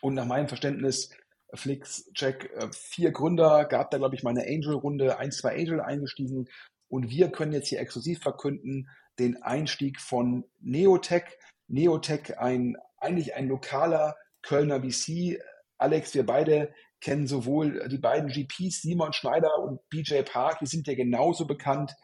Und 0.00 0.14
nach 0.14 0.26
meinem 0.26 0.48
Verständnis, 0.48 1.10
Flixcheck, 1.54 2.50
äh, 2.54 2.68
vier 2.72 3.12
Gründer, 3.12 3.64
gab 3.64 3.90
da, 3.90 3.98
glaube 3.98 4.14
ich, 4.14 4.22
mal 4.22 4.30
eine 4.30 4.46
Angel-Runde, 4.46 5.18
ein, 5.18 5.32
zwei 5.32 5.56
Angel 5.56 5.80
eingestiegen. 5.80 6.48
Und 6.88 7.10
wir 7.10 7.30
können 7.30 7.52
jetzt 7.52 7.68
hier 7.68 7.80
exklusiv 7.80 8.20
verkünden, 8.20 8.88
den 9.18 9.42
Einstieg 9.42 10.00
von 10.00 10.44
Neotech. 10.60 11.24
Neotech, 11.68 12.38
ein, 12.38 12.76
eigentlich 12.98 13.34
ein 13.34 13.48
lokaler 13.48 14.16
Kölner 14.46 14.80
VC. 14.80 15.40
Alex, 15.76 16.14
wir 16.14 16.24
beide 16.24 16.72
kennen 17.00 17.26
sowohl 17.26 17.88
die 17.88 17.98
beiden 17.98 18.30
GPs, 18.30 18.80
Simon 18.82 19.12
Schneider 19.12 19.58
und 19.58 19.86
BJ 19.90 20.22
Park, 20.22 20.60
die 20.60 20.66
sind 20.66 20.86
ja 20.86 20.94
genauso 20.94 21.46
bekannt, 21.46 21.94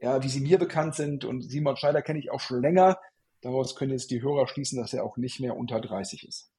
ja, 0.00 0.22
wie 0.22 0.28
sie 0.28 0.40
mir 0.40 0.58
bekannt 0.58 0.94
sind. 0.94 1.24
Und 1.24 1.42
Simon 1.42 1.76
Schneider 1.76 2.02
kenne 2.02 2.18
ich 2.18 2.30
auch 2.30 2.40
schon 2.40 2.60
länger. 2.60 2.98
Daraus 3.40 3.76
können 3.76 3.92
jetzt 3.92 4.10
die 4.10 4.20
Hörer 4.20 4.46
schließen, 4.46 4.78
dass 4.80 4.92
er 4.92 5.04
auch 5.04 5.16
nicht 5.16 5.40
mehr 5.40 5.56
unter 5.56 5.80
30 5.80 6.26
ist. 6.28 6.52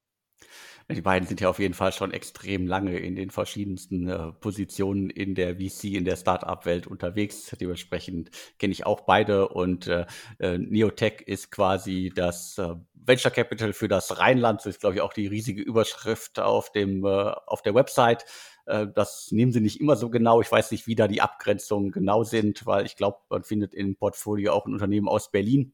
Die 0.90 1.02
beiden 1.02 1.28
sind 1.28 1.40
ja 1.40 1.50
auf 1.50 1.60
jeden 1.60 1.74
Fall 1.74 1.94
schon 1.94 2.12
extrem 2.12 2.68
lange 2.68 2.98
in 2.98 3.16
den 3.16 3.30
verschiedensten 3.30 4.10
äh, 4.10 4.32
Positionen 4.34 5.10
in 5.10 5.34
der 5.34 5.56
VC, 5.56 5.96
in 5.96 6.04
der 6.04 6.18
Startup-Welt 6.18 6.88
unterwegs. 6.88 7.56
Dementsprechend 7.60 8.32
kenne 8.60 8.74
ich 8.74 8.86
auch 8.86 9.02
beide 9.02 9.48
und 9.48 9.88
äh, 9.88 10.06
äh, 10.40 10.58
Neotech 10.58 11.22
ist 11.26 11.52
quasi 11.52 12.12
das 12.14 12.58
äh, 12.58 12.76
Venture 12.94 13.32
Capital 13.32 13.72
für 13.74 13.88
das 13.88 14.20
Rheinland. 14.20 14.60
Das 14.60 14.66
ist, 14.68 14.82
glaube 14.82 14.96
ich, 14.96 15.02
auch 15.02 15.14
die 15.14 15.28
riesige 15.28 15.62
Überschrift 15.62 16.40
auf 16.40 16.72
dem 16.72 17.06
äh, 17.06 17.08
auf 17.08 17.62
der 17.62 17.76
Website. 17.76 18.26
Das 18.66 19.30
nehmen 19.34 19.52
sie 19.52 19.60
nicht 19.60 19.82
immer 19.82 19.98
so 19.98 20.10
genau. 20.10 20.40
Ich 20.40 20.50
weiß 20.50 20.72
nicht, 20.72 20.88
wie 20.88 20.96
da 20.96 21.10
die 21.10 21.20
Abgrenzungen 21.20 21.92
genau 21.92 22.24
sind, 22.24 22.66
weil 22.66 22.86
ich 22.86 22.96
glaube, 22.96 23.18
man 23.28 23.44
findet 23.44 23.74
im 23.74 23.98
Portfolio 23.98 24.54
auch 24.54 24.66
ein 24.66 24.72
Unternehmen 24.72 25.10
aus 25.10 25.32
Berlin. 25.32 25.74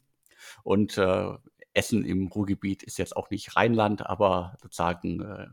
Und 0.63 0.97
äh, 0.97 1.33
Essen 1.79 2.03
im 2.03 2.27
Ruhrgebiet 2.27 2.83
ist 2.83 2.97
jetzt 2.97 3.15
auch 3.15 3.29
nicht 3.29 3.55
Rheinland, 3.55 4.05
aber 4.05 4.57
sozusagen, 4.61 5.21
äh, 5.21 5.47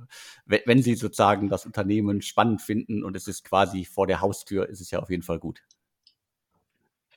wenn, 0.45 0.83
Sie 0.83 0.97
sozusagen 0.97 1.49
das 1.49 1.65
Unternehmen 1.65 2.21
spannend 2.21 2.61
finden 2.61 3.05
und 3.05 3.15
es 3.15 3.29
ist 3.29 3.45
quasi 3.45 3.85
vor 3.85 4.09
der 4.09 4.21
Haustür, 4.21 4.69
ist 4.69 4.81
es 4.81 4.91
ja 4.91 4.99
auf 4.99 5.09
jeden 5.09 5.23
Fall 5.23 5.39
gut. 5.39 5.63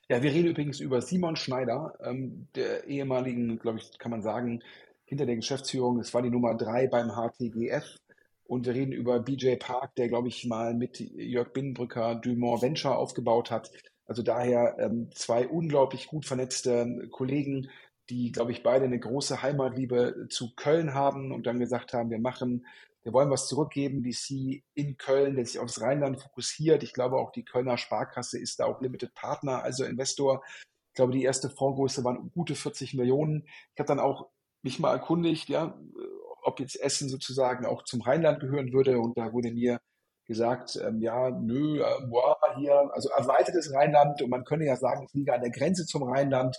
Ja, 0.08 0.22
wir 0.22 0.32
reden 0.32 0.50
übrigens 0.50 0.80
über 0.80 1.02
Simon 1.02 1.36
Schneider, 1.36 1.96
ähm, 2.04 2.48
der 2.54 2.86
ehemaligen, 2.86 3.58
glaube 3.58 3.80
ich, 3.80 3.98
kann 3.98 4.12
man 4.12 4.22
sagen, 4.22 4.62
hinter 5.06 5.26
der 5.26 5.36
Geschäftsführung. 5.36 6.00
Es 6.00 6.14
war 6.14 6.22
die 6.22 6.30
Nummer 6.30 6.56
drei 6.56 6.88
beim 6.88 7.10
HTGF. 7.10 7.98
Und 8.46 8.66
wir 8.66 8.74
reden 8.74 8.92
über 8.92 9.20
BJ 9.20 9.56
Park, 9.56 9.96
der, 9.96 10.08
glaube 10.08 10.28
ich, 10.28 10.46
mal 10.46 10.74
mit 10.74 11.00
Jörg 11.00 11.52
Binnenbrücker 11.54 12.16
Dumont 12.16 12.62
Venture 12.62 12.98
aufgebaut 12.98 13.52
hat. 13.52 13.72
Also 14.08 14.24
daher 14.24 14.78
ähm, 14.80 15.10
zwei 15.14 15.48
unglaublich 15.48 16.08
gut 16.08 16.26
vernetzte 16.26 17.08
Kollegen, 17.12 17.70
die, 18.10 18.32
glaube 18.32 18.52
ich, 18.52 18.64
beide 18.64 18.86
eine 18.86 19.00
große 19.00 19.42
Heimatliebe 19.42 20.28
zu 20.30 20.54
Köln 20.56 20.94
haben 20.94 21.32
und 21.32 21.46
dann 21.46 21.60
gesagt 21.60 21.94
haben, 21.94 22.10
wir 22.10 22.20
machen, 22.20 22.66
wir 23.04 23.14
wollen 23.14 23.30
was 23.30 23.48
zurückgeben, 23.48 24.04
wie 24.04 24.14
sie 24.14 24.64
in 24.74 24.98
Köln, 24.98 25.36
der 25.36 25.46
sich 25.46 25.60
aufs 25.60 25.82
Rheinland 25.82 26.22
fokussiert. 26.22 26.84
Ich 26.84 26.94
glaube, 26.94 27.18
auch 27.18 27.32
die 27.32 27.46
Kölner 27.46 27.78
Sparkasse 27.78 28.40
ist 28.40 28.60
da 28.60 28.66
auch 28.66 28.82
Limited 28.82 29.14
Partner, 29.14 29.64
also 29.64 29.86
Investor. 29.86 30.44
Ich 30.90 30.96
glaube, 30.96 31.14
die 31.14 31.24
erste 31.24 31.50
Fondsgröße 31.50 32.04
waren 32.04 32.32
gute 32.34 32.56
40 32.56 32.96
Millionen. 32.96 33.44
Ich 33.74 33.80
habe 33.80 33.88
dann 33.88 34.00
auch 34.00 34.28
mich 34.62 34.80
mal 34.80 34.92
erkundigt, 34.92 35.48
ja, 35.48 35.80
ob 36.42 36.60
jetzt 36.60 36.80
Essen 36.80 37.10
sozusagen 37.10 37.66
auch 37.66 37.84
zum 37.84 38.02
Rheinland 38.02 38.40
gehören 38.40 38.74
würde. 38.74 39.00
Und 39.00 39.18
da 39.18 39.32
wurde 39.32 39.52
mir 39.52 39.80
gesagt, 40.26 40.80
ähm, 40.84 41.02
ja, 41.02 41.32
nö, 41.32 41.82
äh, 41.82 42.08
boah, 42.08 42.38
hier, 42.58 42.92
also 42.94 43.10
erweitertes 43.10 43.74
Rheinland 43.74 44.22
und 44.22 44.30
man 44.30 44.44
könnte 44.44 44.66
ja 44.66 44.76
sagen, 44.76 45.04
ich 45.08 45.14
liege 45.14 45.34
an 45.34 45.42
der 45.42 45.50
Grenze 45.50 45.86
zum 45.86 46.04
Rheinland. 46.04 46.56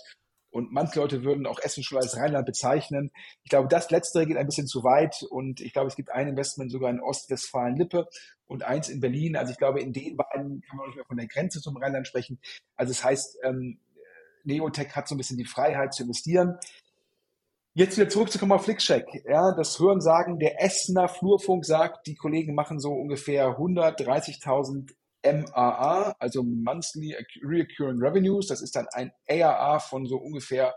Und 0.51 0.71
manche 0.71 0.99
Leute 0.99 1.23
würden 1.23 1.47
auch 1.47 1.59
Essen 1.59 1.81
schon 1.81 1.97
als 1.97 2.17
Rheinland 2.17 2.45
bezeichnen. 2.45 3.11
Ich 3.43 3.49
glaube, 3.49 3.69
das 3.69 3.89
Letztere 3.89 4.27
geht 4.27 4.37
ein 4.37 4.45
bisschen 4.45 4.67
zu 4.67 4.83
weit. 4.83 5.23
Und 5.29 5.61
ich 5.61 5.73
glaube, 5.73 5.87
es 5.87 5.95
gibt 5.95 6.11
ein 6.11 6.27
Investment 6.27 6.71
sogar 6.71 6.89
in 6.89 6.99
Ostwestfalen-Lippe 6.99 8.07
und 8.47 8.63
eins 8.63 8.89
in 8.89 8.99
Berlin. 8.99 9.37
Also 9.37 9.53
ich 9.53 9.57
glaube, 9.57 9.79
in 9.79 9.93
den 9.93 10.17
beiden 10.17 10.61
kann 10.61 10.77
man 10.77 10.87
nicht 10.87 10.97
mehr 10.97 11.05
von 11.05 11.17
der 11.17 11.27
Grenze 11.27 11.61
zum 11.61 11.77
Rheinland 11.77 12.05
sprechen. 12.05 12.39
Also 12.75 12.91
es 12.91 12.97
das 12.97 13.05
heißt, 13.05 13.37
ähm, 13.43 13.79
Neotech 14.43 14.95
hat 14.95 15.07
so 15.07 15.15
ein 15.15 15.17
bisschen 15.17 15.37
die 15.37 15.45
Freiheit 15.45 15.93
zu 15.93 16.03
investieren. 16.03 16.57
Jetzt 17.73 17.97
wieder 17.97 18.09
zurückzukommen 18.09 18.51
auf 18.51 18.65
Flickcheck. 18.65 19.07
Ja, 19.25 19.53
das 19.55 19.79
Hören 19.79 20.01
sagen, 20.01 20.39
der 20.39 20.61
Essener 20.61 21.07
Flurfunk 21.07 21.65
sagt, 21.65 22.05
die 22.05 22.15
Kollegen 22.15 22.53
machen 22.53 22.81
so 22.81 22.91
ungefähr 22.91 23.57
130.000 23.57 24.93
MAA, 25.23 26.15
also 26.19 26.43
Monthly 26.43 27.15
Recurring 27.43 28.01
Revenues. 28.01 28.47
Das 28.47 28.61
ist 28.61 28.75
dann 28.75 28.87
ein 28.91 29.11
ARA 29.29 29.79
von 29.79 30.05
so 30.05 30.17
ungefähr 30.17 30.73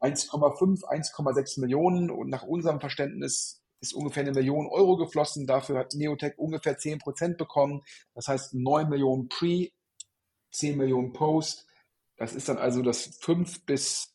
1,5, 0.00 0.82
1,6 0.84 1.60
Millionen 1.60 2.10
und 2.10 2.28
nach 2.28 2.42
unserem 2.42 2.80
Verständnis 2.80 3.62
ist 3.80 3.94
ungefähr 3.94 4.22
eine 4.22 4.32
Million 4.32 4.68
Euro 4.68 4.96
geflossen. 4.96 5.46
Dafür 5.46 5.78
hat 5.78 5.94
Neotech 5.94 6.38
ungefähr 6.38 6.78
10 6.78 6.98
Prozent 6.98 7.36
bekommen. 7.36 7.82
Das 8.14 8.28
heißt 8.28 8.54
9 8.54 8.88
Millionen 8.88 9.28
Pre, 9.28 9.70
10 10.52 10.76
Millionen 10.76 11.12
Post. 11.12 11.66
Das 12.16 12.34
ist 12.34 12.48
dann 12.48 12.58
also 12.58 12.82
das 12.82 13.18
fünf 13.20 13.64
bis 13.66 14.14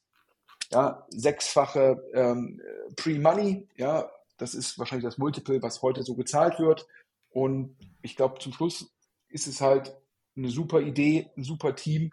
ja, 0.71 1.05
sechsfache 1.09 2.01
ähm, 2.13 2.61
Pre-Money. 2.95 3.67
Ja, 3.75 4.09
das 4.37 4.53
ist 4.53 4.79
wahrscheinlich 4.79 5.05
das 5.05 5.17
Multiple, 5.17 5.61
was 5.61 5.81
heute 5.81 6.03
so 6.03 6.15
gezahlt 6.15 6.59
wird. 6.59 6.87
Und 7.29 7.75
ich 8.01 8.15
glaube, 8.15 8.39
zum 8.39 8.53
Schluss 8.53 8.89
ist 9.29 9.47
es 9.47 9.61
halt 9.61 9.95
eine 10.35 10.49
super 10.49 10.81
Idee, 10.81 11.31
ein 11.35 11.43
super 11.43 11.75
Team. 11.75 12.11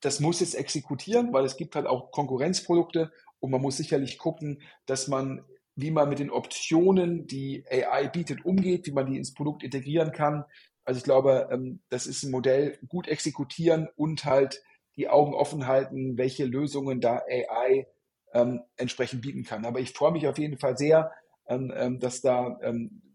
Das 0.00 0.20
muss 0.20 0.40
jetzt 0.40 0.54
exekutieren, 0.54 1.32
weil 1.32 1.44
es 1.44 1.56
gibt 1.56 1.74
halt 1.74 1.86
auch 1.86 2.10
Konkurrenzprodukte 2.10 3.12
und 3.40 3.50
man 3.50 3.60
muss 3.60 3.76
sicherlich 3.76 4.18
gucken, 4.18 4.62
dass 4.86 5.08
man, 5.08 5.44
wie 5.76 5.90
man 5.90 6.08
mit 6.08 6.18
den 6.18 6.30
Optionen, 6.30 7.26
die 7.26 7.64
AI 7.70 8.08
bietet, 8.08 8.44
umgeht, 8.44 8.86
wie 8.86 8.92
man 8.92 9.06
die 9.06 9.16
ins 9.16 9.34
Produkt 9.34 9.62
integrieren 9.62 10.12
kann. 10.12 10.44
Also 10.84 10.98
ich 10.98 11.04
glaube, 11.04 11.48
ähm, 11.50 11.80
das 11.90 12.06
ist 12.06 12.22
ein 12.22 12.30
Modell, 12.30 12.78
gut 12.88 13.08
exekutieren 13.08 13.88
und 13.96 14.24
halt 14.24 14.62
die 14.96 15.08
Augen 15.08 15.34
offen 15.34 15.66
halten, 15.66 16.16
welche 16.16 16.44
Lösungen 16.44 17.00
da 17.00 17.22
AI 17.28 17.86
ähm, 18.32 18.62
entsprechend 18.76 19.22
bieten 19.22 19.44
kann. 19.44 19.64
Aber 19.64 19.80
ich 19.80 19.92
freue 19.92 20.12
mich 20.12 20.26
auf 20.26 20.38
jeden 20.38 20.58
Fall 20.58 20.76
sehr, 20.76 21.12
ähm, 21.46 21.98
dass 22.00 22.20
da 22.20 22.58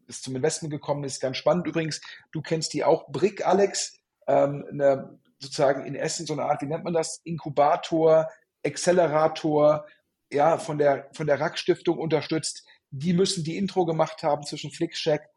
es 0.08 0.22
zum 0.22 0.36
Investment 0.36 0.72
gekommen 0.72 1.04
ist. 1.04 1.22
Ganz 1.22 1.38
spannend 1.38 1.68
übrigens. 1.68 2.02
Du 2.32 2.42
kennst 2.42 2.74
die 2.74 2.84
auch, 2.84 3.08
Brick, 3.10 3.46
Alex, 3.46 3.98
ähm, 4.28 4.66
eine, 4.72 5.20
sozusagen 5.40 5.86
in 5.86 5.96
Essen 5.96 6.26
so 6.26 6.34
eine 6.34 6.44
Art, 6.44 6.62
wie 6.62 6.68
nennt 6.68 6.84
man 6.84 6.94
das? 6.94 7.22
Inkubator, 7.24 8.30
Accelerator, 8.66 9.86
ja, 10.32 10.58
von 10.58 10.78
der, 10.78 11.10
von 11.14 11.28
der 11.28 11.40
Rack-Stiftung 11.40 11.98
unterstützt. 11.98 12.66
Die 12.90 13.14
müssen 13.14 13.44
die 13.44 13.58
Intro 13.58 13.86
gemacht 13.86 14.24
haben 14.24 14.44
zwischen 14.44 14.72
Flickcheck 14.72 15.28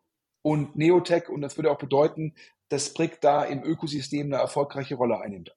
und 0.42 0.76
Neotech. 0.76 1.28
Und 1.28 1.40
das 1.40 1.56
würde 1.56 1.70
auch 1.70 1.78
bedeuten, 1.78 2.34
dass 2.68 2.92
Brick 2.92 3.20
da 3.20 3.44
im 3.44 3.62
Ökosystem 3.62 4.26
eine 4.26 4.42
erfolgreiche 4.42 4.96
Rolle 4.96 5.20
einnimmt 5.20 5.54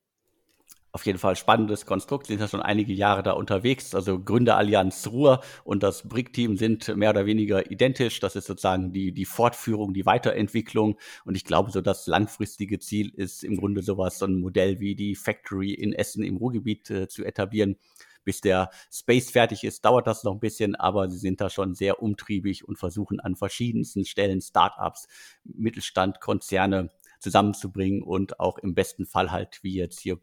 auf 1.00 1.06
jeden 1.06 1.18
Fall 1.18 1.38
spannendes 1.38 1.86
Konstrukt, 1.86 2.28
sind 2.28 2.42
ja 2.42 2.50
schon 2.50 2.62
einige 2.62 2.92
Jahre 2.92 3.24
da 3.24 3.32
unterwegs. 3.32 3.96
Also 3.96 4.20
Gründerallianz 4.20 5.08
Ruhr 5.08 5.40
und 5.64 5.82
das 5.82 6.08
BRIC-Team 6.10 6.58
sind 6.58 6.94
mehr 6.98 7.12
oder 7.12 7.26
weniger 7.26 7.72
identisch. 7.72 8.20
Das 8.20 8.36
ist 8.36 8.48
sozusagen 8.48 8.92
die, 8.92 9.14
die 9.14 9.24
Fortführung, 9.24 9.94
die 9.94 10.06
Weiterentwicklung. 10.06 11.00
Und 11.24 11.36
ich 11.36 11.46
glaube, 11.46 11.72
so 11.72 11.80
das 11.80 12.06
langfristige 12.08 12.80
Ziel 12.80 13.14
ist 13.16 13.46
im 13.46 13.56
Grunde 13.56 13.82
sowas, 13.82 14.20
so 14.20 14.26
ein 14.26 14.42
Modell 14.42 14.82
wie 14.82 14.94
die 14.94 15.16
Factory 15.16 15.72
in 15.74 15.94
Essen 15.94 16.22
im 16.22 16.36
Ruhrgebiet 16.36 16.90
äh, 16.90 17.08
zu 17.08 17.24
etablieren. 17.24 17.78
Bis 18.26 18.42
der 18.42 18.70
Space 18.92 19.32
fertig 19.32 19.64
ist, 19.64 19.86
dauert 19.86 20.06
das 20.06 20.26
noch 20.26 20.34
ein 20.34 20.42
bisschen, 20.42 20.76
aber 20.76 21.08
sie 21.08 21.18
sind 21.18 21.40
da 21.40 21.50
schon 21.50 21.76
sehr 21.76 22.04
umtriebig 22.04 22.68
und 22.68 22.78
versuchen 22.78 23.22
an 23.22 23.38
verschiedensten 23.38 24.04
Stellen 24.04 24.42
Startups, 24.42 25.08
Mittelstand, 25.46 26.20
Konzerne 26.20 26.90
zusammenzubringen 27.20 28.04
und 28.04 28.40
auch 28.42 28.58
im 28.58 28.76
besten 28.76 29.06
Fall 29.06 29.32
halt, 29.32 29.60
wie 29.64 29.76
jetzt 29.76 30.02
hier 30.02 30.20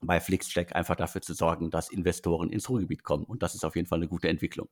bei 0.00 0.20
Flixcheck 0.20 0.74
einfach 0.74 0.96
dafür 0.96 1.22
zu 1.22 1.34
sorgen, 1.34 1.70
dass 1.70 1.90
Investoren 1.90 2.50
ins 2.50 2.68
Ruhrgebiet 2.68 3.02
kommen. 3.02 3.24
Und 3.24 3.42
das 3.42 3.54
ist 3.54 3.64
auf 3.64 3.76
jeden 3.76 3.88
Fall 3.88 3.98
eine 3.98 4.08
gute 4.08 4.28
Entwicklung. 4.28 4.68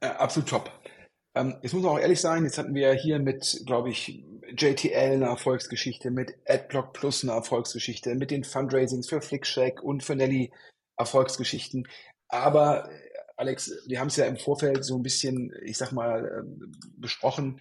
Äh, 0.00 0.08
absolut 0.08 0.48
top. 0.48 0.70
Ähm, 1.34 1.58
jetzt 1.62 1.74
muss 1.74 1.82
man 1.82 1.92
auch 1.92 1.98
ehrlich 1.98 2.20
sein, 2.20 2.44
jetzt 2.44 2.58
hatten 2.58 2.74
wir 2.74 2.92
hier 2.94 3.18
mit, 3.18 3.62
glaube 3.66 3.90
ich, 3.90 4.24
JTL 4.56 5.14
eine 5.14 5.26
Erfolgsgeschichte, 5.26 6.10
mit 6.10 6.34
AdBlock 6.46 6.92
Plus 6.92 7.22
eine 7.22 7.32
Erfolgsgeschichte, 7.32 8.14
mit 8.14 8.30
den 8.30 8.44
Fundraisings 8.44 9.08
für 9.08 9.20
Flickcheck 9.20 9.82
und 9.82 10.02
für 10.02 10.16
Nelly 10.16 10.52
Erfolgsgeschichten. 10.98 11.86
Aber 12.28 12.90
äh, 12.90 13.10
Alex, 13.36 13.70
wir 13.86 14.00
haben 14.00 14.08
es 14.08 14.16
ja 14.16 14.24
im 14.24 14.38
Vorfeld 14.38 14.84
so 14.84 14.96
ein 14.96 15.02
bisschen, 15.02 15.52
ich 15.62 15.76
sag 15.76 15.92
mal, 15.92 16.24
äh, 16.24 16.66
besprochen. 16.96 17.60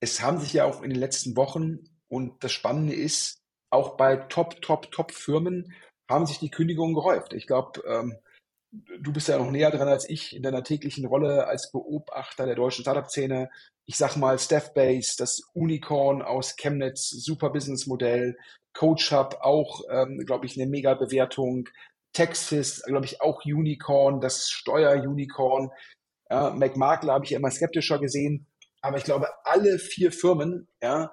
Es 0.00 0.22
haben 0.22 0.38
sich 0.38 0.52
ja 0.52 0.64
auch 0.64 0.82
in 0.82 0.90
den 0.90 0.98
letzten 0.98 1.36
Wochen 1.36 1.78
und 2.08 2.44
das 2.44 2.52
Spannende 2.52 2.94
ist, 2.94 3.38
auch 3.70 3.96
bei 3.96 4.16
Top, 4.16 4.60
Top, 4.62 4.90
Top 4.92 5.12
Firmen 5.12 5.74
haben 6.08 6.26
sich 6.26 6.38
die 6.38 6.50
Kündigungen 6.50 6.94
gehäuft. 6.94 7.32
Ich 7.32 7.46
glaube, 7.46 7.82
ähm, 7.86 8.18
du 9.00 9.12
bist 9.12 9.28
ja 9.28 9.38
noch 9.38 9.50
näher 9.50 9.70
dran 9.70 9.88
als 9.88 10.08
ich 10.08 10.34
in 10.34 10.42
deiner 10.42 10.62
täglichen 10.62 11.06
Rolle 11.06 11.46
als 11.46 11.70
Beobachter 11.70 12.46
der 12.46 12.54
deutschen 12.54 12.82
Startup-Szene. 12.82 13.50
Ich 13.86 13.96
sag 13.96 14.16
mal 14.16 14.38
Staffbase, 14.38 15.16
das 15.18 15.40
Unicorn 15.54 16.22
aus 16.22 16.56
Chemnitz, 16.56 17.08
super 17.08 17.50
Businessmodell, 17.50 18.36
CoachHub 18.74 19.38
auch, 19.40 19.82
ähm, 19.90 20.22
glaube 20.26 20.46
ich, 20.46 20.60
eine 20.60 20.68
Mega-Bewertung, 20.70 21.68
Texas, 22.12 22.82
glaube 22.82 23.06
ich, 23.06 23.20
auch 23.20 23.44
Unicorn, 23.44 24.20
das 24.20 24.48
Steuer-Unicorn. 24.48 25.70
Ja, 26.30 26.50
McMakler 26.50 27.14
habe 27.14 27.24
ich 27.24 27.32
immer 27.32 27.50
skeptischer 27.50 27.98
gesehen, 27.98 28.46
aber 28.82 28.98
ich 28.98 29.04
glaube, 29.04 29.28
alle 29.44 29.78
vier 29.78 30.12
Firmen, 30.12 30.68
ja, 30.82 31.12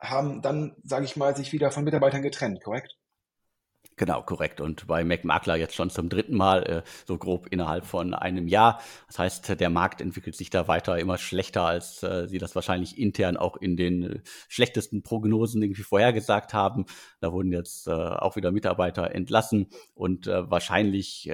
haben 0.00 0.42
dann, 0.42 0.76
sage 0.82 1.04
ich 1.04 1.16
mal, 1.16 1.36
sich 1.36 1.52
wieder 1.52 1.70
von 1.70 1.84
Mitarbeitern 1.84 2.22
getrennt, 2.22 2.62
korrekt? 2.62 2.96
Genau, 3.94 4.22
korrekt. 4.22 4.60
Und 4.60 4.86
bei 4.86 5.04
MacMakler 5.04 5.56
jetzt 5.56 5.74
schon 5.74 5.90
zum 5.90 6.08
dritten 6.08 6.36
Mal, 6.36 6.62
äh, 6.64 6.82
so 7.06 7.16
grob 7.16 7.46
innerhalb 7.50 7.86
von 7.86 8.12
einem 8.14 8.48
Jahr. 8.48 8.80
Das 9.06 9.18
heißt, 9.18 9.60
der 9.60 9.70
Markt 9.70 10.00
entwickelt 10.00 10.36
sich 10.36 10.50
da 10.50 10.68
weiter 10.68 10.98
immer 10.98 11.16
schlechter, 11.18 11.62
als 11.62 12.02
äh, 12.02 12.26
sie 12.26 12.38
das 12.38 12.54
wahrscheinlich 12.54 12.98
intern 12.98 13.36
auch 13.36 13.56
in 13.56 13.76
den 13.76 14.02
äh, 14.02 14.20
schlechtesten 14.48 15.02
Prognosen 15.02 15.62
irgendwie 15.62 15.82
vorhergesagt 15.82 16.52
haben. 16.52 16.86
Da 17.20 17.32
wurden 17.32 17.52
jetzt 17.52 17.86
äh, 17.86 17.92
auch 17.92 18.36
wieder 18.36 18.52
Mitarbeiter 18.52 19.14
entlassen 19.14 19.68
und 19.94 20.26
äh, 20.26 20.50
wahrscheinlich 20.50 21.30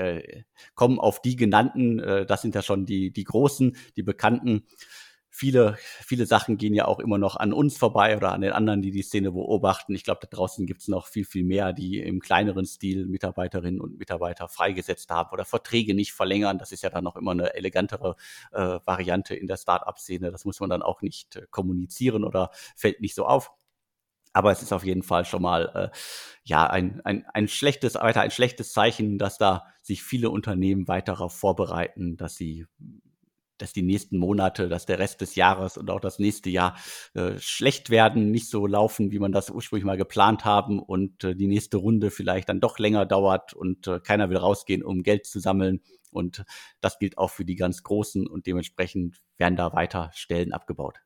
kommen 0.75 0.99
auf 0.99 1.21
die 1.23 1.37
genannten, 1.37 1.99
das 2.27 2.43
sind 2.43 2.55
ja 2.55 2.63
schon 2.63 2.87
die, 2.87 3.13
die 3.13 3.25
großen, 3.25 3.77
die 3.97 4.03
bekannten, 4.03 4.67
viele, 5.33 5.77
viele 5.81 6.27
Sachen 6.27 6.59
gehen 6.59 6.75
ja 6.75 6.85
auch 6.87 7.01
immer 7.01 7.19
noch 7.19 7.37
an 7.37 7.53
uns 7.53 7.79
vorbei 7.79 8.17
oder 8.17 8.33
an 8.33 8.43
den 8.43 8.53
anderen, 8.53 8.83
die 8.83 8.91
die 8.91 9.03
Szene 9.03 9.33
beobachten. 9.33 9.95
Ich 9.95 10.05
glaube, 10.05 10.21
da 10.23 10.29
draußen 10.29 10.67
gibt 10.67 10.83
es 10.83 10.89
noch 10.89 11.07
viel, 11.07 11.25
viel 11.25 11.43
mehr, 11.43 11.73
die 11.73 11.99
im 11.99 12.21
kleineren 12.21 12.67
Stil 12.67 13.07
Mitarbeiterinnen 13.07 13.81
und 13.81 13.99
Mitarbeiter 13.99 14.47
freigesetzt 14.49 15.11
haben 15.11 15.31
oder 15.33 15.47
Verträge 15.47 15.95
nicht 15.95 16.13
verlängern. 16.13 16.59
Das 16.59 16.71
ist 16.71 16.83
ja 16.83 16.91
dann 16.91 17.03
noch 17.03 17.17
immer 17.17 17.33
eine 17.33 17.55
elegantere 17.55 18.17
äh, 18.53 18.79
Variante 18.85 19.35
in 19.35 19.49
der 19.49 19.57
Start-up-Szene. 19.57 20.31
Das 20.31 20.45
muss 20.45 20.61
man 20.61 20.69
dann 20.69 20.83
auch 20.83 21.01
nicht 21.01 21.37
äh, 21.37 21.47
kommunizieren 21.51 22.25
oder 22.25 22.51
fällt 22.77 23.01
nicht 23.01 23.15
so 23.15 23.25
auf. 23.25 23.53
Aber 24.35 24.51
es 24.53 24.63
ist 24.63 24.73
auf 24.73 24.85
jeden 24.85 25.03
Fall 25.03 25.25
schon 25.25 25.43
mal 25.43 25.91
äh, 25.93 25.97
ja 26.45 26.67
ein, 26.67 27.01
ein, 27.05 27.25
ein 27.33 27.49
schlechtes, 27.49 27.95
weiter 27.95 28.21
ein 28.21 28.31
schlechtes 28.31 28.73
Zeichen, 28.73 29.19
dass 29.19 29.39
da 29.39 29.67
sich 29.83 30.03
viele 30.03 30.31
Unternehmen 30.31 30.89
weiter 30.89 31.13
darauf 31.13 31.35
vorbereiten, 31.35 32.17
dass 32.17 32.37
sie 32.37 32.67
dass 33.63 33.73
die 33.73 33.83
nächsten 33.83 34.19
Monate, 34.19 34.69
dass 34.69 34.87
der 34.87 34.99
Rest 34.99 35.21
des 35.21 35.37
Jahres 35.37 35.79
und 35.79 35.89
auch 35.89 36.01
das 36.01 36.19
nächste 36.19 36.51
Jahr 36.51 36.77
äh, 37.15 37.39
schlecht 37.39 37.91
werden, 37.91 38.33
nicht 38.33 38.51
so 38.51 38.67
laufen, 38.67 39.13
wie 39.13 39.21
man 39.21 39.31
das 39.31 39.51
ursprünglich 39.51 39.85
mal 39.85 39.97
geplant 39.97 40.45
haben 40.45 40.81
und 40.81 41.23
äh, 41.23 41.37
die 41.37 41.47
nächste 41.47 41.77
Runde 41.77 42.11
vielleicht 42.11 42.49
dann 42.49 42.59
doch 42.59 42.81
länger 42.81 43.07
dauert 43.07 43.55
und 43.55 43.87
äh, 43.87 44.01
keiner 44.01 44.31
will 44.31 44.39
rausgehen, 44.39 44.83
um 44.83 45.05
Geld 45.05 45.27
zu 45.27 45.39
sammeln. 45.39 45.81
Und 46.11 46.45
das 46.81 46.99
gilt 46.99 47.19
auch 47.19 47.31
für 47.31 47.45
die 47.45 47.55
ganz 47.55 47.85
Großen 47.85 48.27
und 48.27 48.47
dementsprechend 48.47 49.23
werden 49.39 49.55
da 49.55 49.73
weiter 49.73 50.11
Stellen 50.13 50.53
abgebaut. 50.53 50.99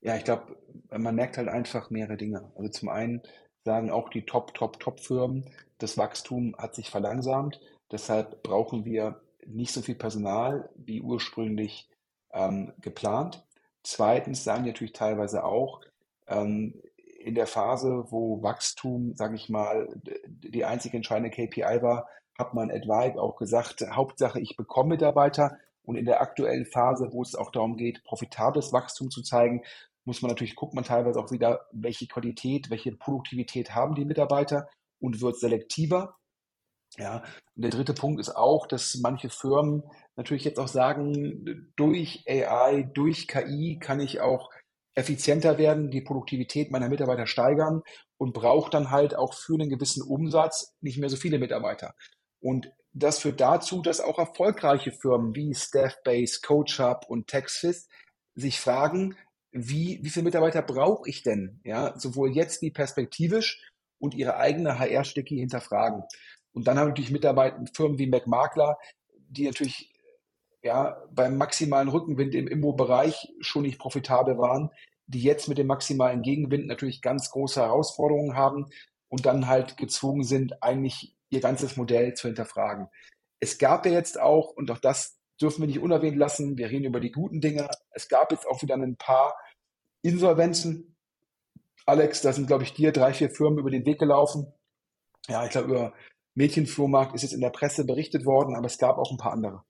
Ja, 0.00 0.16
ich 0.16 0.24
glaube, 0.24 0.56
man 0.88 1.14
merkt 1.14 1.36
halt 1.36 1.48
einfach 1.48 1.90
mehrere 1.90 2.16
Dinge. 2.16 2.50
Also 2.56 2.70
zum 2.70 2.88
einen 2.88 3.20
sagen 3.66 3.90
auch 3.90 4.08
die 4.08 4.24
Top, 4.24 4.54
Top, 4.54 4.80
Top-Firmen, 4.80 5.44
das 5.76 5.98
Wachstum 5.98 6.56
hat 6.56 6.74
sich 6.74 6.88
verlangsamt. 6.88 7.60
Deshalb 7.92 8.42
brauchen 8.42 8.86
wir 8.86 9.20
nicht 9.46 9.72
so 9.72 9.82
viel 9.82 9.94
Personal 9.94 10.70
wie 10.76 11.00
ursprünglich 11.00 11.88
ähm, 12.32 12.72
geplant. 12.80 13.44
Zweitens 13.82 14.44
sagen 14.44 14.64
die 14.64 14.70
natürlich 14.70 14.92
teilweise 14.92 15.44
auch, 15.44 15.80
ähm, 16.26 16.80
in 17.18 17.34
der 17.34 17.46
Phase, 17.46 18.06
wo 18.10 18.42
Wachstum, 18.42 19.14
sage 19.14 19.36
ich 19.36 19.50
mal, 19.50 19.88
die 20.26 20.64
einzige 20.64 20.96
entscheidende 20.96 21.30
KPI 21.30 21.82
war, 21.82 22.08
hat 22.38 22.54
man 22.54 22.70
etwaig 22.70 23.18
auch 23.18 23.36
gesagt, 23.36 23.84
Hauptsache, 23.90 24.40
ich 24.40 24.56
bekomme 24.56 24.90
Mitarbeiter. 24.90 25.58
Und 25.82 25.96
in 25.96 26.06
der 26.06 26.20
aktuellen 26.22 26.64
Phase, 26.66 27.10
wo 27.12 27.22
es 27.22 27.34
auch 27.34 27.50
darum 27.50 27.76
geht, 27.76 28.02
profitables 28.04 28.72
Wachstum 28.72 29.10
zu 29.10 29.22
zeigen, 29.22 29.62
muss 30.04 30.22
man 30.22 30.30
natürlich, 30.30 30.56
guckt 30.56 30.74
man 30.74 30.84
teilweise 30.84 31.20
auch 31.20 31.30
wieder, 31.30 31.66
welche 31.72 32.06
Qualität, 32.06 32.70
welche 32.70 32.92
Produktivität 32.92 33.74
haben 33.74 33.94
die 33.94 34.04
Mitarbeiter 34.04 34.68
und 34.98 35.20
wird 35.20 35.38
selektiver. 35.38 36.16
Ja, 36.98 37.22
und 37.54 37.62
der 37.62 37.70
dritte 37.70 37.94
Punkt 37.94 38.20
ist 38.20 38.36
auch, 38.36 38.66
dass 38.66 38.96
manche 38.96 39.30
Firmen 39.30 39.84
natürlich 40.16 40.44
jetzt 40.44 40.58
auch 40.58 40.68
sagen, 40.68 41.72
durch 41.76 42.24
AI, 42.28 42.82
durch 42.94 43.28
KI 43.28 43.78
kann 43.80 44.00
ich 44.00 44.20
auch 44.20 44.50
effizienter 44.94 45.56
werden, 45.56 45.90
die 45.90 46.00
Produktivität 46.00 46.70
meiner 46.70 46.88
Mitarbeiter 46.88 47.26
steigern 47.26 47.82
und 48.18 48.34
braucht 48.34 48.74
dann 48.74 48.90
halt 48.90 49.14
auch 49.14 49.34
für 49.34 49.54
einen 49.54 49.70
gewissen 49.70 50.02
Umsatz 50.02 50.74
nicht 50.80 50.98
mehr 50.98 51.08
so 51.08 51.16
viele 51.16 51.38
Mitarbeiter. 51.38 51.94
Und 52.40 52.72
das 52.92 53.20
führt 53.20 53.40
dazu, 53.40 53.82
dass 53.82 54.00
auch 54.00 54.18
erfolgreiche 54.18 54.90
Firmen 54.90 55.34
wie 55.34 55.54
Staffbase, 55.54 56.40
CoachUp 56.42 57.06
und 57.08 57.28
TextFist 57.28 57.88
sich 58.34 58.58
fragen, 58.58 59.16
wie, 59.52 60.00
wie 60.02 60.10
viele 60.10 60.24
Mitarbeiter 60.24 60.62
brauche 60.62 61.08
ich 61.08 61.22
denn? 61.22 61.60
Ja, 61.64 61.98
sowohl 61.98 62.32
jetzt 62.32 62.62
wie 62.62 62.70
perspektivisch 62.70 63.72
und 63.98 64.14
ihre 64.14 64.36
eigene 64.36 64.78
HR-Sticky 64.78 65.38
hinterfragen. 65.38 66.02
Und 66.52 66.66
dann 66.66 66.78
haben 66.78 66.88
natürlich 66.88 67.10
Mitarbeiter, 67.10 67.62
Firmen 67.72 67.98
wie 67.98 68.06
McMakler, 68.06 68.78
die 69.28 69.46
natürlich 69.46 69.92
ja, 70.62 71.02
beim 71.10 71.36
maximalen 71.36 71.88
Rückenwind 71.88 72.34
im 72.34 72.48
Immo-Bereich 72.48 73.32
schon 73.40 73.62
nicht 73.62 73.78
profitabel 73.78 74.38
waren, 74.38 74.70
die 75.06 75.22
jetzt 75.22 75.48
mit 75.48 75.58
dem 75.58 75.66
maximalen 75.66 76.22
Gegenwind 76.22 76.66
natürlich 76.66 77.02
ganz 77.02 77.30
große 77.30 77.60
Herausforderungen 77.60 78.36
haben 78.36 78.66
und 79.08 79.26
dann 79.26 79.46
halt 79.46 79.76
gezwungen 79.76 80.22
sind, 80.22 80.62
eigentlich 80.62 81.16
ihr 81.30 81.40
ganzes 81.40 81.76
Modell 81.76 82.14
zu 82.14 82.28
hinterfragen. 82.28 82.88
Es 83.40 83.58
gab 83.58 83.86
ja 83.86 83.92
jetzt 83.92 84.20
auch, 84.20 84.50
und 84.50 84.70
auch 84.70 84.78
das 84.78 85.18
dürfen 85.40 85.62
wir 85.62 85.68
nicht 85.68 85.80
unerwähnt 85.80 86.16
lassen, 86.16 86.58
wir 86.58 86.70
reden 86.70 86.84
über 86.84 87.00
die 87.00 87.12
guten 87.12 87.40
Dinge, 87.40 87.68
es 87.92 88.08
gab 88.08 88.30
jetzt 88.30 88.46
auch 88.46 88.62
wieder 88.62 88.74
ein 88.74 88.96
paar 88.96 89.34
Insolvenzen. 90.02 90.96
Alex, 91.86 92.20
da 92.20 92.32
sind, 92.32 92.46
glaube 92.46 92.64
ich, 92.64 92.74
dir 92.74 92.92
drei, 92.92 93.14
vier 93.14 93.30
Firmen 93.30 93.58
über 93.58 93.70
den 93.70 93.86
Weg 93.86 93.98
gelaufen. 93.98 94.52
Ja, 95.28 95.44
ich 95.44 95.50
glaube, 95.50 95.68
über 95.68 95.92
Mädchenflohmarkt 96.40 97.14
ist 97.14 97.22
jetzt 97.22 97.34
in 97.34 97.40
der 97.40 97.50
Presse 97.50 97.84
berichtet 97.84 98.24
worden, 98.24 98.56
aber 98.56 98.66
es 98.66 98.78
gab 98.78 98.96
auch 98.96 99.10
ein 99.10 99.18
paar 99.18 99.32
andere 99.32 99.62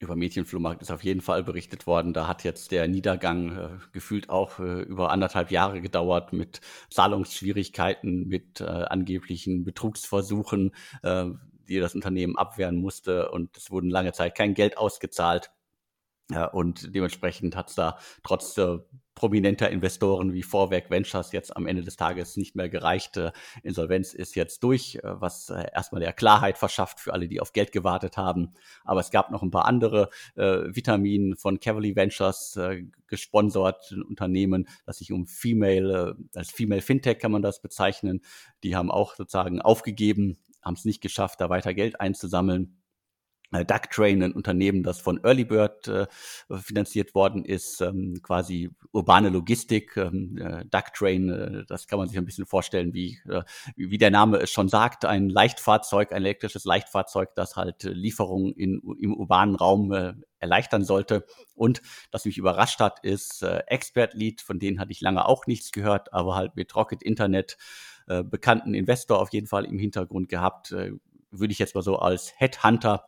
über 0.00 0.14
Mädchenflohmarkt 0.14 0.82
ist 0.82 0.92
auf 0.92 1.02
jeden 1.02 1.20
Fall 1.20 1.42
berichtet 1.42 1.86
worden. 1.86 2.12
Da 2.12 2.28
hat 2.28 2.44
jetzt 2.44 2.70
der 2.70 2.86
Niedergang 2.86 3.56
äh, 3.56 3.68
gefühlt 3.92 4.30
auch 4.30 4.60
äh, 4.60 4.82
über 4.82 5.10
anderthalb 5.10 5.50
Jahre 5.50 5.80
gedauert 5.80 6.32
mit 6.32 6.60
Zahlungsschwierigkeiten, 6.90 8.28
mit 8.28 8.60
äh, 8.60 8.64
angeblichen 8.64 9.64
Betrugsversuchen, 9.64 10.72
äh, 11.02 11.26
die 11.68 11.80
das 11.80 11.94
Unternehmen 11.94 12.38
abwehren 12.38 12.76
musste. 12.76 13.30
Und 13.30 13.56
es 13.56 13.70
wurden 13.70 13.90
lange 13.90 14.12
Zeit 14.12 14.36
kein 14.36 14.54
Geld 14.54 14.78
ausgezahlt. 14.78 15.50
Ja, 16.30 16.44
und 16.44 16.94
dementsprechend 16.94 17.56
hat 17.56 17.70
es 17.70 17.74
da 17.74 17.98
trotz 18.22 18.54
prominenter 19.18 19.68
Investoren 19.68 20.32
wie 20.32 20.44
Vorwerk 20.44 20.90
Ventures 20.90 21.32
jetzt 21.32 21.56
am 21.56 21.66
Ende 21.66 21.82
des 21.82 21.96
Tages 21.96 22.36
nicht 22.36 22.54
mehr 22.54 22.68
gereicht. 22.68 23.20
Insolvenz 23.64 24.14
ist 24.14 24.36
jetzt 24.36 24.62
durch, 24.62 24.94
äh, 24.94 25.00
was 25.02 25.50
äh, 25.50 25.66
erstmal 25.74 26.00
der 26.00 26.12
Klarheit 26.12 26.56
verschafft 26.56 27.00
für 27.00 27.12
alle, 27.12 27.26
die 27.26 27.40
auf 27.40 27.52
Geld 27.52 27.72
gewartet 27.72 28.16
haben. 28.16 28.52
Aber 28.84 29.00
es 29.00 29.10
gab 29.10 29.32
noch 29.32 29.42
ein 29.42 29.50
paar 29.50 29.64
andere 29.64 30.10
äh, 30.36 30.68
Vitamin 30.68 31.34
von 31.34 31.58
Cavalry 31.58 31.96
Ventures 31.96 32.54
äh, 32.54 32.84
gesponsert 33.08 33.92
Unternehmen, 34.08 34.68
das 34.86 34.98
sich 34.98 35.10
um 35.10 35.26
Female, 35.26 36.16
äh, 36.16 36.38
als 36.38 36.52
Female 36.52 36.80
Fintech 36.80 37.18
kann 37.18 37.32
man 37.32 37.42
das 37.42 37.60
bezeichnen. 37.60 38.20
Die 38.62 38.76
haben 38.76 38.92
auch 38.92 39.16
sozusagen 39.16 39.60
aufgegeben, 39.60 40.36
haben 40.62 40.74
es 40.74 40.84
nicht 40.84 41.00
geschafft, 41.00 41.40
da 41.40 41.50
weiter 41.50 41.74
Geld 41.74 42.00
einzusammeln. 42.00 42.77
Äh, 43.50 43.64
Ducktrain, 43.64 44.22
ein 44.22 44.32
Unternehmen, 44.32 44.82
das 44.82 45.00
von 45.00 45.24
Earlybird 45.24 45.88
äh, 45.88 46.06
finanziert 46.60 47.14
worden 47.14 47.46
ist, 47.46 47.80
ähm, 47.80 48.20
quasi 48.22 48.70
urbane 48.92 49.30
Logistik. 49.30 49.96
Ähm, 49.96 50.36
äh, 50.36 50.66
Ducktrain, 50.66 51.30
äh, 51.30 51.64
das 51.66 51.86
kann 51.86 51.98
man 51.98 52.08
sich 52.08 52.18
ein 52.18 52.26
bisschen 52.26 52.44
vorstellen, 52.44 52.92
wie, 52.92 53.18
äh, 53.26 53.42
wie 53.76 53.96
der 53.96 54.10
Name 54.10 54.36
es 54.36 54.50
schon 54.50 54.68
sagt, 54.68 55.06
ein 55.06 55.30
Leichtfahrzeug, 55.30 56.12
ein 56.12 56.18
elektrisches 56.18 56.66
Leichtfahrzeug, 56.66 57.34
das 57.36 57.56
halt 57.56 57.84
äh, 57.84 57.90
Lieferungen 57.90 58.52
in, 58.52 58.82
im 59.00 59.14
urbanen 59.14 59.54
Raum 59.54 59.94
erleichtern 60.38 60.84
sollte. 60.84 61.24
Und 61.54 61.80
was 62.12 62.24
mich 62.26 62.36
überrascht 62.36 62.80
hat, 62.80 63.02
ist 63.02 63.42
Expert 63.42 64.14
Lead, 64.14 64.40
von 64.40 64.58
denen 64.58 64.78
hatte 64.78 64.92
ich 64.92 65.00
lange 65.00 65.26
auch 65.26 65.46
nichts 65.46 65.72
gehört, 65.72 66.12
aber 66.12 66.34
halt 66.34 66.54
mit 66.56 66.74
Rocket 66.76 67.02
Internet 67.02 67.56
bekannten 68.06 68.74
Investor 68.74 69.20
auf 69.20 69.32
jeden 69.32 69.46
Fall 69.46 69.64
im 69.64 69.78
Hintergrund 69.78 70.28
gehabt, 70.28 70.70
würde 70.70 71.52
ich 71.52 71.58
jetzt 71.58 71.74
mal 71.74 71.82
so 71.82 71.98
als 71.98 72.32
Headhunter 72.38 73.04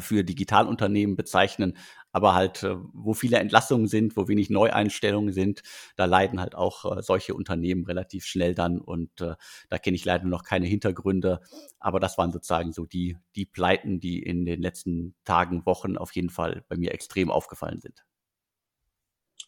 für 0.00 0.22
Digitalunternehmen 0.22 1.16
bezeichnen, 1.16 1.78
aber 2.12 2.34
halt, 2.34 2.62
äh, 2.62 2.76
wo 2.92 3.14
viele 3.14 3.38
Entlassungen 3.38 3.88
sind, 3.88 4.16
wo 4.16 4.28
wenig 4.28 4.50
Neueinstellungen 4.50 5.32
sind, 5.32 5.62
da 5.96 6.04
leiden 6.04 6.40
halt 6.40 6.54
auch 6.54 6.98
äh, 6.98 7.02
solche 7.02 7.34
Unternehmen 7.34 7.84
relativ 7.84 8.26
schnell 8.26 8.54
dann 8.54 8.80
und 8.80 9.20
äh, 9.20 9.34
da 9.70 9.78
kenne 9.78 9.96
ich 9.96 10.04
leider 10.04 10.26
noch 10.26 10.44
keine 10.44 10.66
Hintergründe, 10.66 11.40
aber 11.80 11.98
das 12.00 12.18
waren 12.18 12.32
sozusagen 12.32 12.72
so 12.72 12.84
die, 12.84 13.16
die 13.34 13.46
Pleiten, 13.46 13.98
die 13.98 14.22
in 14.22 14.44
den 14.44 14.60
letzten 14.60 15.14
Tagen, 15.24 15.64
Wochen 15.66 15.96
auf 15.96 16.12
jeden 16.12 16.30
Fall 16.30 16.64
bei 16.68 16.76
mir 16.76 16.92
extrem 16.92 17.30
aufgefallen 17.30 17.80
sind. 17.80 18.04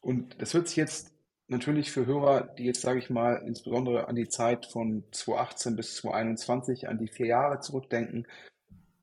Und 0.01 0.41
das 0.41 0.55
wird 0.55 0.69
sich 0.69 0.77
jetzt 0.77 1.13
natürlich 1.49 1.91
für 1.91 2.07
Hörer, 2.07 2.43
die 2.43 2.65
jetzt, 2.65 2.83
sage 2.83 2.99
ich 2.99 3.11
mal, 3.11 3.43
insbesondere 3.47 4.09
an 4.09 4.17
die 4.17 4.29
Zeit 4.29 4.67
von 4.67 5.05
2018 5.13 5.77
bis 5.77 5.97
2021, 5.97 6.89
an 6.89 6.99
die 6.99 7.09
vier 7.09 7.27
Jahre 7.27 7.61
zurückdenken, 7.61 8.27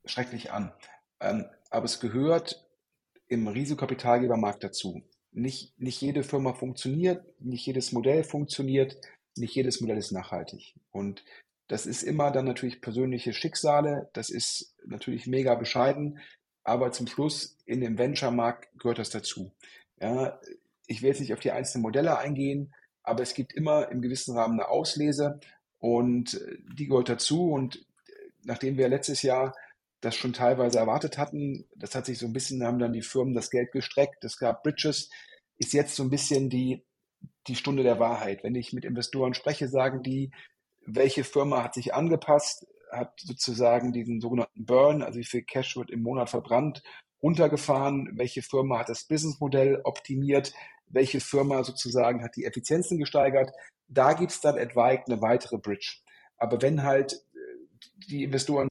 schrecklich 0.05 0.51
an. 0.51 0.72
Ähm, 1.22 1.45
aber 1.69 1.86
es 1.86 1.99
gehört 1.99 2.67
im 3.28 3.47
Risikokapitalgebermarkt 3.47 4.63
dazu. 4.63 5.03
Nicht, 5.32 5.80
nicht 5.80 6.01
jede 6.01 6.24
Firma 6.24 6.53
funktioniert, 6.53 7.24
nicht 7.39 7.65
jedes 7.65 7.93
Modell 7.93 8.26
funktioniert, 8.26 8.97
nicht 9.38 9.55
jedes 9.55 9.80
Modell 9.80 9.97
ist 9.97 10.11
nachhaltig. 10.11 10.76
Und 10.91 11.24
das 11.69 11.86
ist 11.86 12.03
immer 12.03 12.32
dann 12.32 12.45
natürlich 12.45 12.82
persönliche 12.82 13.32
Schicksale, 13.32 14.09
das 14.11 14.30
ist 14.30 14.76
natürlich 14.86 15.28
mega 15.28 15.55
bescheiden, 15.55 16.19
aber 16.63 16.91
zum 16.91 17.07
Schluss 17.07 17.57
in 17.65 17.80
dem 17.80 17.97
Venture-Markt 17.97 18.78
gehört 18.78 18.99
das 18.99 19.09
dazu. 19.09 19.53
Ja, 20.01 20.39
ich 20.88 21.01
will 21.01 21.09
jetzt 21.09 21.22
nicht 21.22 21.34
auf 21.34 21.39
die 21.39 21.51
einzelnen 21.51 21.84
Modelle 21.84 22.17
eingehen, 22.17 22.74
aber 23.03 23.24
es 23.24 23.34
gibt 23.34 23.53
immer 23.53 23.89
im 23.89 24.01
gewissen 24.01 24.36
Rahmen 24.36 24.59
eine 24.59 24.69
Auslese 24.69 25.39
und 25.80 26.39
die 26.78 26.88
gehört 26.88 27.07
dazu. 27.07 27.51
Und 27.51 27.86
nachdem 28.43 28.78
wir 28.78 28.89
letztes 28.89 29.22
Jahr 29.22 29.55
das 30.02 30.16
schon 30.16 30.34
teilweise 30.34 30.80
erwartet 30.80 31.18
hatten. 31.18 31.68
Das 31.76 31.95
hat 31.95 32.06
sich 32.06 32.18
so 32.18 32.26
ein 32.26 32.34
bisschen, 32.34 32.64
haben 32.64 32.80
dann 32.80 32.93
die 32.93 33.04
Firmen 33.04 33.34
das 33.34 33.52
Geld 33.52 33.72
gestreckt. 33.72 34.24
Es 34.24 34.38
gab 34.38 34.64
Bridges. 34.64 35.10
Ist 35.58 35.74
jetzt 35.74 35.95
so 35.95 36.04
ein 36.04 36.10
bisschen 36.10 36.49
die, 36.49 36.84
die 37.47 37.56
Stunde 37.56 37.84
der 37.84 37.99
Wahrheit. 37.99 38.43
Wenn 38.43 38.56
ich 38.56 38.74
mit 38.74 38.84
Investoren 38.84 39.36
spreche, 39.36 39.68
sagen 39.68 40.02
die, 40.02 40.32
welche 40.86 41.24
Firma 41.24 41.64
hat 41.64 41.76
sich 41.76 41.93
angepasst, 41.93 42.66
hat 42.91 43.14
sozusagen 43.20 43.93
diesen 43.93 44.20
sogenannten 44.20 44.66
Burn, 44.66 45.04
also 45.04 45.20
wie 45.20 45.26
viel 45.26 45.43
Cash 45.43 45.78
wird 45.78 45.91
im 45.91 46.02
Monat 46.02 46.30
verbrannt, 46.30 46.82
runtergefahren, 47.22 48.10
welche 48.18 48.41
Firma 48.41 48.80
hat 48.80 48.89
das 48.89 49.06
Businessmodell 49.06 49.82
optimiert, 49.84 50.54
welche 50.88 51.20
Firma 51.20 51.64
sozusagen 51.64 52.24
hat 52.24 52.36
die 52.36 52.45
Effizienzen 52.45 52.97
gesteigert. 52.97 53.52
Da 53.88 54.14
gibt 54.14 54.32
es 54.32 54.41
dann 54.41 54.58
etwaig 54.58 55.04
eine 55.06 55.22
weitere 55.22 55.58
Bridge. 55.58 55.99
Aber 56.38 56.62
wenn 56.62 56.84
halt 56.84 57.14
äh, 57.14 57.38
die 58.10 58.24
Investoren 58.24 58.68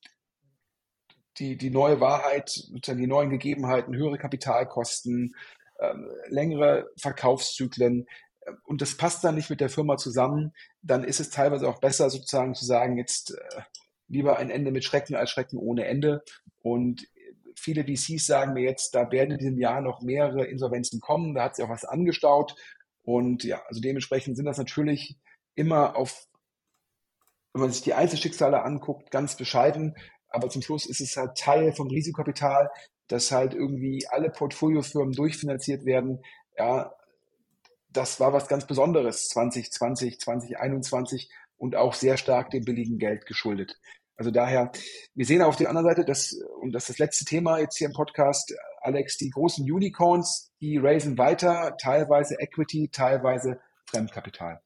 die, 1.38 1.56
die 1.56 1.70
neue 1.70 2.00
Wahrheit, 2.00 2.68
die 2.68 3.06
neuen 3.06 3.30
Gegebenheiten, 3.30 3.94
höhere 3.94 4.18
Kapitalkosten, 4.18 5.34
ähm, 5.80 6.10
längere 6.28 6.90
Verkaufszyklen. 6.96 8.06
Äh, 8.40 8.52
und 8.64 8.82
das 8.82 8.96
passt 8.96 9.24
dann 9.24 9.34
nicht 9.34 9.50
mit 9.50 9.60
der 9.60 9.70
Firma 9.70 9.96
zusammen, 9.96 10.52
dann 10.82 11.04
ist 11.04 11.20
es 11.20 11.30
teilweise 11.30 11.68
auch 11.68 11.80
besser, 11.80 12.10
sozusagen 12.10 12.54
zu 12.54 12.64
sagen, 12.64 12.96
jetzt 12.96 13.32
äh, 13.32 13.62
lieber 14.08 14.38
ein 14.38 14.50
Ende 14.50 14.72
mit 14.72 14.84
Schrecken 14.84 15.14
als 15.14 15.30
Schrecken 15.30 15.58
ohne 15.58 15.86
Ende. 15.86 16.22
Und 16.62 17.06
viele 17.56 17.84
VCs 17.84 18.26
sagen 18.26 18.52
mir 18.52 18.62
jetzt, 18.62 18.94
da 18.94 19.10
werden 19.10 19.32
in 19.32 19.38
diesem 19.38 19.58
Jahr 19.58 19.80
noch 19.80 20.02
mehrere 20.02 20.44
Insolvenzen 20.44 21.00
kommen, 21.00 21.34
da 21.34 21.44
hat 21.44 21.56
sich 21.56 21.64
auch 21.64 21.70
was 21.70 21.84
angestaut. 21.84 22.54
Und 23.02 23.44
ja, 23.44 23.62
also 23.66 23.80
dementsprechend 23.80 24.36
sind 24.36 24.46
das 24.46 24.58
natürlich 24.58 25.16
immer 25.54 25.96
auf, 25.96 26.26
wenn 27.52 27.62
man 27.62 27.72
sich 27.72 27.82
die 27.82 27.94
Einzelschicksale 27.94 28.62
anguckt, 28.62 29.10
ganz 29.10 29.36
bescheiden. 29.36 29.96
Aber 30.30 30.48
zum 30.48 30.62
Schluss 30.62 30.86
ist 30.86 31.00
es 31.00 31.16
halt 31.16 31.36
Teil 31.36 31.72
vom 31.72 31.88
Risikokapital, 31.88 32.70
dass 33.08 33.32
halt 33.32 33.54
irgendwie 33.54 34.06
alle 34.08 34.30
Portfoliofirmen 34.30 35.12
durchfinanziert 35.12 35.84
werden. 35.84 36.22
Ja, 36.56 36.94
das 37.88 38.20
war 38.20 38.32
was 38.32 38.48
ganz 38.48 38.66
Besonderes 38.66 39.28
2020, 39.28 40.20
2021 40.20 41.28
und 41.56 41.76
auch 41.76 41.94
sehr 41.94 42.16
stark 42.16 42.50
dem 42.50 42.64
billigen 42.64 42.98
Geld 42.98 43.26
geschuldet. 43.26 43.78
Also 44.16 44.30
daher, 44.30 44.70
wir 45.14 45.26
sehen 45.26 45.42
auf 45.42 45.56
der 45.56 45.70
anderen 45.70 45.88
Seite, 45.88 46.04
dass, 46.04 46.38
und 46.60 46.72
das 46.72 46.84
ist 46.84 46.90
das 46.90 46.98
letzte 46.98 47.24
Thema 47.24 47.58
jetzt 47.58 47.78
hier 47.78 47.88
im 47.88 47.94
Podcast, 47.94 48.54
Alex, 48.82 49.16
die 49.16 49.30
großen 49.30 49.64
Unicorns, 49.64 50.52
die 50.60 50.76
raisen 50.76 51.18
weiter, 51.18 51.76
teilweise 51.80 52.38
Equity, 52.38 52.90
teilweise 52.92 53.60
Fremdkapital. 53.86 54.60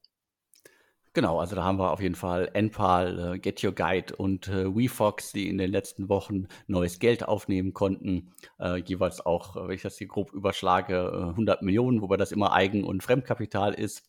Genau, 1.15 1.39
also 1.39 1.55
da 1.55 1.63
haben 1.63 1.79
wir 1.79 1.93
auf 1.93 2.01
jeden 2.01 2.15
Fall 2.15 2.49
NPAL, 2.53 3.35
äh, 3.35 3.39
Get 3.39 3.63
Your 3.63 3.71
Guide 3.71 4.13
und 4.17 4.49
äh, 4.49 4.65
WeFox, 4.75 5.31
die 5.31 5.47
in 5.47 5.57
den 5.57 5.71
letzten 5.71 6.09
Wochen 6.09 6.49
neues 6.67 6.99
Geld 6.99 7.25
aufnehmen 7.25 7.73
konnten. 7.73 8.33
Äh, 8.59 8.81
jeweils 8.81 9.25
auch, 9.25 9.55
äh, 9.55 9.65
wenn 9.65 9.75
ich 9.75 9.81
das 9.81 9.97
hier 9.97 10.07
grob 10.07 10.33
überschlage, 10.33 11.29
100 11.29 11.61
äh, 11.61 11.65
Millionen, 11.65 12.01
wobei 12.01 12.17
das 12.17 12.33
immer 12.33 12.51
Eigen- 12.51 12.83
und 12.83 13.01
Fremdkapital 13.01 13.73
ist. 13.73 14.03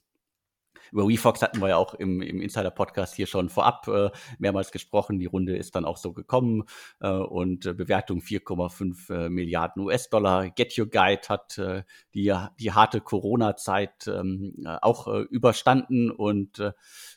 Über 0.93 1.09
WeFox 1.09 1.43
hatten 1.43 1.61
wir 1.61 1.69
ja 1.69 1.77
auch 1.77 1.95
im, 1.95 2.23
im 2.23 2.41
Insider-Podcast 2.41 3.15
hier 3.15 3.27
schon 3.27 3.49
vorab 3.49 3.89
äh, 3.89 4.11
mehrmals 4.39 4.73
gesprochen. 4.73 5.19
Die 5.19 5.27
Runde 5.27 5.57
ist 5.57 5.75
dann 5.75 5.85
auch 5.85 5.97
so 5.97 6.13
gekommen 6.13 6.65
äh, 7.01 7.09
und 7.09 7.67
äh, 7.67 7.75
Bewertung 7.75 8.21
4,5 8.21 9.13
äh, 9.13 9.29
Milliarden 9.29 9.83
US-Dollar. 9.83 10.51
Get 10.51 10.79
Your 10.79 10.87
Guide 10.87 11.23
hat 11.29 11.59
äh, 11.59 11.83
die, 12.15 12.35
die 12.59 12.73
harte 12.73 13.01
Corona-Zeit 13.01 14.07
ähm, 14.09 14.55
äh, 14.65 14.77
auch 14.83 15.07
überstanden 15.31 16.11
und 16.11 16.63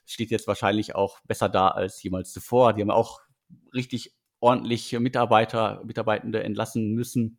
steht 0.06 0.32
jetzt 0.32 0.48
wahrscheinlich 0.48 0.96
auch 0.96 1.20
besser 1.22 1.50
da 1.50 1.70
als 1.70 2.02
jemals 2.04 2.32
zuvor. 2.32 2.74
Die 2.74 2.82
haben 2.82 2.92
auch 2.92 3.22
richtig 3.74 4.16
ordentlich 4.40 4.98
Mitarbeiter, 5.00 5.82
Mitarbeitende 5.86 6.44
entlassen 6.44 6.94
müssen 6.94 7.38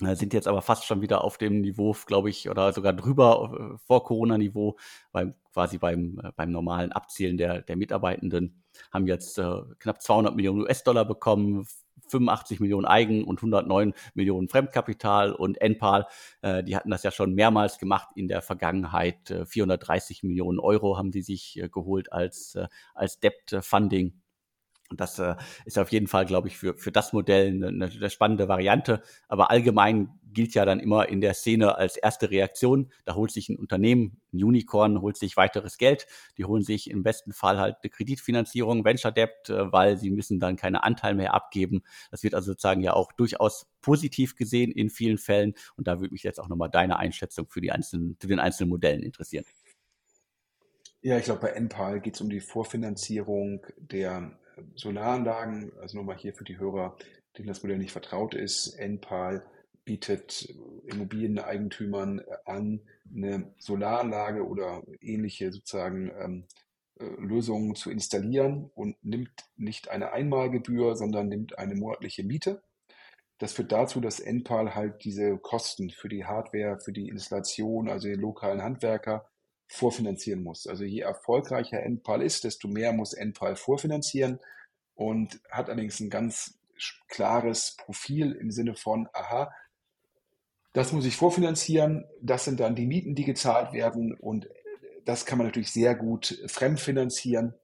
sind 0.00 0.34
jetzt 0.34 0.48
aber 0.48 0.62
fast 0.62 0.84
schon 0.84 1.00
wieder 1.00 1.22
auf 1.24 1.38
dem 1.38 1.60
Niveau, 1.60 1.94
glaube 2.06 2.30
ich, 2.30 2.48
oder 2.50 2.72
sogar 2.72 2.92
drüber 2.92 3.74
äh, 3.74 3.78
vor 3.86 4.04
Corona-Niveau, 4.04 4.76
beim, 5.12 5.34
quasi 5.52 5.78
beim, 5.78 6.20
äh, 6.22 6.32
beim 6.34 6.50
normalen 6.50 6.92
Abzählen 6.92 7.36
der, 7.36 7.62
der 7.62 7.76
Mitarbeitenden, 7.76 8.62
haben 8.92 9.06
jetzt 9.06 9.38
äh, 9.38 9.60
knapp 9.78 10.02
200 10.02 10.34
Millionen 10.34 10.62
US-Dollar 10.62 11.04
bekommen, 11.04 11.66
85 12.08 12.60
Millionen 12.60 12.86
Eigen 12.86 13.24
und 13.24 13.38
109 13.38 13.94
Millionen 14.14 14.48
Fremdkapital 14.48 15.32
und 15.32 15.60
Enpal, 15.60 16.06
äh, 16.42 16.62
die 16.62 16.76
hatten 16.76 16.90
das 16.90 17.02
ja 17.02 17.10
schon 17.10 17.34
mehrmals 17.34 17.78
gemacht 17.78 18.08
in 18.14 18.28
der 18.28 18.42
Vergangenheit. 18.42 19.30
Äh, 19.30 19.46
430 19.46 20.22
Millionen 20.22 20.58
Euro 20.58 20.98
haben 20.98 21.10
die 21.10 21.22
sich 21.22 21.58
äh, 21.60 21.68
geholt 21.68 22.12
als, 22.12 22.54
äh, 22.54 22.68
als 22.94 23.20
Debt 23.20 23.56
Funding. 23.60 24.21
Und 24.92 25.00
das 25.00 25.18
äh, 25.18 25.36
ist 25.64 25.78
auf 25.78 25.90
jeden 25.90 26.06
Fall, 26.06 26.26
glaube 26.26 26.48
ich, 26.48 26.58
für, 26.58 26.74
für 26.74 26.92
das 26.92 27.14
Modell 27.14 27.48
eine, 27.48 27.86
eine 27.86 28.10
spannende 28.10 28.46
Variante. 28.46 29.00
Aber 29.26 29.50
allgemein 29.50 30.20
gilt 30.34 30.52
ja 30.52 30.66
dann 30.66 30.80
immer 30.80 31.08
in 31.08 31.22
der 31.22 31.32
Szene 31.32 31.76
als 31.76 31.96
erste 31.96 32.30
Reaktion, 32.30 32.92
da 33.06 33.14
holt 33.14 33.30
sich 33.30 33.48
ein 33.48 33.56
Unternehmen, 33.56 34.20
ein 34.34 34.44
Unicorn, 34.44 35.00
holt 35.00 35.16
sich 35.16 35.38
weiteres 35.38 35.78
Geld. 35.78 36.06
Die 36.36 36.44
holen 36.44 36.62
sich 36.62 36.90
im 36.90 37.02
besten 37.02 37.32
Fall 37.32 37.58
halt 37.58 37.76
eine 37.82 37.88
Kreditfinanzierung, 37.88 38.84
Venture 38.84 39.12
Debt, 39.12 39.48
äh, 39.48 39.72
weil 39.72 39.96
sie 39.96 40.10
müssen 40.10 40.38
dann 40.38 40.56
keine 40.56 40.82
Anteil 40.84 41.14
mehr 41.14 41.32
abgeben. 41.32 41.82
Das 42.10 42.22
wird 42.22 42.34
also 42.34 42.52
sozusagen 42.52 42.82
ja 42.82 42.92
auch 42.92 43.12
durchaus 43.12 43.66
positiv 43.80 44.36
gesehen 44.36 44.72
in 44.72 44.90
vielen 44.90 45.16
Fällen. 45.16 45.54
Und 45.78 45.88
da 45.88 46.00
würde 46.00 46.12
mich 46.12 46.22
jetzt 46.22 46.38
auch 46.38 46.48
nochmal 46.48 46.68
deine 46.68 46.98
Einschätzung 46.98 47.46
für 47.48 47.62
die 47.62 47.72
einzelnen, 47.72 48.18
zu 48.20 48.26
den 48.26 48.40
einzelnen 48.40 48.68
Modellen 48.68 49.02
interessieren. 49.02 49.46
Ja, 51.00 51.16
ich 51.16 51.24
glaube, 51.24 51.40
bei 51.40 51.52
NPAL 51.58 52.00
geht 52.00 52.14
es 52.14 52.20
um 52.20 52.28
die 52.28 52.40
Vorfinanzierung 52.40 53.66
der 53.78 54.38
Solaranlagen, 54.74 55.72
also 55.80 55.98
nochmal 55.98 56.16
hier 56.18 56.34
für 56.34 56.44
die 56.44 56.58
Hörer, 56.58 56.96
denen 57.36 57.48
das 57.48 57.62
Modell 57.62 57.78
nicht 57.78 57.92
vertraut 57.92 58.34
ist, 58.34 58.78
NPAL 58.78 59.44
bietet 59.84 60.54
Immobilieneigentümern 60.86 62.22
an, 62.44 62.80
eine 63.12 63.52
Solaranlage 63.58 64.46
oder 64.46 64.82
ähnliche 65.00 65.52
sozusagen 65.52 66.10
ähm, 66.18 66.44
äh, 67.00 67.04
Lösungen 67.18 67.74
zu 67.74 67.90
installieren 67.90 68.70
und 68.74 68.96
nimmt 69.04 69.32
nicht 69.56 69.90
eine 69.90 70.12
Einmalgebühr, 70.12 70.94
sondern 70.96 71.28
nimmt 71.28 71.58
eine 71.58 71.74
monatliche 71.74 72.22
Miete. 72.22 72.62
Das 73.38 73.54
führt 73.54 73.72
dazu, 73.72 74.00
dass 74.00 74.20
NPAL 74.20 74.74
halt 74.76 75.04
diese 75.04 75.36
Kosten 75.36 75.90
für 75.90 76.08
die 76.08 76.24
Hardware, 76.24 76.78
für 76.78 76.92
die 76.92 77.08
Installation, 77.08 77.88
also 77.88 78.06
den 78.06 78.20
lokalen 78.20 78.62
Handwerker, 78.62 79.26
vorfinanzieren 79.72 80.42
muss. 80.42 80.66
Also 80.66 80.84
je 80.84 81.00
erfolgreicher 81.00 81.82
NPAL 81.82 82.22
ist, 82.22 82.44
desto 82.44 82.68
mehr 82.68 82.92
muss 82.92 83.14
NPAL 83.14 83.56
vorfinanzieren 83.56 84.38
und 84.94 85.40
hat 85.50 85.68
allerdings 85.68 85.98
ein 86.00 86.10
ganz 86.10 86.58
klares 87.08 87.76
Profil 87.78 88.32
im 88.32 88.50
Sinne 88.50 88.74
von, 88.74 89.08
aha, 89.14 89.50
das 90.74 90.92
muss 90.92 91.06
ich 91.06 91.16
vorfinanzieren, 91.16 92.04
das 92.20 92.44
sind 92.44 92.60
dann 92.60 92.74
die 92.74 92.86
Mieten, 92.86 93.14
die 93.14 93.24
gezahlt 93.24 93.72
werden 93.72 94.14
und 94.14 94.48
das 95.04 95.24
kann 95.24 95.38
man 95.38 95.46
natürlich 95.46 95.72
sehr 95.72 95.94
gut 95.94 96.42
fremdfinanzieren 96.46 97.54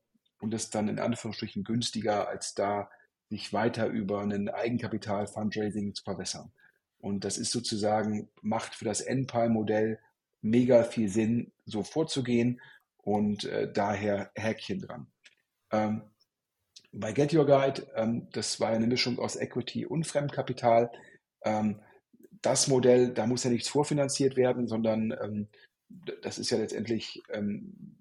und 0.41 0.55
ist 0.55 0.75
dann 0.75 0.89
in 0.89 0.99
Anführungsstrichen 0.99 1.63
günstiger, 1.63 2.29
als 2.29 2.55
da 2.55 2.91
sich 3.29 3.53
weiter 3.53 3.87
über 3.87 4.23
ein 4.23 4.49
Eigenkapital-Fundraising 4.49 5.95
zu 5.95 6.05
verbessern. 6.05 6.53
Und 7.01 7.25
das 7.25 7.37
ist 7.37 7.53
sozusagen, 7.53 8.31
macht 8.41 8.75
für 8.75 8.87
das 8.87 9.01
NPAL-Modell 9.03 9.99
mega 10.41 10.85
viel 10.85 11.09
Sinn, 11.09 11.53
so 11.65 11.83
vorzugehen 11.83 12.61
und 13.03 13.45
äh, 13.45 13.73
daher 13.73 14.31
Häkchen 14.35 14.81
dran. 14.81 15.07
Ähm, 15.73 16.03
bei 16.93 17.13
Get 17.13 17.35
Your 17.35 17.47
Guide, 17.47 17.87
ähm, 17.95 18.29
das 18.33 18.61
war 18.61 18.71
eine 18.71 18.87
Mischung 18.87 19.19
aus 19.19 19.37
Equity 19.37 19.87
und 19.87 20.07
Fremdkapital. 20.07 20.91
Ähm, 21.45 21.81
das 22.43 22.69
Modell, 22.69 23.13
da 23.13 23.27
muss 23.27 23.45
ja 23.45 23.51
nichts 23.51 23.69
vorfinanziert 23.69 24.37
werden, 24.37 24.69
sondern 24.69 25.13
ähm, 25.23 25.49
das 26.23 26.39
ist 26.39 26.51
ja 26.51 26.59
letztendlich, 26.59 27.23
ähm, 27.31 27.97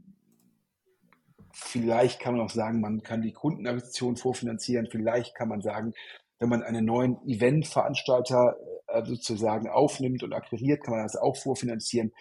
vielleicht 1.51 2.19
kann 2.19 2.35
man 2.35 2.45
auch 2.45 2.51
sagen, 2.51 2.81
man 2.81 3.01
kann 3.01 3.21
die 3.21 3.33
Kundenakquisition 3.33 4.15
vorfinanzieren, 4.15 4.87
vielleicht 4.89 5.35
kann 5.35 5.49
man 5.49 5.61
sagen, 5.61 5.93
wenn 6.39 6.49
man 6.49 6.63
einen 6.63 6.85
neuen 6.85 7.17
Eventveranstalter 7.27 8.57
äh, 8.59 8.76
sozusagen 9.03 9.69
aufnimmt 9.69 10.23
und 10.23 10.33
akquiriert, 10.33 10.83
kann 10.83 10.95
man 10.95 11.03
das 11.03 11.15
auch 11.15 11.35
vorfinanzieren. 11.35 12.13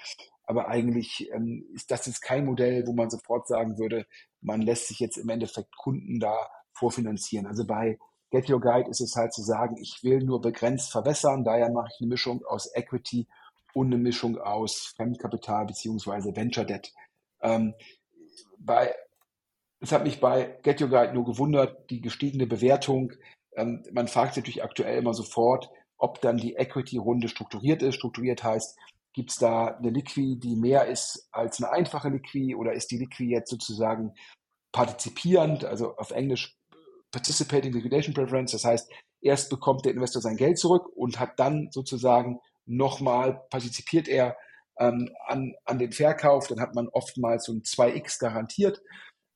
Aber 0.45 0.69
eigentlich 0.69 1.29
ähm, 1.33 1.67
ist 1.75 1.91
das 1.91 2.07
jetzt 2.07 2.23
kein 2.23 2.45
Modell, 2.45 2.87
wo 2.87 2.93
man 2.93 3.11
sofort 3.11 3.49
sagen 3.49 3.79
würde, 3.79 4.07
man 4.41 4.62
lässt 4.62 4.89
sich 4.89 5.01
jetzt 5.01 5.17
im 5.17 5.29
Endeffekt 5.29 5.77
Kunden 5.77 6.21
da 6.21 6.37
vorfinanzieren. 6.73 7.47
Also 7.47 7.67
bei 7.67 7.99
Get 8.31 8.51
Your 8.51 8.61
Guide 8.61 8.91
ist 8.91 9.01
es 9.01 9.17
halt 9.17 9.33
zu 9.33 9.43
sagen, 9.43 9.77
ich 9.81 10.01
will 10.03 10.21
nur 10.21 10.41
begrenzt 10.41 10.93
verbessern, 10.93 11.45
daher 11.45 11.71
mache 11.71 11.89
ich 11.93 12.01
eine 12.01 12.09
Mischung 12.09 12.45
aus 12.45 12.71
Equity 12.75 13.27
und 13.75 13.87
eine 13.87 13.99
Mischung 13.99 14.39
aus 14.39 14.95
Fremdkapital 14.97 15.67
beziehungsweise 15.67 16.35
Venture 16.35 16.64
Debt. 16.64 16.93
Ähm, 17.41 17.75
bei, 18.59 18.95
es 19.81 19.93
hat 19.93 20.05
mich 20.05 20.21
bei 20.21 20.59
Get 20.62 20.81
Your 20.81 20.89
Guide 20.89 21.12
nur 21.12 21.25
gewundert, 21.25 21.91
die 21.91 22.01
gestiegene 22.01 22.47
Bewertung. 22.47 23.12
Ähm, 23.57 23.85
man 23.93 24.09
fragt 24.09 24.35
sich 24.35 24.43
natürlich 24.43 24.64
aktuell 24.64 24.99
immer 24.99 25.14
sofort, 25.14 25.71
ob 25.99 26.21
dann 26.21 26.37
die 26.37 26.55
Equity-Runde 26.55 27.29
strukturiert 27.29 27.83
ist. 27.83 27.97
Strukturiert 27.97 28.45
heißt, 28.45 28.79
gibt 29.13 29.31
es 29.31 29.39
da 29.39 29.69
eine 29.69 29.91
Liquid, 29.91 30.39
die 30.41 30.57
mehr 30.57 30.87
ist 30.87 31.29
als 31.33 31.63
eine 31.63 31.73
einfache 31.73 32.11
Liquid 32.11 32.55
oder 32.55 32.75
ist 32.75 32.91
die 32.91 32.99
Liquid 32.99 33.31
jetzt 33.31 33.51
sozusagen 33.51 34.13
partizipierend, 34.73 35.65
also 35.65 35.97
auf 35.97 36.11
Englisch 36.11 36.55
Participating 37.11 37.73
Liquidation 37.73 38.13
Preference, 38.13 38.53
das 38.53 38.65
heißt, 38.65 38.93
erst 39.23 39.49
bekommt 39.49 39.87
der 39.87 39.93
Investor 39.93 40.21
sein 40.21 40.37
Geld 40.37 40.59
zurück 40.59 40.87
und 40.95 41.19
hat 41.19 41.39
dann 41.39 41.69
sozusagen 41.71 42.41
nochmal, 42.67 43.43
partizipiert 43.49 44.07
er 44.07 44.37
ähm, 44.79 45.11
an, 45.27 45.55
an 45.65 45.79
dem 45.79 45.93
Verkauf, 45.93 46.47
dann 46.49 46.61
hat 46.61 46.75
man 46.75 46.89
oftmals 46.89 47.47
so 47.47 47.53
ein 47.53 47.63
2x 47.63 48.21
garantiert. 48.21 48.83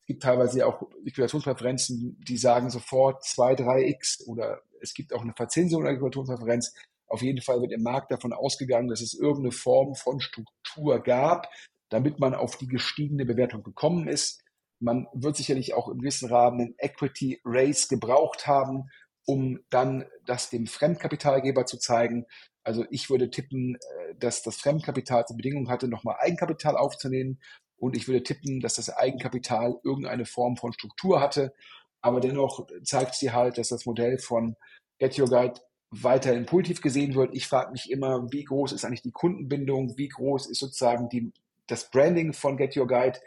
Es 0.00 0.06
gibt 0.06 0.22
teilweise 0.22 0.66
auch 0.66 0.82
Liquidationspräferenzen, 1.04 2.20
die 2.28 2.36
sagen 2.36 2.68
sofort 2.68 3.24
2, 3.24 3.54
3x 3.54 4.26
oder 4.26 4.60
es 4.80 4.94
gibt 4.94 5.12
auch 5.12 5.22
eine 5.22 5.34
Verzinsung 5.34 5.82
der 5.82 5.92
Liquidationspräferenz. 5.92 6.74
Auf 7.06 7.22
jeden 7.22 7.40
Fall 7.40 7.60
wird 7.60 7.72
im 7.72 7.82
Markt 7.82 8.12
davon 8.12 8.32
ausgegangen, 8.32 8.88
dass 8.88 9.00
es 9.00 9.14
irgendeine 9.14 9.52
Form 9.52 9.94
von 9.94 10.20
Struktur 10.20 11.02
gab, 11.02 11.48
damit 11.90 12.20
man 12.20 12.34
auf 12.34 12.56
die 12.56 12.68
gestiegene 12.68 13.24
Bewertung 13.24 13.62
gekommen 13.62 14.06
ist. 14.06 14.42
Man 14.80 15.06
wird 15.12 15.36
sicherlich 15.36 15.74
auch 15.74 15.88
im 15.88 15.98
gewissen 15.98 16.28
Rahmen 16.28 16.60
einen 16.60 16.74
Equity 16.78 17.40
Raise 17.44 17.88
gebraucht 17.88 18.46
haben, 18.46 18.88
um 19.26 19.58
dann 19.70 20.06
das 20.24 20.50
dem 20.50 20.66
Fremdkapitalgeber 20.66 21.66
zu 21.66 21.78
zeigen. 21.78 22.26
Also 22.62 22.84
ich 22.90 23.10
würde 23.10 23.30
tippen, 23.30 23.74
äh, 23.74 24.14
dass 24.18 24.42
das 24.42 24.56
Fremdkapital 24.56 25.26
zur 25.26 25.36
Bedingung 25.36 25.68
hatte, 25.68 25.88
nochmal 25.88 26.16
Eigenkapital 26.20 26.76
aufzunehmen. 26.76 27.40
Und 27.76 27.96
ich 27.96 28.06
würde 28.06 28.22
tippen, 28.22 28.60
dass 28.60 28.74
das 28.74 28.90
Eigenkapital 28.90 29.80
irgendeine 29.82 30.26
Form 30.26 30.56
von 30.56 30.72
Struktur 30.72 31.20
hatte. 31.20 31.54
Aber 32.02 32.20
dennoch 32.20 32.66
zeigt 32.82 33.14
sie 33.14 33.32
halt, 33.32 33.58
dass 33.58 33.68
das 33.68 33.86
Modell 33.86 34.18
von 34.18 34.56
Get 34.98 35.18
Your 35.18 35.28
Guide 35.28 35.60
weiterhin 35.90 36.46
positiv 36.46 36.80
gesehen 36.80 37.14
wird. 37.14 37.34
Ich 37.34 37.46
frage 37.46 37.72
mich 37.72 37.90
immer, 37.90 38.30
wie 38.30 38.44
groß 38.44 38.72
ist 38.72 38.84
eigentlich 38.84 39.02
die 39.02 39.10
Kundenbindung, 39.10 39.96
wie 39.98 40.08
groß 40.08 40.46
ist 40.46 40.60
sozusagen 40.60 41.08
die, 41.08 41.32
das 41.66 41.90
Branding 41.90 42.32
von 42.32 42.56
Get 42.56 42.76
Your 42.76 42.86
Guide. 42.86 43.18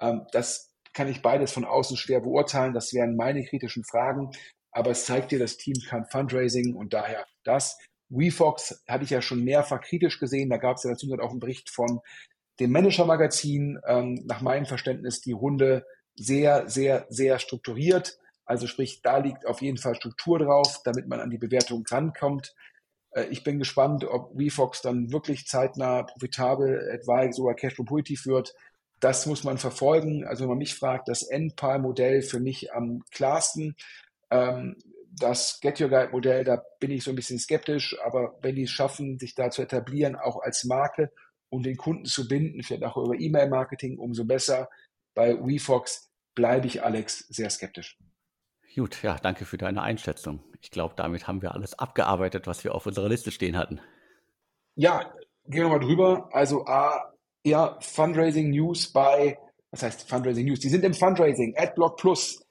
Ähm, 0.00 0.26
das 0.32 0.72
kann 0.92 1.08
ich 1.08 1.22
beides 1.22 1.52
von 1.52 1.64
außen 1.64 1.96
schwer 1.96 2.20
beurteilen. 2.20 2.74
Das 2.74 2.92
wären 2.92 3.16
meine 3.16 3.44
kritischen 3.44 3.84
Fragen. 3.84 4.30
Aber 4.72 4.90
es 4.90 5.04
zeigt 5.04 5.32
dir, 5.32 5.38
das 5.38 5.56
Team 5.56 5.76
kann 5.88 6.06
Fundraising 6.06 6.74
und 6.74 6.92
daher 6.92 7.26
das. 7.44 7.78
WeFox 8.08 8.82
hatte 8.86 9.04
ich 9.04 9.10
ja 9.10 9.22
schon 9.22 9.42
mehrfach 9.42 9.80
kritisch 9.80 10.18
gesehen. 10.18 10.50
Da 10.50 10.58
gab 10.58 10.76
es 10.76 10.82
ja 10.82 10.90
dazu 10.90 11.10
auch 11.18 11.30
einen 11.30 11.40
Bericht 11.40 11.70
von 11.70 12.00
dem 12.60 12.72
Manager-Magazin. 12.72 13.80
Ähm, 13.86 14.22
nach 14.26 14.42
meinem 14.42 14.66
Verständnis 14.66 15.22
die 15.22 15.32
Runde 15.32 15.86
sehr, 16.22 16.68
sehr, 16.68 17.06
sehr 17.08 17.38
strukturiert. 17.38 18.18
Also 18.44 18.66
sprich, 18.66 19.02
da 19.02 19.18
liegt 19.18 19.46
auf 19.46 19.62
jeden 19.62 19.78
Fall 19.78 19.94
Struktur 19.94 20.38
drauf, 20.38 20.80
damit 20.84 21.08
man 21.08 21.20
an 21.20 21.30
die 21.30 21.38
Bewertung 21.38 21.84
rankommt. 21.88 22.54
Äh, 23.12 23.24
ich 23.30 23.44
bin 23.44 23.58
gespannt, 23.58 24.04
ob 24.04 24.36
WeFox 24.36 24.82
dann 24.82 25.12
wirklich 25.12 25.46
zeitnah 25.46 26.02
profitabel, 26.02 26.88
etwa 26.90 27.32
sogar 27.32 27.54
Cashflow 27.54 27.84
positiv 27.84 28.26
wird. 28.26 28.54
Das 29.00 29.26
muss 29.26 29.44
man 29.44 29.58
verfolgen. 29.58 30.24
Also 30.24 30.42
wenn 30.42 30.50
man 30.50 30.58
mich 30.58 30.74
fragt, 30.74 31.08
das 31.08 31.28
NPAL-Modell 31.28 32.22
für 32.22 32.40
mich 32.40 32.72
am 32.72 33.02
klarsten. 33.10 33.76
Ähm, 34.30 34.76
das 35.14 35.60
Get 35.60 35.80
Your 35.80 35.90
Guide 35.90 36.10
Modell, 36.10 36.44
da 36.44 36.62
bin 36.80 36.90
ich 36.90 37.04
so 37.04 37.10
ein 37.10 37.16
bisschen 37.16 37.38
skeptisch, 37.38 37.96
aber 38.02 38.38
wenn 38.40 38.56
die 38.56 38.62
es 38.62 38.70
schaffen, 38.70 39.18
sich 39.18 39.34
da 39.34 39.50
zu 39.50 39.60
etablieren, 39.60 40.16
auch 40.16 40.40
als 40.40 40.64
Marke 40.64 41.12
und 41.50 41.66
den 41.66 41.76
Kunden 41.76 42.06
zu 42.06 42.26
binden, 42.26 42.62
vielleicht 42.62 42.84
auch 42.84 42.96
über 42.96 43.18
E-Mail-Marketing, 43.18 43.98
umso 43.98 44.24
besser. 44.24 44.70
Bei 45.14 45.36
WeFox 45.36 46.11
bleibe 46.34 46.66
ich, 46.66 46.82
Alex, 46.82 47.20
sehr 47.28 47.50
skeptisch. 47.50 47.98
Gut, 48.74 49.02
ja, 49.02 49.16
danke 49.16 49.44
für 49.44 49.58
deine 49.58 49.82
Einschätzung. 49.82 50.42
Ich 50.60 50.70
glaube, 50.70 50.94
damit 50.96 51.26
haben 51.26 51.42
wir 51.42 51.52
alles 51.52 51.78
abgearbeitet, 51.78 52.46
was 52.46 52.64
wir 52.64 52.74
auf 52.74 52.86
unserer 52.86 53.08
Liste 53.08 53.30
stehen 53.30 53.56
hatten. 53.56 53.80
Ja, 54.74 55.12
gehen 55.44 55.64
wir 55.64 55.68
mal 55.68 55.80
drüber. 55.80 56.30
Also 56.32 56.64
A, 56.66 57.12
ja, 57.44 57.76
Fundraising 57.80 58.50
News 58.50 58.90
bei, 58.90 59.38
was 59.70 59.82
heißt 59.82 60.08
Fundraising 60.08 60.46
News? 60.46 60.60
Die 60.60 60.70
sind 60.70 60.84
im 60.84 60.94
Fundraising, 60.94 61.54
AdBlock 61.56 61.98
Plus, 61.98 62.42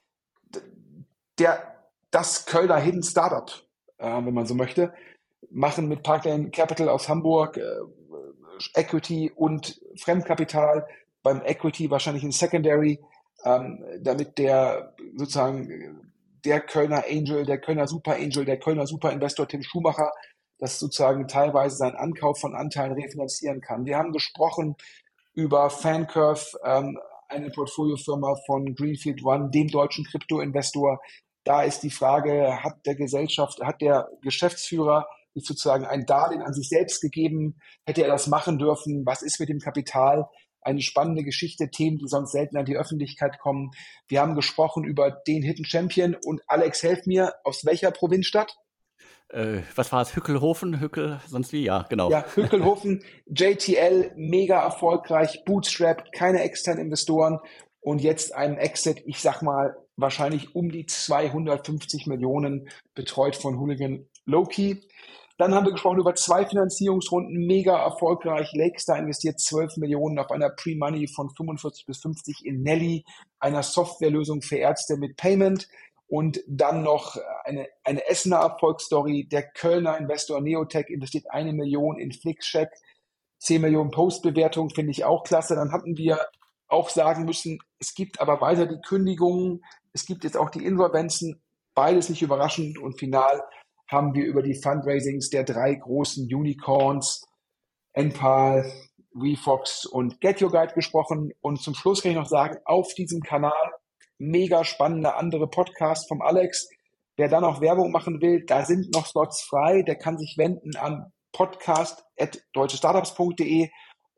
der, 1.38 1.88
das 2.10 2.46
Kölner 2.46 2.78
Hidden 2.78 3.02
Startup, 3.02 3.50
äh, 3.98 4.06
wenn 4.06 4.34
man 4.34 4.46
so 4.46 4.54
möchte, 4.54 4.92
machen 5.50 5.88
mit 5.88 6.02
Parkland 6.02 6.54
Capital 6.54 6.88
aus 6.88 7.08
Hamburg 7.08 7.56
äh, 7.56 7.62
Equity 8.74 9.32
und 9.34 9.80
Fremdkapital, 9.96 10.86
beim 11.22 11.42
Equity 11.42 11.90
wahrscheinlich 11.90 12.22
ein 12.22 12.32
Secondary, 12.32 13.00
ähm, 13.44 13.84
damit 14.00 14.38
der 14.38 14.94
sozusagen 15.16 16.12
der 16.44 16.60
Kölner 16.60 17.04
Angel, 17.08 17.44
der 17.44 17.58
Kölner 17.58 17.86
Super 17.86 18.14
Angel, 18.14 18.44
der 18.44 18.58
Kölner 18.58 18.86
Super 18.86 19.12
Investor 19.12 19.46
Tim 19.46 19.62
Schumacher, 19.62 20.10
das 20.58 20.78
sozusagen 20.78 21.28
teilweise 21.28 21.76
seinen 21.76 21.96
Ankauf 21.96 22.40
von 22.40 22.54
Anteilen 22.54 22.92
refinanzieren 22.92 23.60
kann. 23.60 23.84
Wir 23.84 23.98
haben 23.98 24.12
gesprochen 24.12 24.76
über 25.34 25.70
Fancurve, 25.70 26.58
ähm, 26.64 26.98
eine 27.28 27.50
Portfoliofirma 27.50 28.36
von 28.46 28.74
Greenfield 28.74 29.24
One, 29.24 29.50
dem 29.50 29.68
deutschen 29.68 30.04
Krypto-Investor. 30.04 31.00
Da 31.44 31.62
ist 31.62 31.80
die 31.82 31.90
Frage, 31.90 32.62
hat 32.62 32.86
der 32.86 32.94
Gesellschaft, 32.94 33.60
hat 33.62 33.80
der 33.80 34.08
Geschäftsführer 34.20 35.06
sozusagen 35.34 35.86
ein 35.86 36.04
Darlehen 36.06 36.42
an 36.42 36.52
sich 36.52 36.68
selbst 36.68 37.00
gegeben? 37.00 37.56
Hätte 37.86 38.02
er 38.02 38.08
das 38.08 38.26
machen 38.26 38.58
dürfen? 38.58 39.04
Was 39.06 39.22
ist 39.22 39.40
mit 39.40 39.48
dem 39.48 39.58
Kapital? 39.58 40.28
Eine 40.62 40.80
spannende 40.80 41.24
Geschichte, 41.24 41.70
Themen, 41.70 41.98
die 41.98 42.08
sonst 42.08 42.32
selten 42.32 42.56
an 42.56 42.64
die 42.64 42.76
Öffentlichkeit 42.76 43.38
kommen. 43.38 43.70
Wir 44.08 44.20
haben 44.20 44.34
gesprochen 44.34 44.84
über 44.84 45.10
den 45.26 45.42
Hidden 45.42 45.64
Champion 45.64 46.16
und 46.24 46.40
Alex, 46.46 46.82
helf 46.82 47.06
mir, 47.06 47.34
aus 47.44 47.64
welcher 47.64 47.90
Provinzstadt? 47.90 48.56
Äh, 49.28 49.62
was 49.74 49.92
war 49.92 50.02
es? 50.02 50.14
Hückelhofen? 50.14 50.80
Hückel, 50.80 51.20
sonst 51.26 51.52
wie? 51.52 51.64
Ja, 51.64 51.86
genau. 51.88 52.10
Ja, 52.10 52.24
Hückelhofen, 52.34 53.02
JTL, 53.26 54.12
mega 54.16 54.62
erfolgreich, 54.62 55.42
Bootstrap, 55.44 56.12
keine 56.12 56.42
externen 56.42 56.84
Investoren 56.84 57.38
und 57.80 58.02
jetzt 58.02 58.34
ein 58.34 58.58
Exit, 58.58 59.02
ich 59.06 59.20
sag 59.20 59.42
mal, 59.42 59.76
wahrscheinlich 59.96 60.54
um 60.54 60.70
die 60.70 60.86
250 60.86 62.06
Millionen 62.06 62.68
betreut 62.94 63.36
von 63.36 63.58
Hooligan 63.58 64.06
Loki. 64.24 64.82
Dann 65.42 65.56
haben 65.56 65.66
wir 65.66 65.72
gesprochen 65.72 65.98
über 65.98 66.14
zwei 66.14 66.46
Finanzierungsrunden, 66.46 67.34
mega 67.48 67.76
erfolgreich. 67.76 68.52
Lakestar 68.52 68.96
investiert 68.96 69.40
12 69.40 69.76
Millionen 69.78 70.20
auf 70.20 70.30
einer 70.30 70.50
Pre-Money 70.50 71.08
von 71.08 71.30
45 71.30 71.84
bis 71.84 71.98
50 71.98 72.46
in 72.46 72.62
Nelly, 72.62 73.04
einer 73.40 73.64
Softwarelösung 73.64 74.40
für 74.40 74.58
Ärzte 74.58 74.96
mit 74.96 75.16
Payment. 75.16 75.66
Und 76.06 76.44
dann 76.46 76.84
noch 76.84 77.16
eine, 77.42 77.66
eine 77.82 78.06
Essener 78.08 78.36
Erfolgsstory. 78.36 79.26
Der 79.32 79.42
Kölner 79.42 79.98
Investor 79.98 80.40
Neotech 80.40 80.88
investiert 80.90 81.24
eine 81.28 81.52
Million 81.52 81.98
in 81.98 82.12
Flixcheck. 82.12 82.70
10 83.38 83.62
Millionen 83.62 83.90
Postbewertung 83.90 84.70
finde 84.70 84.92
ich 84.92 85.04
auch 85.04 85.24
klasse. 85.24 85.56
Dann 85.56 85.72
hatten 85.72 85.96
wir 85.96 86.20
auch 86.68 86.88
sagen 86.88 87.24
müssen, 87.24 87.58
es 87.80 87.96
gibt 87.96 88.20
aber 88.20 88.40
weiter 88.40 88.66
die 88.66 88.80
Kündigungen. 88.80 89.64
Es 89.92 90.06
gibt 90.06 90.22
jetzt 90.22 90.36
auch 90.36 90.50
die 90.50 90.64
Insolvenzen. 90.64 91.42
Beides 91.74 92.10
nicht 92.10 92.22
überraschend. 92.22 92.78
Und 92.78 93.00
final 93.00 93.42
haben 93.92 94.14
wir 94.14 94.24
über 94.24 94.42
die 94.42 94.60
Fundraisings 94.60 95.30
der 95.30 95.44
drei 95.44 95.74
großen 95.74 96.28
Unicorns, 96.32 97.24
Enpal, 97.92 98.64
WeFox 99.14 99.86
und 99.86 100.20
Get 100.20 100.42
Your 100.42 100.50
Guide 100.50 100.74
gesprochen. 100.74 101.32
Und 101.40 101.60
zum 101.60 101.74
Schluss 101.74 102.02
kann 102.02 102.10
ich 102.12 102.16
noch 102.16 102.26
sagen, 102.26 102.58
auf 102.64 102.94
diesem 102.94 103.20
Kanal 103.20 103.72
mega 104.18 104.64
spannender 104.64 105.16
andere 105.16 105.48
Podcast 105.48 106.08
vom 106.08 106.22
Alex. 106.22 106.68
Wer 107.16 107.28
da 107.28 107.40
noch 107.40 107.60
Werbung 107.60 107.90
machen 107.90 108.22
will, 108.22 108.44
da 108.46 108.64
sind 108.64 108.94
noch 108.94 109.06
Slots 109.06 109.42
frei. 109.42 109.82
Der 109.82 109.96
kann 109.96 110.16
sich 110.18 110.36
wenden 110.38 110.76
an 110.76 111.12
podcast.deutschestartups.de. 111.32 113.68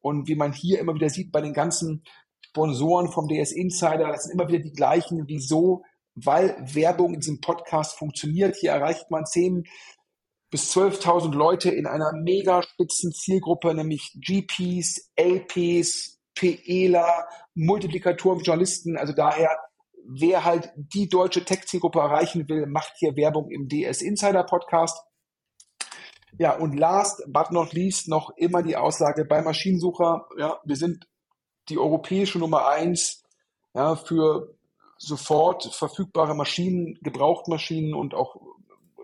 Und 0.00 0.28
wie 0.28 0.36
man 0.36 0.52
hier 0.52 0.78
immer 0.78 0.94
wieder 0.94 1.08
sieht 1.08 1.32
bei 1.32 1.40
den 1.40 1.54
ganzen 1.54 2.04
Sponsoren 2.40 3.10
vom 3.10 3.26
DS 3.26 3.50
Insider, 3.52 4.08
das 4.08 4.24
sind 4.24 4.34
immer 4.34 4.48
wieder 4.48 4.60
die 4.60 4.72
gleichen. 4.72 5.26
Wieso? 5.26 5.82
Weil 6.14 6.56
Werbung 6.60 7.14
in 7.14 7.20
diesem 7.20 7.40
Podcast 7.40 7.98
funktioniert. 7.98 8.56
Hier 8.56 8.70
erreicht 8.70 9.10
man 9.10 9.26
10 9.26 9.64
bis 10.50 10.72
12.000 10.76 11.34
Leute 11.34 11.70
in 11.70 11.86
einer 11.86 12.12
mega 12.12 12.62
spitzen 12.62 13.12
Zielgruppe, 13.12 13.74
nämlich 13.74 14.16
GPs, 14.20 15.10
LPs, 15.16 16.20
PEler, 16.34 17.26
Multiplikatoren, 17.54 18.40
Journalisten. 18.40 18.96
Also 18.96 19.12
daher 19.12 19.58
wer 20.06 20.44
halt 20.44 20.70
die 20.76 21.08
deutsche 21.08 21.44
Tech-Zielgruppe 21.44 21.98
erreichen 21.98 22.48
will, 22.48 22.66
macht 22.66 22.92
hier 22.98 23.16
Werbung 23.16 23.50
im 23.50 23.68
DS 23.68 24.02
Insider 24.02 24.44
Podcast. 24.44 25.02
Ja, 26.38 26.56
und 26.56 26.76
last 26.76 27.22
but 27.28 27.52
not 27.52 27.72
least 27.72 28.08
noch 28.08 28.30
immer 28.36 28.62
die 28.62 28.76
Aussage 28.76 29.24
bei 29.24 29.40
Maschinensucher. 29.40 30.26
Ja, 30.36 30.60
wir 30.64 30.76
sind 30.76 31.06
die 31.68 31.78
europäische 31.78 32.38
Nummer 32.38 32.68
eins 32.68 33.22
ja, 33.72 33.96
für 33.96 34.56
sofort 34.98 35.74
verfügbare 35.74 36.34
Maschinen, 36.34 36.98
Gebrauchtmaschinen 37.02 37.94
und 37.94 38.14
auch 38.14 38.36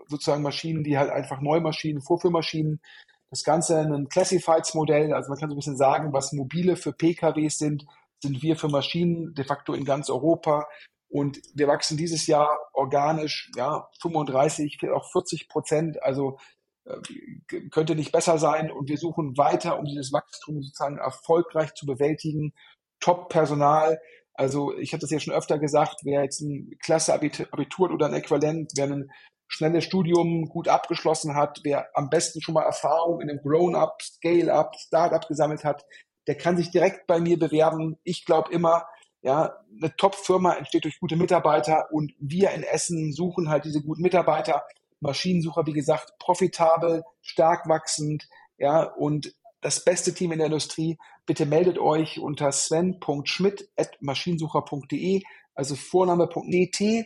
sozusagen 0.07 0.43
Maschinen, 0.43 0.83
die 0.83 0.97
halt 0.97 1.09
einfach 1.09 1.41
Neumaschinen, 1.41 2.01
Vorführmaschinen. 2.01 2.81
Das 3.29 3.43
Ganze 3.43 3.79
ein 3.79 4.09
Classifieds-Modell, 4.09 5.13
also 5.13 5.29
man 5.29 5.39
kann 5.39 5.49
so 5.49 5.55
ein 5.55 5.59
bisschen 5.59 5.77
sagen, 5.77 6.11
was 6.11 6.33
mobile 6.33 6.75
für 6.75 6.91
PKWs 6.91 7.57
sind, 7.57 7.85
sind 8.21 8.41
wir 8.41 8.55
für 8.55 8.67
Maschinen 8.67 9.33
de 9.33 9.45
facto 9.45 9.73
in 9.73 9.85
ganz 9.85 10.09
Europa. 10.09 10.67
Und 11.09 11.41
wir 11.53 11.67
wachsen 11.67 11.97
dieses 11.97 12.27
Jahr 12.27 12.57
organisch, 12.73 13.51
ja, 13.55 13.89
35, 14.01 14.79
auch 14.93 15.11
40 15.11 15.49
Prozent. 15.49 16.01
Also 16.03 16.37
äh, 16.85 17.69
könnte 17.69 17.95
nicht 17.95 18.11
besser 18.11 18.37
sein. 18.37 18.71
Und 18.71 18.89
wir 18.89 18.97
suchen 18.97 19.37
weiter, 19.37 19.77
um 19.79 19.85
dieses 19.85 20.13
Wachstum 20.13 20.61
sozusagen 20.61 20.97
erfolgreich 20.97 21.73
zu 21.73 21.85
bewältigen. 21.85 22.53
Top-Personal. 22.99 23.99
Also 24.41 24.75
ich 24.75 24.91
habe 24.91 25.01
das 25.01 25.11
ja 25.11 25.19
schon 25.19 25.35
öfter 25.35 25.59
gesagt, 25.59 25.97
wer 26.03 26.23
jetzt 26.23 26.41
ein 26.41 26.75
klasse 26.81 27.13
Abitur 27.13 27.91
oder 27.91 28.07
ein 28.07 28.15
Äquivalent, 28.15 28.71
wer 28.75 28.87
ein 28.87 29.11
schnelles 29.47 29.83
Studium 29.83 30.49
gut 30.49 30.67
abgeschlossen 30.67 31.35
hat, 31.35 31.59
wer 31.63 31.89
am 31.93 32.09
besten 32.09 32.41
schon 32.41 32.55
mal 32.55 32.63
Erfahrung 32.63 33.21
in 33.21 33.29
einem 33.29 33.43
Grown-up, 33.43 34.01
Scale-up, 34.01 34.75
Startup 34.79 35.27
gesammelt 35.27 35.63
hat, 35.63 35.85
der 36.25 36.33
kann 36.39 36.57
sich 36.57 36.71
direkt 36.71 37.05
bei 37.05 37.19
mir 37.19 37.37
bewerben. 37.37 37.99
Ich 38.03 38.25
glaube 38.25 38.51
immer, 38.51 38.87
ja, 39.21 39.59
eine 39.79 39.95
Top-Firma 39.95 40.55
entsteht 40.55 40.85
durch 40.85 40.99
gute 40.99 41.17
Mitarbeiter 41.17 41.89
und 41.91 42.11
wir 42.17 42.49
in 42.49 42.63
Essen 42.63 43.13
suchen 43.13 43.47
halt 43.47 43.63
diese 43.65 43.83
guten 43.83 44.01
Mitarbeiter. 44.01 44.63
Maschinensucher, 45.01 45.67
wie 45.67 45.73
gesagt, 45.73 46.13
profitabel, 46.17 47.03
stark 47.21 47.69
wachsend, 47.69 48.27
ja, 48.57 48.85
und 48.85 49.35
das 49.61 49.83
beste 49.83 50.13
Team 50.13 50.31
in 50.31 50.37
der 50.39 50.47
Industrie. 50.47 50.97
Bitte 51.25 51.45
meldet 51.45 51.77
euch 51.77 52.19
unter 52.19 52.51
sven.schmidt.maschinensucher.de, 52.51 55.21
also 55.55 55.75
Vorname.net 55.75 57.05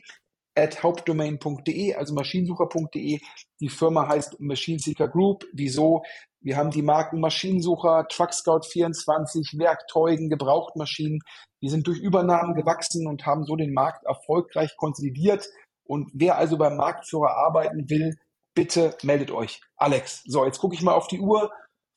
at 0.57 0.81
hauptdomain.de, 0.81 1.95
also 1.95 2.13
maschinensucher.de. 2.13 3.19
Die 3.59 3.69
Firma 3.69 4.07
heißt 4.07 4.39
Machine 4.39 4.79
Seeker 4.79 5.09
Group. 5.09 5.45
Wieso? 5.53 6.03
Wir 6.39 6.55
haben 6.57 6.71
die 6.71 6.81
Marken 6.81 7.19
Maschinensucher, 7.19 8.07
TruckScout24, 8.07 9.59
Werkzeugen, 9.59 10.29
Gebrauchtmaschinen. 10.29 11.19
Die 11.61 11.69
sind 11.69 11.87
durch 11.87 11.99
Übernahmen 11.99 12.55
gewachsen 12.55 13.07
und 13.07 13.25
haben 13.25 13.45
so 13.45 13.55
den 13.55 13.73
Markt 13.73 14.05
erfolgreich 14.05 14.75
konsolidiert. 14.77 15.49
Und 15.83 16.09
wer 16.13 16.37
also 16.37 16.57
beim 16.57 16.77
Marktführer 16.77 17.35
arbeiten 17.35 17.89
will, 17.89 18.15
bitte 18.53 18.95
meldet 19.03 19.31
euch. 19.31 19.61
Alex. 19.75 20.23
So, 20.25 20.45
jetzt 20.45 20.59
gucke 20.59 20.75
ich 20.75 20.81
mal 20.81 20.93
auf 20.93 21.07
die 21.07 21.19
Uhr. 21.19 21.51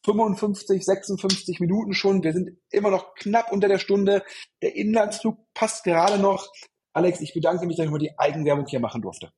55, 0.05 0.85
56 0.85 1.61
Minuten 1.61 1.95
schon. 1.95 2.23
Wir 2.23 2.33
sind 2.33 2.59
immer 2.71 2.91
noch 2.91 3.15
knapp 3.15 3.53
unter 3.53 3.69
der 3.69 3.79
Stunde. 3.79 4.23
Der 4.63 4.77
Inlandsflug 4.77 5.39
passt 5.55 5.85
gerade 5.85 6.19
noch. 6.21 6.49
Alex, 6.93 7.21
ich 7.21 7.35
bedanke 7.35 7.67
mich, 7.67 7.77
dass 7.77 7.87
ich 7.87 7.93
mal 7.93 7.99
die 7.99 8.19
Eigenwerbung 8.19 8.67
hier 8.67 8.81
machen 8.81 9.03
durfte. 9.03 9.31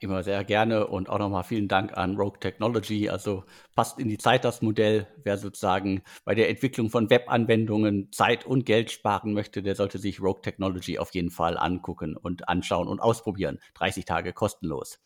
Immer 0.00 0.22
sehr 0.22 0.44
gerne 0.44 0.86
und 0.86 1.08
auch 1.10 1.18
nochmal 1.18 1.44
vielen 1.44 1.68
Dank 1.68 1.96
an 1.96 2.16
Rogue 2.16 2.38
Technology. 2.40 3.10
Also 3.10 3.44
passt 3.74 3.98
in 3.98 4.08
die 4.08 4.18
Zeit 4.18 4.44
das 4.44 4.62
Modell. 4.62 5.06
Wer 5.22 5.36
sozusagen 5.36 6.02
bei 6.24 6.34
der 6.34 6.48
Entwicklung 6.48 6.90
von 6.90 7.10
Webanwendungen 7.10 8.10
Zeit 8.12 8.46
und 8.46 8.64
Geld 8.64 8.90
sparen 8.90 9.34
möchte, 9.34 9.62
der 9.62 9.74
sollte 9.74 9.98
sich 9.98 10.20
Rogue 10.20 10.42
Technology 10.42 10.98
auf 10.98 11.14
jeden 11.14 11.30
Fall 11.30 11.58
angucken 11.58 12.16
und 12.16 12.48
anschauen 12.48 12.88
und 12.88 13.00
ausprobieren. 13.00 13.60
30 13.74 14.04
Tage 14.04 14.32
kostenlos. 14.32 14.98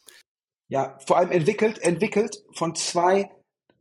Ja, 0.68 0.98
vor 1.06 1.16
allem 1.16 1.30
entwickelt, 1.30 1.78
entwickelt 1.78 2.44
von 2.52 2.74
zwei 2.74 3.30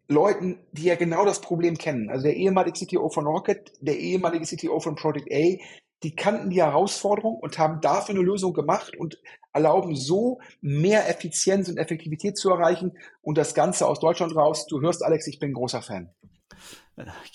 Leuten, 0.08 0.60
die 0.72 0.84
ja 0.84 0.96
genau 0.96 1.26
das 1.26 1.42
Problem 1.42 1.78
kennen. 1.78 2.10
Also 2.10 2.24
der 2.24 2.36
ehemalige 2.36 2.86
CTO 2.86 3.10
von 3.10 3.28
Rocket, 3.28 3.74
der 3.82 3.98
ehemalige 3.98 4.46
CTO 4.46 4.80
von 4.80 4.96
Project 4.96 5.32
A, 5.32 5.64
die 6.04 6.16
kannten 6.16 6.50
die 6.50 6.62
Herausforderung 6.62 7.38
und 7.38 7.58
haben 7.58 7.82
dafür 7.82 8.16
eine 8.16 8.24
Lösung 8.24 8.54
gemacht 8.54 8.96
und 8.96 9.20
erlauben 9.52 9.96
so 9.96 10.40
mehr 10.62 11.10
Effizienz 11.10 11.68
und 11.70 11.78
Effektivität 11.78 12.38
zu 12.38 12.50
erreichen 12.52 12.94
und 13.22 13.38
das 13.38 13.56
Ganze 13.56 13.88
aus 13.88 14.00
Deutschland 14.00 14.36
raus. 14.36 14.68
Du 14.68 14.80
hörst, 14.82 15.04
Alex, 15.04 15.28
ich 15.28 15.40
bin 15.40 15.54
großer 15.54 15.82
Fan. 15.82 16.10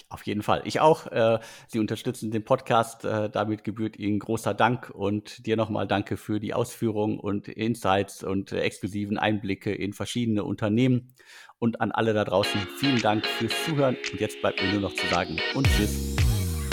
Auf 0.09 0.27
jeden 0.27 0.43
Fall. 0.43 0.63
Ich 0.65 0.81
auch. 0.81 1.07
Äh, 1.07 1.39
Sie 1.69 1.79
unterstützen 1.79 2.31
den 2.31 2.45
Podcast. 2.45 3.05
Äh, 3.05 3.31
damit 3.31 3.65
gebührt 3.65 3.97
Ihnen 3.97 4.19
großer 4.19 4.55
Dank 4.55 4.91
und 4.91 5.47
dir 5.47 5.57
nochmal 5.57 5.87
danke 5.87 6.17
für 6.17 6.41
die 6.41 6.55
Ausführungen 6.55 7.19
und 7.19 7.49
Insights 7.49 8.25
und 8.25 8.53
exklusiven 8.53 9.19
Einblicke 9.19 9.73
in 9.73 9.93
verschiedene 9.93 10.45
Unternehmen. 10.45 11.15
Und 11.59 11.81
an 11.81 11.93
alle 11.93 12.13
da 12.13 12.25
draußen 12.25 12.61
vielen 12.79 13.01
Dank 13.01 13.25
fürs 13.25 13.53
Zuhören. 13.65 13.97
Und 14.11 14.21
jetzt 14.21 14.41
bleibt 14.41 14.61
mir 14.61 14.73
nur 14.73 14.81
noch 14.81 14.95
zu 14.95 15.07
sagen 15.07 15.39
und 15.55 15.69
tschüss. 15.69 16.17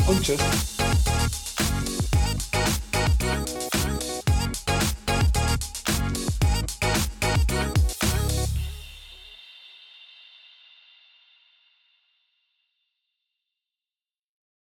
Und 0.07 0.23
tschüss. 0.23 0.78